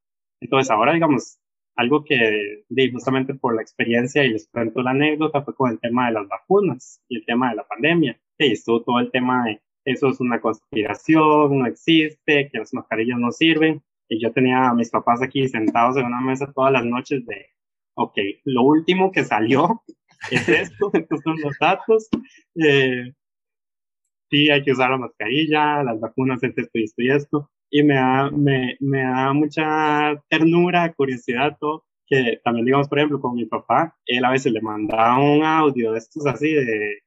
Entonces 0.41 0.69
ahora, 0.71 0.93
digamos, 0.93 1.39
algo 1.75 2.03
que 2.03 2.63
di 2.69 2.91
justamente 2.91 3.35
por 3.35 3.55
la 3.55 3.61
experiencia 3.61 4.23
y 4.23 4.29
les 4.29 4.47
cuento 4.49 4.81
la 4.81 4.91
anécdota 4.91 5.43
fue 5.43 5.55
con 5.55 5.71
el 5.71 5.79
tema 5.79 6.07
de 6.07 6.13
las 6.13 6.27
vacunas 6.27 7.01
y 7.07 7.17
el 7.17 7.25
tema 7.25 7.49
de 7.49 7.55
la 7.57 7.67
pandemia. 7.67 8.19
Y 8.37 8.51
estuvo 8.51 8.81
todo 8.83 8.99
el 8.99 9.11
tema 9.11 9.45
de 9.45 9.61
eso 9.85 10.09
es 10.09 10.19
una 10.19 10.41
conspiración, 10.41 11.59
no 11.59 11.65
existe, 11.67 12.49
que 12.51 12.57
las 12.57 12.73
mascarillas 12.73 13.19
no 13.19 13.31
sirven. 13.31 13.83
Y 14.09 14.21
yo 14.21 14.31
tenía 14.33 14.69
a 14.69 14.73
mis 14.73 14.89
papás 14.89 15.21
aquí 15.21 15.47
sentados 15.47 15.97
en 15.97 16.05
una 16.05 16.21
mesa 16.21 16.51
todas 16.53 16.71
las 16.71 16.85
noches 16.85 17.25
de, 17.25 17.47
ok, 17.95 18.17
lo 18.45 18.63
último 18.63 19.11
que 19.11 19.23
salió 19.23 19.83
es 20.31 20.49
esto, 20.49 20.89
estos 20.93 21.21
son 21.21 21.39
los 21.41 21.57
datos. 21.59 22.09
Eh, 22.55 23.13
sí, 24.29 24.49
hay 24.49 24.63
que 24.63 24.71
usar 24.71 24.89
la 24.89 24.97
mascarilla, 24.97 25.83
las 25.83 25.99
vacunas, 25.99 26.41
esto, 26.43 26.61
esto 26.61 26.79
y 26.79 26.83
esto 26.83 27.01
y 27.01 27.11
esto. 27.11 27.51
Y 27.69 27.83
me 27.83 27.95
da, 27.95 28.31
me, 28.31 28.77
me 28.79 29.01
da 29.01 29.33
mucha 29.33 30.21
ternura, 30.29 30.93
curiosidad, 30.93 31.57
todo, 31.59 31.85
que 32.07 32.39
también, 32.43 32.65
digamos, 32.65 32.87
por 32.87 32.99
ejemplo, 32.99 33.19
con 33.19 33.35
mi 33.35 33.45
papá, 33.45 33.95
él 34.05 34.25
a 34.25 34.31
veces 34.31 34.51
le 34.51 34.61
mandaba 34.61 35.19
un 35.19 35.43
audio 35.43 35.91
de 35.91 35.99
estos 35.99 36.25
así, 36.25 36.53
de 36.53 36.99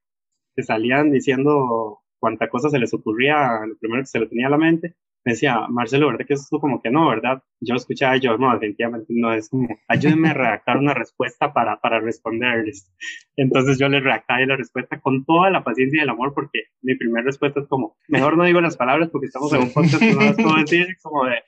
que 0.57 0.62
salían 0.62 1.12
diciendo 1.12 2.01
cuánta 2.19 2.49
cosa 2.49 2.71
se 2.71 2.79
les 2.79 2.93
ocurría, 2.95 3.61
lo 3.66 3.77
primero 3.79 4.03
que 4.03 4.07
se 4.07 4.21
le 4.21 4.27
tenía 4.27 4.47
a 4.47 4.51
la 4.51 4.59
mente, 4.59 4.97
me 5.25 5.33
decía, 5.33 5.66
Marcelo, 5.69 6.09
¿verdad 6.09 6.27
que 6.27 6.35
eso 6.35 6.59
como 6.61 6.81
que 6.81 6.91
no, 6.91 7.09
verdad? 7.09 7.43
Yo 7.61 7.75
escuchaba, 7.75 8.16
yo, 8.16 8.39
no, 8.39 8.53
definitivamente 8.53 9.07
no, 9.11 9.33
es 9.33 9.49
como, 9.51 9.69
ayúdenme 9.89 10.31
a 10.31 10.35
redactar 10.35 10.79
una 10.79 10.95
respuesta 10.95 11.53
para, 11.53 11.81
para 11.81 12.01
responderles. 12.01 12.91
Entonces 13.37 13.79
yo 13.79 13.89
le 13.89 14.01
redactaba 14.01 14.41
la 14.47 14.57
respuesta 14.57 15.01
con 15.01 15.25
toda 15.25 15.51
la 15.51 15.64
paciencia 15.64 15.99
y 15.99 16.03
el 16.03 16.09
amor, 16.09 16.33
porque 16.35 16.64
mi 16.83 16.97
primera 16.97 17.25
respuesta 17.25 17.61
es 17.61 17.66
como, 17.66 17.97
mejor 18.09 18.37
no 18.37 18.45
digo 18.45 18.61
las 18.61 18.77
palabras 18.77 19.11
porque 19.11 19.27
estamos 19.27 19.53
en 19.53 19.62
un 19.62 19.73
podcast, 19.73 20.03
no 20.03 20.21
las 20.21 20.37
puedo 20.37 20.57
decir, 20.61 20.87
como 21.03 21.25
de, 21.25 21.43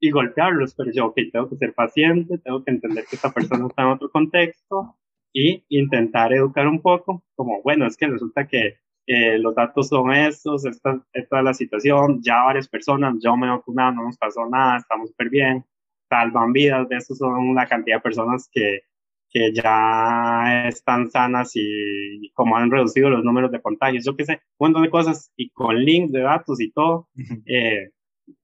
y 0.00 0.10
golpearlos, 0.10 0.74
pero 0.74 0.90
yo, 0.92 1.06
ok, 1.06 1.18
tengo 1.30 1.48
que 1.50 1.56
ser 1.56 1.74
paciente, 1.74 2.38
tengo 2.38 2.64
que 2.64 2.70
entender 2.70 3.04
que 3.08 3.16
esta 3.16 3.30
persona 3.32 3.66
está 3.66 3.82
en 3.82 3.88
otro 3.88 4.10
contexto 4.10 4.96
y 5.32 5.64
intentar 5.68 6.32
educar 6.32 6.66
un 6.66 6.80
poco, 6.80 7.22
como, 7.36 7.62
bueno, 7.62 7.86
es 7.86 7.96
que 7.96 8.08
resulta 8.08 8.48
que 8.48 8.78
los 9.38 9.54
datos 9.54 9.88
son 9.88 10.12
estos, 10.12 10.64
esta, 10.64 11.00
esta, 11.12 11.38
es 11.38 11.44
la 11.44 11.54
situación, 11.54 12.20
ya 12.22 12.44
varias 12.44 12.68
personas, 12.68 13.16
yo 13.22 13.36
me 13.36 13.46
he 13.46 13.50
vacunado, 13.50 13.92
no 13.92 14.04
nos 14.04 14.16
pasó 14.16 14.46
nada, 14.48 14.78
estamos 14.78 15.10
súper 15.10 15.30
bien, 15.30 15.64
salvan 16.08 16.52
vidas, 16.52 16.88
de 16.88 16.96
eso 16.96 17.14
son 17.14 17.54
la 17.54 17.66
cantidad 17.66 17.96
de 17.96 18.02
personas 18.02 18.48
que, 18.52 18.82
que 19.30 19.52
ya 19.52 20.68
están 20.68 21.10
sanas 21.10 21.52
y 21.54 22.30
como 22.34 22.56
han 22.56 22.70
reducido 22.70 23.10
los 23.10 23.24
números 23.24 23.50
de 23.52 23.62
contagios, 23.62 24.04
yo 24.04 24.16
qué 24.16 24.24
sé, 24.24 24.32
un 24.58 24.66
montón 24.66 24.82
de 24.82 24.90
cosas 24.90 25.32
y 25.36 25.50
con 25.50 25.76
links 25.76 26.12
de 26.12 26.20
datos 26.20 26.60
y 26.60 26.70
todo. 26.72 27.08
Eh, 27.46 27.90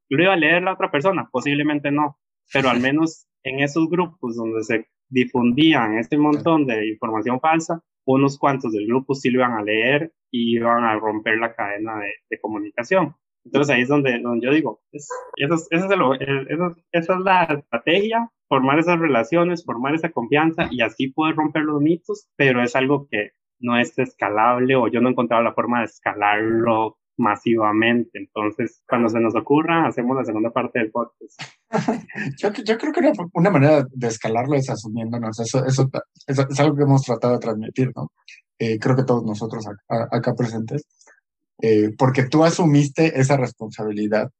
¿Lo 0.08 0.22
iba 0.22 0.32
a 0.32 0.36
leer 0.36 0.62
la 0.62 0.74
otra 0.74 0.90
persona? 0.90 1.28
Posiblemente 1.30 1.90
no, 1.90 2.18
pero 2.52 2.70
al 2.70 2.80
menos 2.80 3.26
en 3.42 3.60
esos 3.60 3.88
grupos 3.88 4.36
donde 4.36 4.62
se 4.62 4.86
difundían 5.08 5.98
este 5.98 6.16
montón 6.16 6.66
de 6.66 6.88
información 6.88 7.40
falsa, 7.40 7.82
unos 8.04 8.38
cuantos 8.38 8.72
del 8.72 8.86
grupo 8.86 9.14
sí 9.14 9.30
lo 9.30 9.40
iban 9.40 9.52
a 9.52 9.62
leer 9.62 10.12
y 10.36 10.56
iban 10.56 10.84
a 10.84 10.98
romper 10.98 11.38
la 11.38 11.54
cadena 11.54 11.98
de, 11.98 12.38
comunicación. 12.40 13.14
Entonces 13.44 13.74
ahí 13.74 13.82
es 13.82 13.88
donde, 13.88 14.18
donde 14.20 14.46
yo 14.46 14.52
digo, 14.52 14.80
es, 14.92 15.08
eso, 15.36 15.54
es, 15.54 15.68
eso, 15.70 16.14
es 16.20 16.84
esa 16.92 17.14
es 17.14 17.20
la 17.20 17.44
estrategia, 17.44 18.28
formar 18.48 18.78
esas 18.78 18.98
relaciones, 18.98 19.64
formar 19.64 19.94
esa 19.94 20.10
confianza 20.10 20.68
y 20.70 20.82
así 20.82 21.08
poder 21.08 21.36
romper 21.36 21.62
los 21.62 21.80
mitos, 21.80 22.28
pero 22.36 22.62
es 22.62 22.74
algo 22.74 23.06
que 23.08 23.30
no 23.60 23.78
es 23.78 23.98
escalable 23.98 24.76
o 24.76 24.88
yo 24.88 25.00
no 25.00 25.08
he 25.08 25.12
encontrado 25.12 25.42
la 25.42 25.54
forma 25.54 25.78
de 25.80 25.86
escalarlo 25.86 26.98
masivamente. 27.16 28.18
Entonces, 28.18 28.82
cuando 28.88 29.08
se 29.08 29.20
nos 29.20 29.34
ocurra, 29.34 29.86
hacemos 29.86 30.16
la 30.16 30.24
segunda 30.24 30.50
parte 30.50 30.78
del 30.78 30.90
podcast. 30.90 31.40
yo, 32.38 32.78
creo 32.78 32.92
que 32.92 33.12
una, 33.32 33.50
manera 33.50 33.86
de 33.90 34.08
escalarlo 34.08 34.54
es 34.56 34.70
asumiéndonos. 34.70 35.38
Eso, 35.40 35.64
eso, 35.64 35.90
es 36.26 36.60
algo 36.60 36.76
que 36.76 36.82
hemos 36.82 37.02
tratado 37.02 37.34
de 37.34 37.40
transmitir, 37.40 37.92
¿no? 37.94 38.12
Eh, 38.58 38.78
creo 38.78 38.96
que 38.96 39.04
todos 39.04 39.24
nosotros 39.24 39.66
acá, 39.88 40.34
presentes, 40.34 40.86
eh, 41.60 41.90
porque 41.98 42.24
tú 42.24 42.44
asumiste 42.44 43.20
esa 43.20 43.36
responsabilidad, 43.36 44.30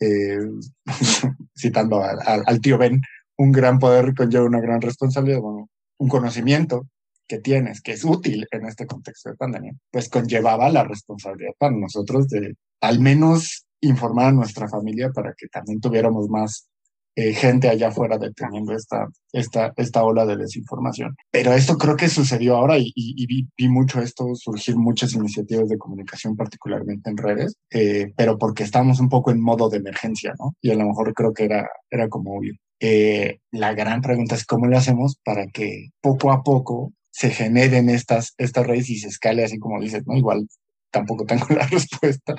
eh, 0.00 0.38
citando 1.56 2.02
al 2.02 2.60
tío 2.60 2.78
Ben, 2.78 3.00
un 3.36 3.52
gran 3.52 3.78
poder 3.78 4.14
conlleva 4.14 4.44
una 4.44 4.60
gran 4.60 4.80
responsabilidad, 4.80 5.40
bueno, 5.40 5.68
un 5.98 6.08
conocimiento 6.08 6.86
que 7.26 7.38
tienes, 7.38 7.80
que 7.80 7.92
es 7.92 8.04
útil 8.04 8.46
en 8.50 8.66
este 8.66 8.86
contexto 8.86 9.30
de 9.30 9.36
pandemia, 9.36 9.74
pues 9.90 10.08
conllevaba 10.08 10.68
la 10.70 10.84
responsabilidad 10.84 11.52
para 11.58 11.76
nosotros 11.76 12.28
de 12.28 12.54
al 12.80 13.00
menos 13.00 13.64
informar 13.80 14.26
a 14.26 14.32
nuestra 14.32 14.68
familia 14.68 15.10
para 15.10 15.34
que 15.36 15.48
también 15.48 15.80
tuviéramos 15.80 16.28
más 16.28 16.68
eh, 17.14 17.34
gente 17.34 17.68
allá 17.68 17.88
afuera 17.88 18.16
deteniendo 18.16 18.74
esta, 18.74 19.06
esta, 19.32 19.74
esta 19.76 20.02
ola 20.02 20.24
de 20.24 20.38
desinformación. 20.38 21.14
Pero 21.30 21.52
esto 21.52 21.76
creo 21.76 21.94
que 21.94 22.08
sucedió 22.08 22.56
ahora 22.56 22.78
y, 22.78 22.90
y, 22.94 23.26
vi, 23.26 23.46
vi, 23.54 23.68
mucho 23.68 24.00
esto 24.00 24.34
surgir 24.34 24.76
muchas 24.76 25.12
iniciativas 25.12 25.68
de 25.68 25.76
comunicación, 25.76 26.36
particularmente 26.36 27.10
en 27.10 27.18
redes, 27.18 27.56
eh, 27.70 28.12
pero 28.16 28.38
porque 28.38 28.62
estamos 28.62 28.98
un 28.98 29.10
poco 29.10 29.30
en 29.30 29.42
modo 29.42 29.68
de 29.68 29.76
emergencia, 29.76 30.32
¿no? 30.38 30.54
Y 30.62 30.70
a 30.70 30.74
lo 30.74 30.86
mejor 30.86 31.12
creo 31.12 31.34
que 31.34 31.44
era, 31.44 31.68
era 31.90 32.08
como 32.08 32.34
obvio. 32.34 32.54
Eh, 32.80 33.40
la 33.50 33.74
gran 33.74 34.00
pregunta 34.00 34.34
es 34.34 34.46
cómo 34.46 34.66
le 34.66 34.78
hacemos 34.78 35.18
para 35.22 35.46
que 35.48 35.90
poco 36.00 36.32
a 36.32 36.42
poco 36.42 36.94
se 37.12 37.30
generen 37.30 37.90
estas, 37.90 38.34
estas 38.38 38.66
redes 38.66 38.90
y 38.90 38.98
se 38.98 39.08
escale 39.08 39.44
así 39.44 39.58
como 39.58 39.80
dices, 39.80 40.04
¿no? 40.06 40.16
Igual 40.16 40.48
tampoco 40.90 41.24
tengo 41.24 41.46
la 41.50 41.66
respuesta, 41.66 42.34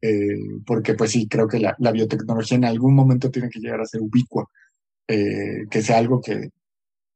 eh, 0.00 0.38
porque 0.64 0.94
pues 0.94 1.10
sí, 1.10 1.26
creo 1.28 1.48
que 1.48 1.58
la, 1.58 1.92
biotecnología 1.92 2.56
en 2.56 2.64
algún 2.64 2.94
momento 2.94 3.30
tiene 3.30 3.50
que 3.50 3.58
llegar 3.58 3.80
a 3.80 3.86
ser 3.86 4.00
ubicua, 4.00 4.48
eh, 5.08 5.66
que 5.70 5.82
sea 5.82 5.98
algo 5.98 6.20
que 6.20 6.48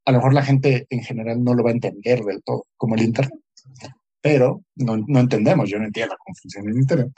a 0.04 0.12
lo 0.12 0.18
mejor 0.18 0.34
la 0.34 0.42
gente 0.42 0.86
en 0.90 1.02
general 1.02 1.42
no 1.42 1.54
lo 1.54 1.62
va 1.62 1.70
a 1.70 1.74
entender 1.74 2.22
del 2.22 2.42
todo, 2.42 2.66
como 2.76 2.96
el 2.96 3.02
Internet, 3.02 3.40
pero 4.20 4.62
no, 4.74 4.96
no 4.96 5.20
entendemos, 5.20 5.70
yo 5.70 5.78
no 5.78 5.84
entiendo 5.84 6.16
cómo 6.18 6.34
funciona 6.34 6.70
el 6.70 6.78
Internet, 6.78 7.12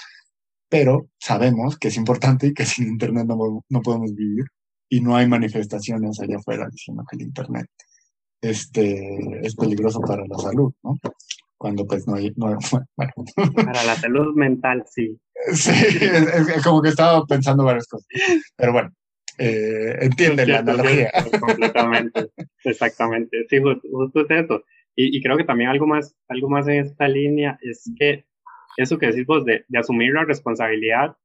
pero 0.69 1.09
sabemos 1.19 1.79
que 1.79 1.89
es 1.89 1.97
importante 1.97 2.49
y 2.49 2.55
que 2.55 2.67
sin 2.67 2.89
Internet 2.89 3.27
no, 3.27 3.65
no 3.67 3.83
podemos 3.83 4.15
vivir 4.15 4.45
y 4.91 5.01
no 5.01 5.17
hay 5.17 5.27
manifestaciones 5.27 6.21
allá 6.21 6.37
afuera 6.37 6.69
diciendo 6.71 7.05
que 7.09 7.17
el 7.17 7.23
Internet 7.23 7.69
este, 8.41 9.41
es 9.43 9.55
peligroso 9.57 10.01
para 10.01 10.25
la 10.27 10.39
salud, 10.39 10.73
¿no? 10.83 10.99
Cuando 11.57 11.87
pues 11.87 12.07
no 12.07 12.15
hay, 12.15 12.33
no, 12.37 12.57
bueno. 12.97 13.13
Para 13.55 13.85
la 13.85 13.95
salud 13.97 14.35
mental, 14.35 14.85
sí. 14.91 15.19
Sí, 15.53 15.73
es, 16.01 16.63
como 16.65 16.83
que 16.83 16.91
estaba 16.91 17.25
pensando 17.27 17.65
varias 17.65 17.87
cosas. 17.87 18.07
Pero 18.57 18.73
bueno, 18.73 18.91
eh, 19.39 19.97
entiende 20.01 20.47
la 20.47 20.59
analogía. 20.59 21.11
Completamente, 21.41 22.31
exactamente. 22.65 23.47
Sí, 23.49 23.59
justo, 23.61 24.21
es 24.21 24.45
eso. 24.45 24.63
Y, 24.97 25.17
y, 25.17 25.23
creo 25.23 25.37
que 25.37 25.45
también 25.45 25.71
algo 25.71 25.87
más, 25.87 26.15
algo 26.29 26.49
más 26.51 26.67
en 26.69 26.85
esta 26.85 27.09
línea 27.09 27.59
es 27.63 27.91
que 27.99 28.27
eso 28.77 28.99
que 28.99 29.07
decís 29.07 29.27
vos 29.27 29.45
de, 29.45 29.65
de 29.69 29.79
asumir 29.79 30.13
la 30.13 30.25
responsabilidad 30.25 31.17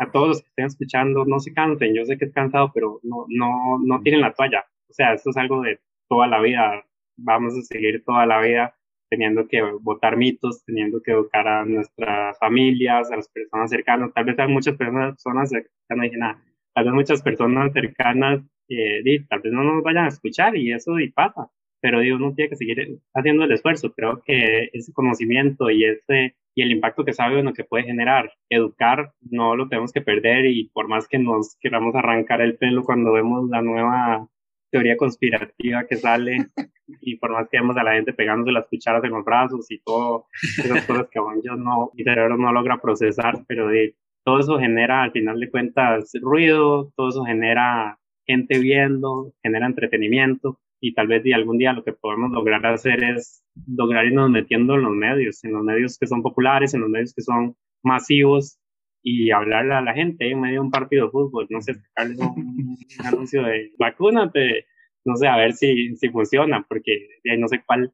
a 0.00 0.10
todos 0.10 0.28
los 0.28 0.42
que 0.42 0.48
estén 0.48 0.66
escuchando, 0.66 1.24
no 1.24 1.40
se 1.40 1.52
cansen. 1.52 1.94
Yo 1.94 2.04
sé 2.04 2.16
que 2.16 2.24
es 2.24 2.32
cansado, 2.32 2.72
pero 2.72 3.00
no, 3.02 3.26
no, 3.28 3.78
no 3.84 4.00
tienen 4.00 4.22
la 4.22 4.32
toalla. 4.32 4.64
O 4.88 4.92
sea, 4.92 5.12
esto 5.12 5.30
es 5.30 5.36
algo 5.36 5.62
de 5.62 5.78
toda 6.10 6.26
la 6.26 6.40
vida, 6.42 6.84
vamos 7.16 7.56
a 7.56 7.62
seguir 7.62 8.04
toda 8.04 8.26
la 8.26 8.40
vida 8.42 8.74
teniendo 9.08 9.48
que 9.48 9.62
votar 9.80 10.16
mitos, 10.16 10.64
teniendo 10.64 11.02
que 11.02 11.12
educar 11.12 11.46
a 11.48 11.64
nuestras 11.64 12.38
familias, 12.38 13.10
a 13.10 13.16
las 13.16 13.28
personas 13.28 13.70
cercanas. 13.70 14.12
Tal 14.14 14.24
vez 14.24 14.38
hay 14.38 14.48
muchas 14.48 14.76
personas 14.76 15.18
cercanas, 15.20 16.38
tal 16.74 16.84
vez 16.84 16.94
muchas 16.94 17.22
personas 17.22 17.72
cercanas, 17.72 18.40
eh, 18.68 19.24
tal 19.28 19.40
vez 19.40 19.52
no 19.52 19.64
nos 19.64 19.82
vayan 19.82 20.04
a 20.04 20.08
escuchar 20.08 20.56
y 20.56 20.72
eso 20.72 20.98
y 21.00 21.10
pasa. 21.10 21.50
Pero 21.80 22.00
digo, 22.00 22.16
uno 22.16 22.34
tiene 22.34 22.50
que 22.50 22.56
seguir 22.56 23.00
haciendo 23.14 23.44
el 23.44 23.52
esfuerzo. 23.52 23.92
Creo 23.92 24.22
que 24.24 24.70
ese 24.72 24.92
conocimiento 24.92 25.70
y 25.70 25.84
ese 25.84 26.36
y 26.54 26.62
el 26.62 26.72
impacto 26.72 27.04
que 27.04 27.12
sabe 27.12 27.40
uno 27.40 27.52
que 27.52 27.64
puede 27.64 27.84
generar, 27.84 28.32
educar, 28.48 29.12
no 29.22 29.56
lo 29.56 29.68
tenemos 29.68 29.92
que 29.92 30.02
perder 30.02 30.46
y 30.46 30.68
por 30.72 30.88
más 30.88 31.08
que 31.08 31.18
nos 31.18 31.56
queramos 31.60 31.94
arrancar 31.94 32.40
el 32.40 32.56
pelo 32.56 32.82
cuando 32.84 33.12
vemos 33.12 33.48
la 33.48 33.62
nueva 33.62 34.28
teoría 34.70 34.96
conspirativa 34.96 35.84
que 35.86 35.96
sale 35.96 36.48
y 37.00 37.16
por 37.16 37.32
más 37.32 37.48
que 37.48 37.58
vemos 37.58 37.76
a 37.76 37.82
la 37.82 37.94
gente 37.94 38.12
pegándose 38.12 38.52
las 38.52 38.66
cucharas 38.66 39.04
en 39.04 39.10
los 39.10 39.24
brazos 39.24 39.70
y 39.70 39.80
todo, 39.80 40.26
esas 40.58 40.86
cosas 40.86 41.08
que 41.10 41.18
aún 41.18 41.42
yo 41.42 41.56
no, 41.56 41.90
mi 41.94 42.04
cerebro 42.04 42.36
no 42.36 42.52
logra 42.52 42.80
procesar, 42.80 43.44
pero 43.46 43.68
de, 43.68 43.94
todo 44.24 44.38
eso 44.38 44.58
genera 44.58 45.02
al 45.02 45.12
final 45.12 45.40
de 45.40 45.50
cuentas 45.50 46.12
ruido, 46.20 46.92
todo 46.96 47.08
eso 47.08 47.24
genera 47.24 47.98
gente 48.26 48.58
viendo, 48.58 49.32
genera 49.42 49.66
entretenimiento 49.66 50.60
y 50.80 50.94
tal 50.94 51.08
vez 51.08 51.22
de 51.24 51.34
algún 51.34 51.58
día 51.58 51.72
lo 51.72 51.84
que 51.84 51.92
podemos 51.92 52.30
lograr 52.30 52.64
hacer 52.66 53.02
es 53.02 53.42
lograr 53.66 54.06
irnos 54.06 54.30
metiendo 54.30 54.74
en 54.74 54.82
los 54.82 54.92
medios, 54.92 55.42
en 55.44 55.52
los 55.52 55.64
medios 55.64 55.98
que 55.98 56.06
son 56.06 56.22
populares, 56.22 56.74
en 56.74 56.82
los 56.82 56.90
medios 56.90 57.12
que 57.14 57.22
son 57.22 57.56
masivos 57.82 58.59
y 59.02 59.30
hablarle 59.30 59.74
a 59.74 59.80
la 59.80 59.94
gente 59.94 60.30
en 60.30 60.40
medio 60.40 60.54
de 60.54 60.66
un 60.66 60.70
partido 60.70 61.06
de 61.06 61.10
fútbol, 61.12 61.46
no 61.50 61.60
sé, 61.60 61.74
sacarles 61.74 62.18
un, 62.18 62.76
anuncio 63.04 63.42
de 63.42 63.72
vacúnate, 63.78 64.66
no 65.04 65.16
sé, 65.16 65.26
a 65.28 65.36
ver 65.36 65.54
si, 65.54 65.96
si 65.96 66.08
funciona, 66.10 66.64
porque 66.68 67.08
no 67.38 67.48
sé 67.48 67.62
cuál, 67.64 67.92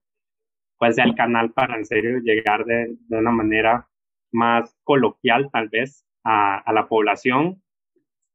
cuál 0.77 0.95
sea 0.95 1.05
el 1.05 1.15
canal 1.15 1.53
para 1.53 1.77
en 1.77 1.85
serio 1.85 2.19
llegar 2.19 2.65
de, 2.65 2.97
de 3.09 3.19
una 3.19 3.31
manera 3.31 3.89
más 4.33 4.77
coloquial 4.83 5.49
tal 5.53 5.69
vez 5.69 6.05
a, 6.25 6.59
a, 6.59 6.73
la 6.73 6.89
población 6.89 7.63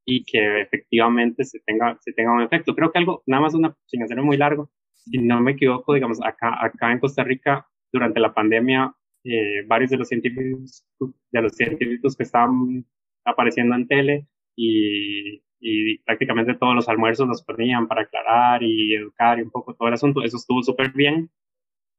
y 0.06 0.24
que 0.24 0.62
efectivamente 0.62 1.44
se 1.44 1.60
tenga, 1.60 1.98
se 2.00 2.14
tenga 2.14 2.34
un 2.34 2.42
efecto. 2.42 2.74
Creo 2.74 2.92
que 2.92 3.00
algo, 3.00 3.24
nada 3.26 3.44
más 3.44 3.54
una, 3.54 3.76
sin 3.86 4.04
hacerlo 4.04 4.24
muy 4.24 4.38
largo, 4.38 4.72
si 4.94 5.18
no 5.18 5.42
me 5.42 5.52
equivoco, 5.52 5.94
digamos, 5.94 6.20
acá, 6.24 6.58
acá 6.64 6.92
en 6.92 7.00
Costa 7.00 7.24
Rica, 7.24 7.68
durante 7.92 8.20
la 8.20 8.34
pandemia, 8.34 8.94
eh, 9.24 9.64
varios 9.68 9.92
de 9.92 9.98
los 9.98 10.08
científicos, 10.08 10.86
de 11.32 11.42
los 11.42 11.54
científicos 11.54 12.16
que 12.16 12.24
estaban 12.24 12.86
apareciendo 13.26 13.76
en 13.76 13.88
tele 13.88 14.28
y, 14.56 15.42
y 15.60 16.00
prácticamente 16.00 16.56
todos 16.56 16.76
los 16.76 16.90
almuerzos 16.90 17.28
los 17.28 17.44
ponían 17.44 17.88
para 17.88 18.02
aclarar 18.02 18.64
y 18.64 18.96
educar 18.96 19.40
y 19.40 19.44
un 19.44 19.52
poco 19.52 19.76
todo 19.76 19.88
el 19.88 19.94
asunto. 19.94 20.24
Eso 20.24 20.38
estuvo 20.38 20.64
súper 20.64 20.92
bien. 20.92 21.30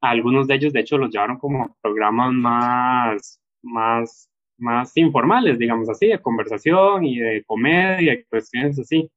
Algunos 0.01 0.49
de 0.49 0.57
ellos, 0.57 0.73
de 0.73 0.81
hecho, 0.81 0.99
los 0.99 1.11
llevaron 1.11 1.39
como 1.39 1.77
programas 1.81 2.33
más, 2.33 3.41
más, 3.63 4.31
más 4.59 4.97
informales, 4.97 5.59
digamos 5.59 5.89
así, 5.89 6.09
de 6.09 6.21
conversación 6.21 7.05
y 7.05 7.19
de 7.19 7.45
comedia 7.45 8.15
y 8.15 8.25
cuestiones 8.25 8.79
así. 8.81 9.09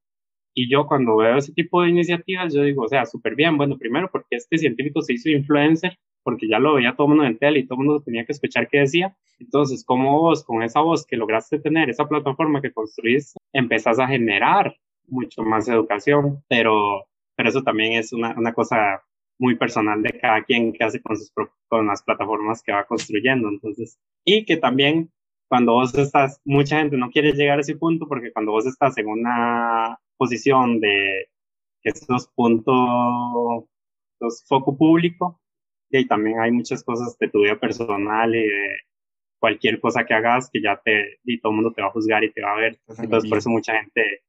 Y 0.54 0.70
yo 0.70 0.86
cuando 0.86 1.16
veo 1.16 1.36
ese 1.36 1.52
tipo 1.52 1.82
de 1.82 1.90
iniciativas, 1.90 2.54
yo 2.54 2.62
digo, 2.62 2.84
o 2.84 2.88
sea, 2.88 3.04
súper 3.04 3.34
bien. 3.34 3.56
Bueno, 3.56 3.76
primero 3.76 4.08
porque 4.10 4.36
este 4.36 4.58
científico 4.58 5.02
se 5.02 5.14
hizo 5.14 5.28
influencer 5.28 5.98
porque 6.26 6.48
ya 6.48 6.58
lo 6.58 6.74
veía 6.74 6.96
todo 6.96 7.06
el 7.06 7.10
mundo 7.10 7.24
en 7.24 7.38
tele 7.38 7.60
y 7.60 7.66
todo 7.68 7.80
el 7.80 7.86
mundo 7.86 8.02
tenía 8.02 8.26
que 8.26 8.32
escuchar 8.32 8.66
qué 8.66 8.80
decía. 8.80 9.16
Entonces, 9.38 9.84
como 9.84 10.20
vos, 10.20 10.42
con 10.42 10.64
esa 10.64 10.80
voz 10.80 11.06
que 11.06 11.16
lograste 11.16 11.60
tener, 11.60 11.88
esa 11.88 12.08
plataforma 12.08 12.60
que 12.60 12.72
construiste, 12.72 13.38
empezás 13.52 14.00
a 14.00 14.08
generar 14.08 14.76
mucho 15.06 15.44
más 15.44 15.68
educación, 15.68 16.42
pero, 16.48 17.06
pero 17.36 17.48
eso 17.48 17.62
también 17.62 17.92
es 17.92 18.12
una, 18.12 18.34
una 18.36 18.52
cosa 18.52 19.04
muy 19.38 19.54
personal 19.54 20.02
de 20.02 20.18
cada 20.18 20.42
quien 20.42 20.72
que 20.72 20.82
hace 20.82 21.00
con, 21.00 21.16
sus, 21.16 21.32
con 21.68 21.86
las 21.86 22.02
plataformas 22.02 22.60
que 22.60 22.72
va 22.72 22.86
construyendo. 22.86 23.48
Entonces, 23.48 23.96
y 24.24 24.44
que 24.44 24.56
también 24.56 25.12
cuando 25.46 25.74
vos 25.74 25.94
estás, 25.94 26.40
mucha 26.44 26.80
gente 26.80 26.96
no 26.96 27.08
quiere 27.10 27.34
llegar 27.34 27.58
a 27.58 27.60
ese 27.60 27.76
punto 27.76 28.08
porque 28.08 28.32
cuando 28.32 28.50
vos 28.50 28.66
estás 28.66 28.98
en 28.98 29.06
una 29.06 29.96
posición 30.16 30.80
de 30.80 31.28
esos 31.84 32.26
puntos, 32.34 33.64
los 34.18 34.44
foco 34.48 34.76
público, 34.76 35.40
y 35.90 36.06
también 36.06 36.40
hay 36.40 36.50
muchas 36.50 36.82
cosas 36.82 37.16
de 37.18 37.28
tu 37.28 37.42
vida 37.42 37.58
personal 37.58 38.34
y 38.34 38.42
de 38.42 38.76
cualquier 39.38 39.80
cosa 39.80 40.04
que 40.04 40.14
hagas 40.14 40.50
que 40.50 40.60
ya 40.60 40.80
te, 40.84 41.18
y 41.24 41.40
todo 41.40 41.52
el 41.52 41.56
mundo 41.56 41.72
te 41.72 41.82
va 41.82 41.88
a 41.88 41.92
juzgar 41.92 42.24
y 42.24 42.32
te 42.32 42.42
va 42.42 42.52
a 42.52 42.60
ver. 42.60 42.78
Entonces, 42.98 43.28
por 43.28 43.38
eso 43.38 43.50
mucha 43.50 43.78
gente 43.80 44.22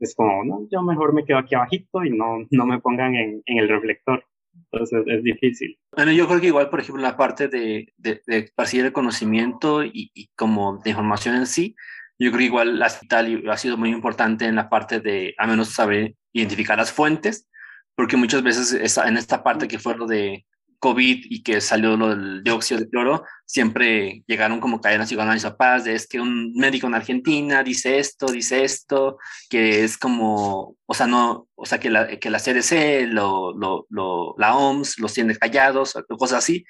es 0.00 0.14
como, 0.14 0.44
no, 0.44 0.66
yo 0.70 0.82
mejor 0.82 1.12
me 1.14 1.24
quedo 1.24 1.38
aquí 1.38 1.54
abajito 1.54 2.04
y 2.04 2.10
no, 2.10 2.46
no 2.50 2.66
me 2.66 2.80
pongan 2.80 3.14
en, 3.14 3.42
en 3.46 3.58
el 3.58 3.68
reflector. 3.68 4.24
Entonces 4.54 5.04
es 5.06 5.22
difícil. 5.22 5.78
Bueno, 5.94 6.12
yo 6.12 6.26
creo 6.26 6.40
que 6.40 6.48
igual, 6.48 6.68
por 6.68 6.80
ejemplo, 6.80 7.02
la 7.02 7.16
parte 7.16 7.48
de, 7.48 7.92
de, 7.96 8.20
de 8.26 8.38
esparcir 8.38 8.84
el 8.84 8.92
conocimiento 8.92 9.84
y, 9.84 10.10
y, 10.14 10.28
como 10.34 10.78
de 10.78 10.90
información 10.90 11.36
en 11.36 11.46
sí, 11.46 11.74
yo 12.18 12.30
creo 12.30 12.38
que 12.38 12.44
igual 12.44 12.78
la 12.78 12.86
hospital 12.86 13.44
ha 13.48 13.56
sido 13.56 13.76
muy 13.76 13.90
importante 13.90 14.44
en 14.44 14.56
la 14.56 14.68
parte 14.68 15.00
de, 15.00 15.34
a 15.38 15.46
menos 15.46 15.68
saber 15.68 16.14
identificar 16.32 16.78
las 16.78 16.92
fuentes, 16.92 17.48
porque 17.94 18.16
muchas 18.16 18.42
veces 18.42 18.96
en 18.98 19.16
esta 19.16 19.42
parte 19.42 19.68
que 19.68 19.78
fue 19.78 19.96
lo 19.96 20.06
de 20.06 20.44
COVID 20.82 21.26
y 21.30 21.44
que 21.44 21.60
salió 21.60 21.96
lo 21.96 22.08
del 22.08 22.42
dióxido 22.42 22.80
de 22.80 22.88
cloro, 22.88 23.24
siempre 23.46 24.24
llegaron 24.26 24.58
como 24.58 24.80
cadenas 24.80 25.12
y 25.12 25.16
mis 25.16 25.44
papás 25.44 25.84
de 25.84 25.94
es 25.94 26.08
que 26.08 26.20
un 26.20 26.52
médico 26.54 26.88
en 26.88 26.94
Argentina 26.94 27.62
dice 27.62 28.00
esto, 28.00 28.26
dice 28.26 28.64
esto, 28.64 29.16
que 29.48 29.84
es 29.84 29.96
como, 29.96 30.76
o 30.84 30.94
sea, 30.94 31.06
no, 31.06 31.46
o 31.54 31.66
sea, 31.66 31.78
que 31.78 31.88
la, 31.88 32.18
que 32.18 32.30
la 32.30 32.40
CDC, 32.40 33.06
lo, 33.12 33.52
lo, 33.56 33.86
lo, 33.90 34.34
la 34.38 34.56
OMS 34.56 34.98
los 34.98 35.14
tiene 35.14 35.36
callados, 35.36 35.94
cosas 36.18 36.38
así, 36.38 36.64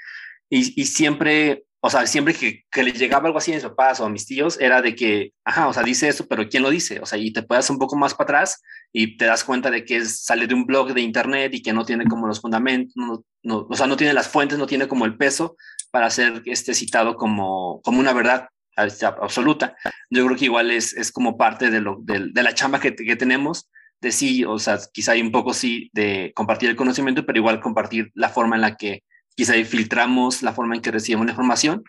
y, 0.50 0.78
y 0.78 0.84
siempre 0.84 1.64
o 1.84 1.90
sea, 1.90 2.06
siempre 2.06 2.32
que, 2.32 2.62
que 2.70 2.84
le 2.84 2.92
llegaba 2.92 3.26
algo 3.26 3.38
así 3.38 3.50
a 3.50 3.56
mis 3.56 3.64
papás 3.64 3.98
o 3.98 4.04
a 4.04 4.08
mis 4.08 4.24
tíos, 4.24 4.56
era 4.60 4.80
de 4.80 4.94
que, 4.94 5.32
ajá, 5.44 5.66
o 5.66 5.72
sea, 5.72 5.82
dice 5.82 6.06
eso, 6.06 6.28
pero 6.28 6.48
¿quién 6.48 6.62
lo 6.62 6.70
dice? 6.70 7.00
O 7.00 7.06
sea, 7.06 7.18
y 7.18 7.32
te 7.32 7.42
puedes 7.42 7.68
un 7.70 7.78
poco 7.78 7.96
más 7.96 8.14
para 8.14 8.26
atrás 8.26 8.62
y 8.92 9.16
te 9.16 9.24
das 9.24 9.42
cuenta 9.42 9.68
de 9.68 9.84
que 9.84 10.04
sale 10.04 10.46
de 10.46 10.54
un 10.54 10.64
blog 10.64 10.94
de 10.94 11.00
internet 11.00 11.52
y 11.52 11.60
que 11.60 11.72
no 11.72 11.84
tiene 11.84 12.04
como 12.04 12.28
los 12.28 12.40
fundamentos, 12.40 12.94
no, 13.42 13.66
o 13.68 13.74
sea, 13.74 13.88
no 13.88 13.96
tiene 13.96 14.14
las 14.14 14.28
fuentes, 14.28 14.58
no 14.58 14.68
tiene 14.68 14.86
como 14.86 15.06
el 15.06 15.16
peso 15.16 15.56
para 15.90 16.08
ser 16.08 16.42
este 16.46 16.72
citado 16.72 17.16
como, 17.16 17.80
como 17.82 17.98
una 17.98 18.12
verdad 18.12 18.46
absoluta. 18.76 19.74
Yo 20.08 20.24
creo 20.24 20.36
que 20.36 20.44
igual 20.44 20.70
es, 20.70 20.94
es 20.94 21.10
como 21.10 21.36
parte 21.36 21.68
de, 21.68 21.80
lo, 21.80 21.98
de 22.00 22.42
la 22.44 22.54
chamba 22.54 22.78
que, 22.78 22.94
que 22.94 23.16
tenemos, 23.16 23.68
de 24.00 24.12
sí, 24.12 24.44
o 24.44 24.60
sea, 24.60 24.78
quizá 24.92 25.12
hay 25.12 25.20
un 25.20 25.32
poco 25.32 25.52
sí 25.52 25.90
de 25.92 26.30
compartir 26.36 26.70
el 26.70 26.76
conocimiento, 26.76 27.26
pero 27.26 27.38
igual 27.38 27.60
compartir 27.60 28.12
la 28.14 28.28
forma 28.28 28.54
en 28.54 28.62
la 28.62 28.76
que 28.76 29.02
quizá 29.34 29.54
filtramos 29.64 30.42
la 30.42 30.52
forma 30.52 30.74
en 30.74 30.82
que 30.82 30.90
recibimos 30.90 31.26
la 31.26 31.32
información, 31.32 31.84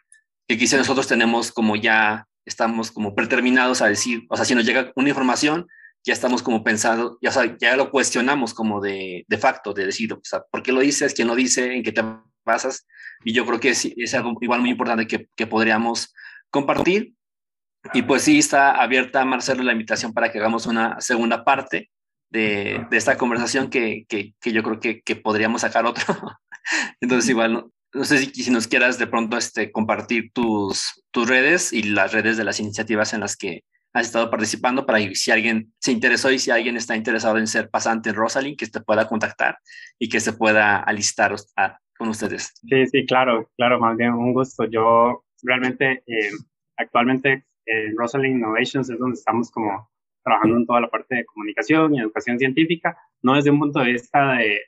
que 0.47 0.57
quizá 0.57 0.77
nosotros 0.77 1.07
tenemos 1.07 1.51
como 1.51 1.75
ya, 1.75 2.27
estamos 2.45 2.91
como 2.91 3.15
preterminados 3.15 3.81
a 3.81 3.87
decir, 3.87 4.25
o 4.29 4.35
sea, 4.35 4.45
si 4.45 4.55
nos 4.55 4.65
llega 4.65 4.91
una 4.95 5.09
información, 5.09 5.67
ya 6.05 6.13
estamos 6.13 6.43
como 6.43 6.63
pensando, 6.63 7.17
ya, 7.21 7.31
ya 7.59 7.77
lo 7.77 7.89
cuestionamos 7.89 8.53
como 8.53 8.81
de, 8.81 9.25
de 9.27 9.37
facto, 9.37 9.73
de 9.73 9.85
decir, 9.85 10.11
o 10.13 10.19
sea, 10.23 10.41
¿por 10.51 10.61
qué 10.61 10.73
lo 10.73 10.81
dices? 10.81 11.13
¿Quién 11.13 11.29
lo 11.29 11.35
dice? 11.35 11.73
¿En 11.73 11.83
qué 11.83 11.93
te 11.93 12.03
basas? 12.45 12.85
Y 13.23 13.33
yo 13.33 13.45
creo 13.45 13.59
que 13.59 13.69
es, 13.69 13.85
es 13.95 14.13
algo 14.13 14.37
igual 14.41 14.59
muy 14.59 14.71
importante 14.71 15.07
que, 15.07 15.29
que 15.35 15.47
podríamos 15.47 16.13
compartir. 16.49 17.13
Y 17.93 18.01
pues 18.01 18.23
sí, 18.23 18.39
está 18.39 18.81
abierta, 18.81 19.23
Marcelo, 19.23 19.63
la 19.63 19.71
invitación 19.71 20.13
para 20.13 20.31
que 20.31 20.39
hagamos 20.39 20.65
una 20.65 20.99
segunda 20.99 21.45
parte 21.45 21.89
de, 22.29 22.85
de 22.89 22.97
esta 22.97 23.17
conversación 23.17 23.69
que, 23.69 24.05
que, 24.09 24.33
que, 24.41 24.51
yo 24.51 24.63
creo 24.63 24.79
que, 24.79 25.01
que 25.01 25.15
podríamos 25.15 25.61
sacar 25.61 25.85
otro, 25.85 26.03
Entonces, 27.01 27.29
igual, 27.29 27.53
no, 27.53 27.71
no 27.93 28.03
sé 28.05 28.17
si, 28.17 28.43
si, 28.43 28.51
nos 28.51 28.67
quieras 28.67 28.97
de 28.97 29.07
pronto 29.07 29.37
este, 29.37 29.71
compartir 29.71 30.31
tus, 30.33 31.03
tus 31.11 31.29
redes 31.29 31.73
y 31.73 31.83
las 31.83 32.11
redes 32.11 32.37
de 32.37 32.43
las 32.43 32.59
iniciativas 32.59 33.13
en 33.13 33.19
las 33.21 33.37
que 33.37 33.63
has 33.93 34.07
estado 34.07 34.31
participando 34.31 34.85
para 34.85 34.99
si 35.13 35.31
alguien 35.31 35.71
se 35.79 35.91
interesó 35.91 36.31
y 36.31 36.39
si 36.39 36.49
alguien 36.49 36.75
está 36.75 36.95
interesado 36.95 37.37
en 37.37 37.45
ser 37.45 37.69
pasante 37.69 38.09
en 38.09 38.15
Rosalind, 38.15 38.57
que 38.57 38.67
te 38.67 38.81
pueda 38.81 39.07
contactar 39.07 39.57
y 39.99 40.09
que 40.09 40.19
se 40.19 40.33
pueda 40.33 40.77
alistar 40.77 41.35
a, 41.55 41.77
con 41.97 42.09
ustedes. 42.09 42.51
Sí, 42.67 42.87
sí, 42.87 43.05
claro, 43.05 43.51
claro, 43.55 43.79
más 43.79 43.95
bien 43.95 44.13
un 44.13 44.33
gusto. 44.33 44.65
Yo 44.65 45.23
realmente 45.43 46.03
eh, 46.07 46.31
actualmente 46.77 47.45
en 47.65 47.95
Rosalind 47.95 48.37
Innovations 48.37 48.89
es 48.89 48.97
donde 48.97 49.13
estamos 49.13 49.51
como 49.51 49.89
trabajando 50.23 50.57
en 50.57 50.65
toda 50.65 50.81
la 50.81 50.89
parte 50.89 51.15
de 51.15 51.25
comunicación 51.25 51.93
y 51.93 51.99
educación 51.99 52.39
científica, 52.39 52.97
no 53.21 53.35
desde 53.35 53.51
un 53.51 53.59
punto 53.59 53.79
de 53.79 53.91
vista 53.91 54.33
de 54.33 54.61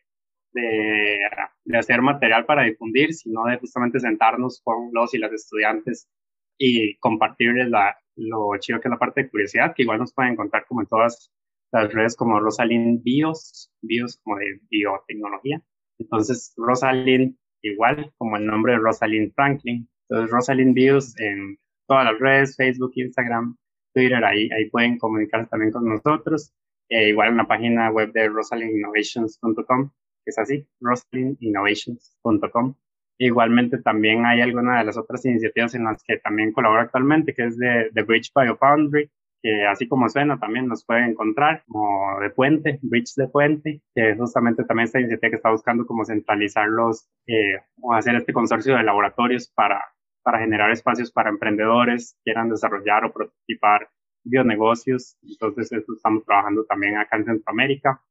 de, 0.55 1.77
hacer 1.77 2.01
material 2.01 2.45
para 2.45 2.63
difundir, 2.63 3.13
sino 3.13 3.45
de 3.45 3.57
justamente 3.57 3.99
sentarnos 3.99 4.61
con 4.63 4.89
los 4.93 5.13
y 5.13 5.17
las 5.17 5.31
estudiantes 5.33 6.09
y 6.57 6.97
compartirles 6.97 7.69
lo 8.15 8.57
chido 8.59 8.79
que 8.79 8.87
es 8.87 8.91
la 8.91 8.97
parte 8.97 9.23
de 9.23 9.29
curiosidad, 9.29 9.73
que 9.75 9.83
igual 9.83 9.99
nos 9.99 10.13
pueden 10.13 10.33
encontrar 10.33 10.65
como 10.67 10.81
en 10.81 10.87
todas 10.87 11.31
las 11.71 11.93
redes 11.93 12.15
como 12.15 12.39
Rosalind 12.39 13.03
Bios, 13.03 13.71
Bios 13.81 14.17
como 14.23 14.37
de 14.37 14.59
biotecnología. 14.69 15.61
Entonces, 15.99 16.53
Rosalind 16.55 17.35
igual 17.61 18.13
como 18.17 18.37
el 18.37 18.45
nombre 18.45 18.73
de 18.73 18.79
Rosalind 18.79 19.33
Franklin. 19.33 19.89
Entonces, 20.07 20.31
Rosalind 20.31 20.73
Bios 20.73 21.19
en 21.19 21.57
todas 21.87 22.05
las 22.05 22.19
redes, 22.19 22.55
Facebook, 22.55 22.91
Instagram, 22.95 23.57
Twitter, 23.93 24.23
ahí, 24.23 24.49
ahí 24.51 24.69
pueden 24.69 24.97
comunicarse 24.97 25.49
también 25.49 25.71
con 25.71 25.85
nosotros. 25.85 26.53
Eh, 26.89 27.09
igual 27.09 27.29
en 27.29 27.37
la 27.37 27.47
página 27.47 27.89
web 27.89 28.11
de 28.13 28.29
rosalindinnovations.com 28.29 29.89
es 30.25 30.37
así, 30.37 30.67
rosleyinnovations.com. 30.79 32.75
Igualmente 33.17 33.77
también 33.77 34.25
hay 34.25 34.41
alguna 34.41 34.79
de 34.79 34.85
las 34.85 34.97
otras 34.97 35.25
iniciativas 35.25 35.73
en 35.75 35.85
las 35.85 36.03
que 36.03 36.17
también 36.17 36.51
colaboro 36.51 36.81
actualmente, 36.81 37.33
que 37.33 37.45
es 37.45 37.57
de, 37.57 37.89
The 37.93 38.03
Bridge 38.03 38.31
Biofoundry, 38.35 39.09
que 39.41 39.65
así 39.65 39.87
como 39.87 40.09
suena 40.09 40.39
también 40.39 40.67
nos 40.67 40.85
puede 40.85 41.05
encontrar 41.05 41.63
como 41.67 42.19
de 42.19 42.29
puente, 42.31 42.79
Bridge 42.81 43.13
de 43.15 43.27
puente, 43.27 43.81
que 43.93 44.15
justamente 44.15 44.65
también 44.65 44.85
esta 44.85 44.99
iniciativa 44.99 45.29
que 45.29 45.35
está 45.37 45.51
buscando 45.51 45.85
como 45.85 46.03
centralizarlos 46.03 47.07
eh, 47.27 47.59
o 47.81 47.93
hacer 47.93 48.15
este 48.15 48.33
consorcio 48.33 48.75
de 48.75 48.83
laboratorios 48.83 49.47
para, 49.55 49.81
para 50.23 50.39
generar 50.39 50.71
espacios 50.71 51.11
para 51.11 51.29
emprendedores 51.29 52.15
que 52.17 52.31
quieran 52.31 52.49
desarrollar 52.49 53.05
o 53.05 53.13
prototipar 53.13 53.89
bionegocios. 54.23 55.17
Entonces, 55.21 55.71
eso 55.71 55.93
estamos 55.95 56.25
trabajando 56.25 56.65
también 56.65 56.97
acá 56.97 57.15
en 57.17 57.25
Centroamérica 57.25 58.01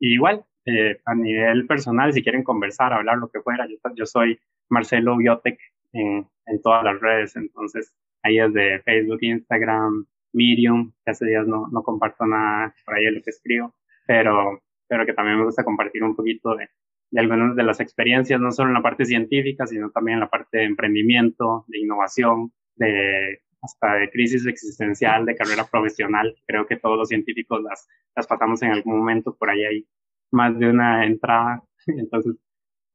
igual, 0.00 0.44
a 1.04 1.14
nivel 1.14 1.66
personal, 1.66 2.12
si 2.12 2.22
quieren 2.22 2.42
conversar, 2.42 2.92
hablar, 2.92 3.18
lo 3.18 3.28
que 3.28 3.40
fuera, 3.40 3.66
yo, 3.94 4.06
soy 4.06 4.38
Marcelo 4.68 5.16
Biotech 5.16 5.58
en, 5.92 6.26
en 6.46 6.62
todas 6.62 6.84
las 6.84 7.00
redes, 7.00 7.36
entonces 7.36 7.94
ahí 8.22 8.38
es 8.38 8.52
de 8.52 8.80
Facebook, 8.84 9.18
Instagram, 9.20 10.06
Medium, 10.32 10.92
que 11.04 11.12
hace 11.12 11.26
días 11.26 11.46
no, 11.46 11.68
no 11.70 11.82
comparto 11.82 12.26
nada 12.26 12.74
por 12.84 12.94
ahí 12.94 13.10
lo 13.10 13.22
que 13.22 13.30
escribo, 13.30 13.74
pero, 14.06 14.62
pero 14.88 15.06
que 15.06 15.12
también 15.12 15.38
me 15.38 15.44
gusta 15.44 15.64
compartir 15.64 16.02
un 16.02 16.16
poquito 16.16 16.56
de, 16.56 16.68
de 17.10 17.20
algunas 17.20 17.54
de 17.54 17.62
las 17.62 17.80
experiencias, 17.80 18.40
no 18.40 18.50
solo 18.50 18.70
en 18.70 18.74
la 18.74 18.82
parte 18.82 19.04
científica, 19.04 19.66
sino 19.66 19.90
también 19.90 20.16
en 20.16 20.20
la 20.20 20.30
parte 20.30 20.58
de 20.58 20.64
emprendimiento, 20.64 21.64
de 21.68 21.78
innovación, 21.78 22.52
de 22.76 23.40
hasta 23.62 23.94
de 23.94 24.10
crisis 24.10 24.46
existencial, 24.46 25.24
de 25.24 25.36
carrera 25.36 25.64
profesional. 25.64 26.36
Creo 26.46 26.66
que 26.66 26.76
todos 26.76 26.98
los 26.98 27.08
científicos 27.08 27.62
las, 27.62 27.88
las 28.14 28.26
pasamos 28.26 28.60
en 28.62 28.72
algún 28.72 28.98
momento, 28.98 29.34
por 29.34 29.48
ahí 29.48 29.64
hay 29.64 29.86
más 30.34 30.58
de 30.58 30.68
una 30.68 31.06
entrada. 31.06 31.62
Entonces, 31.86 32.34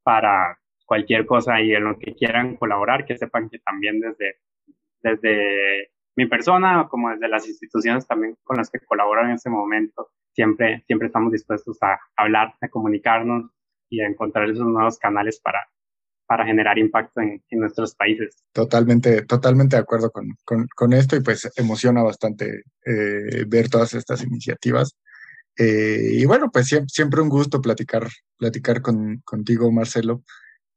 para 0.02 0.58
cualquier 0.86 1.26
cosa 1.26 1.60
y 1.60 1.72
en 1.72 1.84
lo 1.84 1.98
que 1.98 2.14
quieran 2.14 2.56
colaborar, 2.56 3.04
que 3.04 3.16
sepan 3.16 3.48
que 3.48 3.58
también 3.60 4.00
desde, 4.00 4.36
desde 5.02 5.90
mi 6.16 6.26
persona 6.26 6.88
como 6.88 7.10
desde 7.10 7.28
las 7.28 7.46
instituciones 7.48 8.06
también 8.06 8.36
con 8.42 8.56
las 8.56 8.70
que 8.70 8.80
colaboran 8.80 9.30
en 9.30 9.36
ese 9.36 9.50
momento, 9.50 10.10
siempre, 10.32 10.82
siempre 10.86 11.06
estamos 11.06 11.32
dispuestos 11.32 11.78
a 11.82 11.98
hablar, 12.16 12.54
a 12.60 12.68
comunicarnos 12.68 13.50
y 13.88 14.00
a 14.00 14.06
encontrar 14.06 14.50
esos 14.50 14.66
nuevos 14.66 14.98
canales 14.98 15.40
para, 15.40 15.60
para 16.26 16.44
generar 16.44 16.78
impacto 16.78 17.20
en, 17.20 17.42
nuestros 17.50 17.94
países. 17.94 18.44
Totalmente, 18.52 19.22
totalmente 19.22 19.76
de 19.76 19.82
acuerdo 19.82 20.10
con, 20.10 20.28
con, 20.44 20.66
con 20.74 20.92
esto 20.92 21.16
y 21.16 21.20
pues 21.20 21.50
emociona 21.56 22.02
bastante 22.02 22.62
eh, 22.84 23.44
ver 23.46 23.68
todas 23.68 23.94
estas 23.94 24.24
iniciativas. 24.24 24.96
Eh, 25.62 26.12
y 26.14 26.24
bueno, 26.24 26.50
pues 26.50 26.68
siempre, 26.68 26.88
siempre, 26.88 27.20
un 27.20 27.28
gusto 27.28 27.60
platicar, 27.60 28.08
platicar 28.38 28.80
con, 28.80 29.20
contigo, 29.26 29.70
Marcelo. 29.70 30.22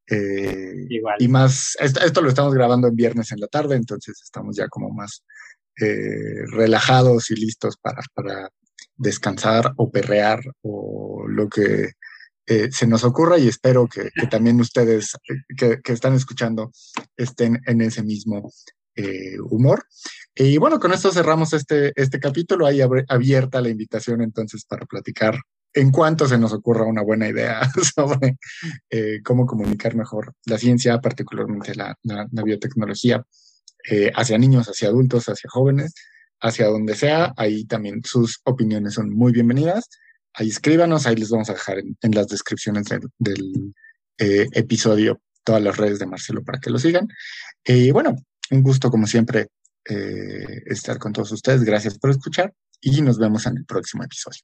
Eh, 0.09 0.87
Igual. 0.89 1.15
Y 1.19 1.29
más, 1.29 1.77
esto, 1.79 2.01
esto, 2.01 2.21
lo 2.21 2.27
estamos 2.27 2.53
grabando 2.53 2.89
en 2.89 2.95
viernes 2.95 3.31
en 3.31 3.39
la 3.39 3.47
tarde, 3.47 3.77
entonces 3.77 4.19
estamos 4.21 4.57
ya 4.57 4.67
como 4.67 4.89
más 4.89 5.23
eh, 5.79 6.45
relajados 6.51 7.31
y 7.31 7.35
listos 7.35 7.77
para, 7.77 8.01
para 8.13 8.49
descansar 8.97 9.71
o 9.77 9.89
perrear 9.89 10.41
o 10.63 11.27
lo 11.29 11.47
que 11.47 11.91
se 12.45 12.85
nos 12.85 13.05
ocurra 13.05 13.37
y 13.37 13.47
espero 13.47 13.87
que, 13.87 14.09
que 14.13 14.27
también 14.27 14.59
ustedes 14.59 15.15
que, 15.57 15.79
que, 15.81 15.93
están 15.93 16.13
escuchando 16.13 16.73
estén 17.15 17.61
en 17.65 17.79
ese 17.79 18.03
mismo 18.03 18.51
eh, 18.95 19.39
humor. 19.39 19.85
Y 20.35 20.57
bueno, 20.57 20.79
con 20.79 20.93
esto 20.93 21.11
cerramos 21.11 21.53
este, 21.53 21.93
este 21.95 22.19
capítulo. 22.19 22.65
Ahí 22.65 22.81
abierta 22.81 23.61
la 23.61 23.69
invitación 23.69 24.21
entonces 24.21 24.65
para 24.65 24.85
platicar 24.85 25.39
en 25.73 25.91
cuanto 25.91 26.27
se 26.27 26.37
nos 26.37 26.53
ocurra 26.53 26.85
una 26.85 27.01
buena 27.01 27.27
idea 27.27 27.61
sobre 27.95 28.37
eh, 28.89 29.21
cómo 29.23 29.45
comunicar 29.45 29.95
mejor 29.95 30.35
la 30.45 30.57
ciencia, 30.57 30.99
particularmente 31.01 31.73
la, 31.75 31.97
biotecnología, 32.31 33.25
eh, 33.89 34.11
hacia 34.15 34.37
niños, 34.37 34.67
hacia 34.67 34.89
adultos, 34.89 35.25
hacia 35.27 35.49
jóvenes, 35.49 35.93
hacia 36.39 36.67
donde 36.67 36.95
sea. 36.95 37.33
Ahí 37.37 37.65
también 37.65 38.01
sus 38.03 38.41
opiniones 38.43 38.93
son 38.93 39.09
muy 39.09 39.31
bienvenidas. 39.31 39.89
Ahí 40.33 40.49
escríbanos, 40.49 41.05
ahí 41.05 41.15
les 41.15 41.29
vamos 41.29 41.49
a 41.49 41.53
dejar 41.53 41.79
en, 41.79 42.11
las 42.11 42.27
descripciones 42.27 42.85
del, 43.17 43.73
episodio 44.17 45.21
todas 45.43 45.61
las 45.61 45.75
redes 45.75 45.99
de 45.99 46.05
Marcelo 46.05 46.43
para 46.43 46.59
que 46.59 46.69
lo 46.69 46.79
sigan. 46.79 47.07
Y 47.65 47.91
bueno, 47.91 48.15
un 48.53 48.63
gusto 48.63 48.89
como 48.89 49.07
siempre 49.07 49.47
eh, 49.89 50.63
estar 50.65 50.97
con 50.97 51.11
todos 51.11 51.31
ustedes. 51.31 51.63
Gracias 51.63 51.97
por 51.97 52.09
escuchar 52.09 52.53
y 52.81 53.01
nos 53.01 53.17
vemos 53.17 53.45
en 53.45 53.57
el 53.57 53.65
próximo 53.65 54.03
episodio. 54.03 54.41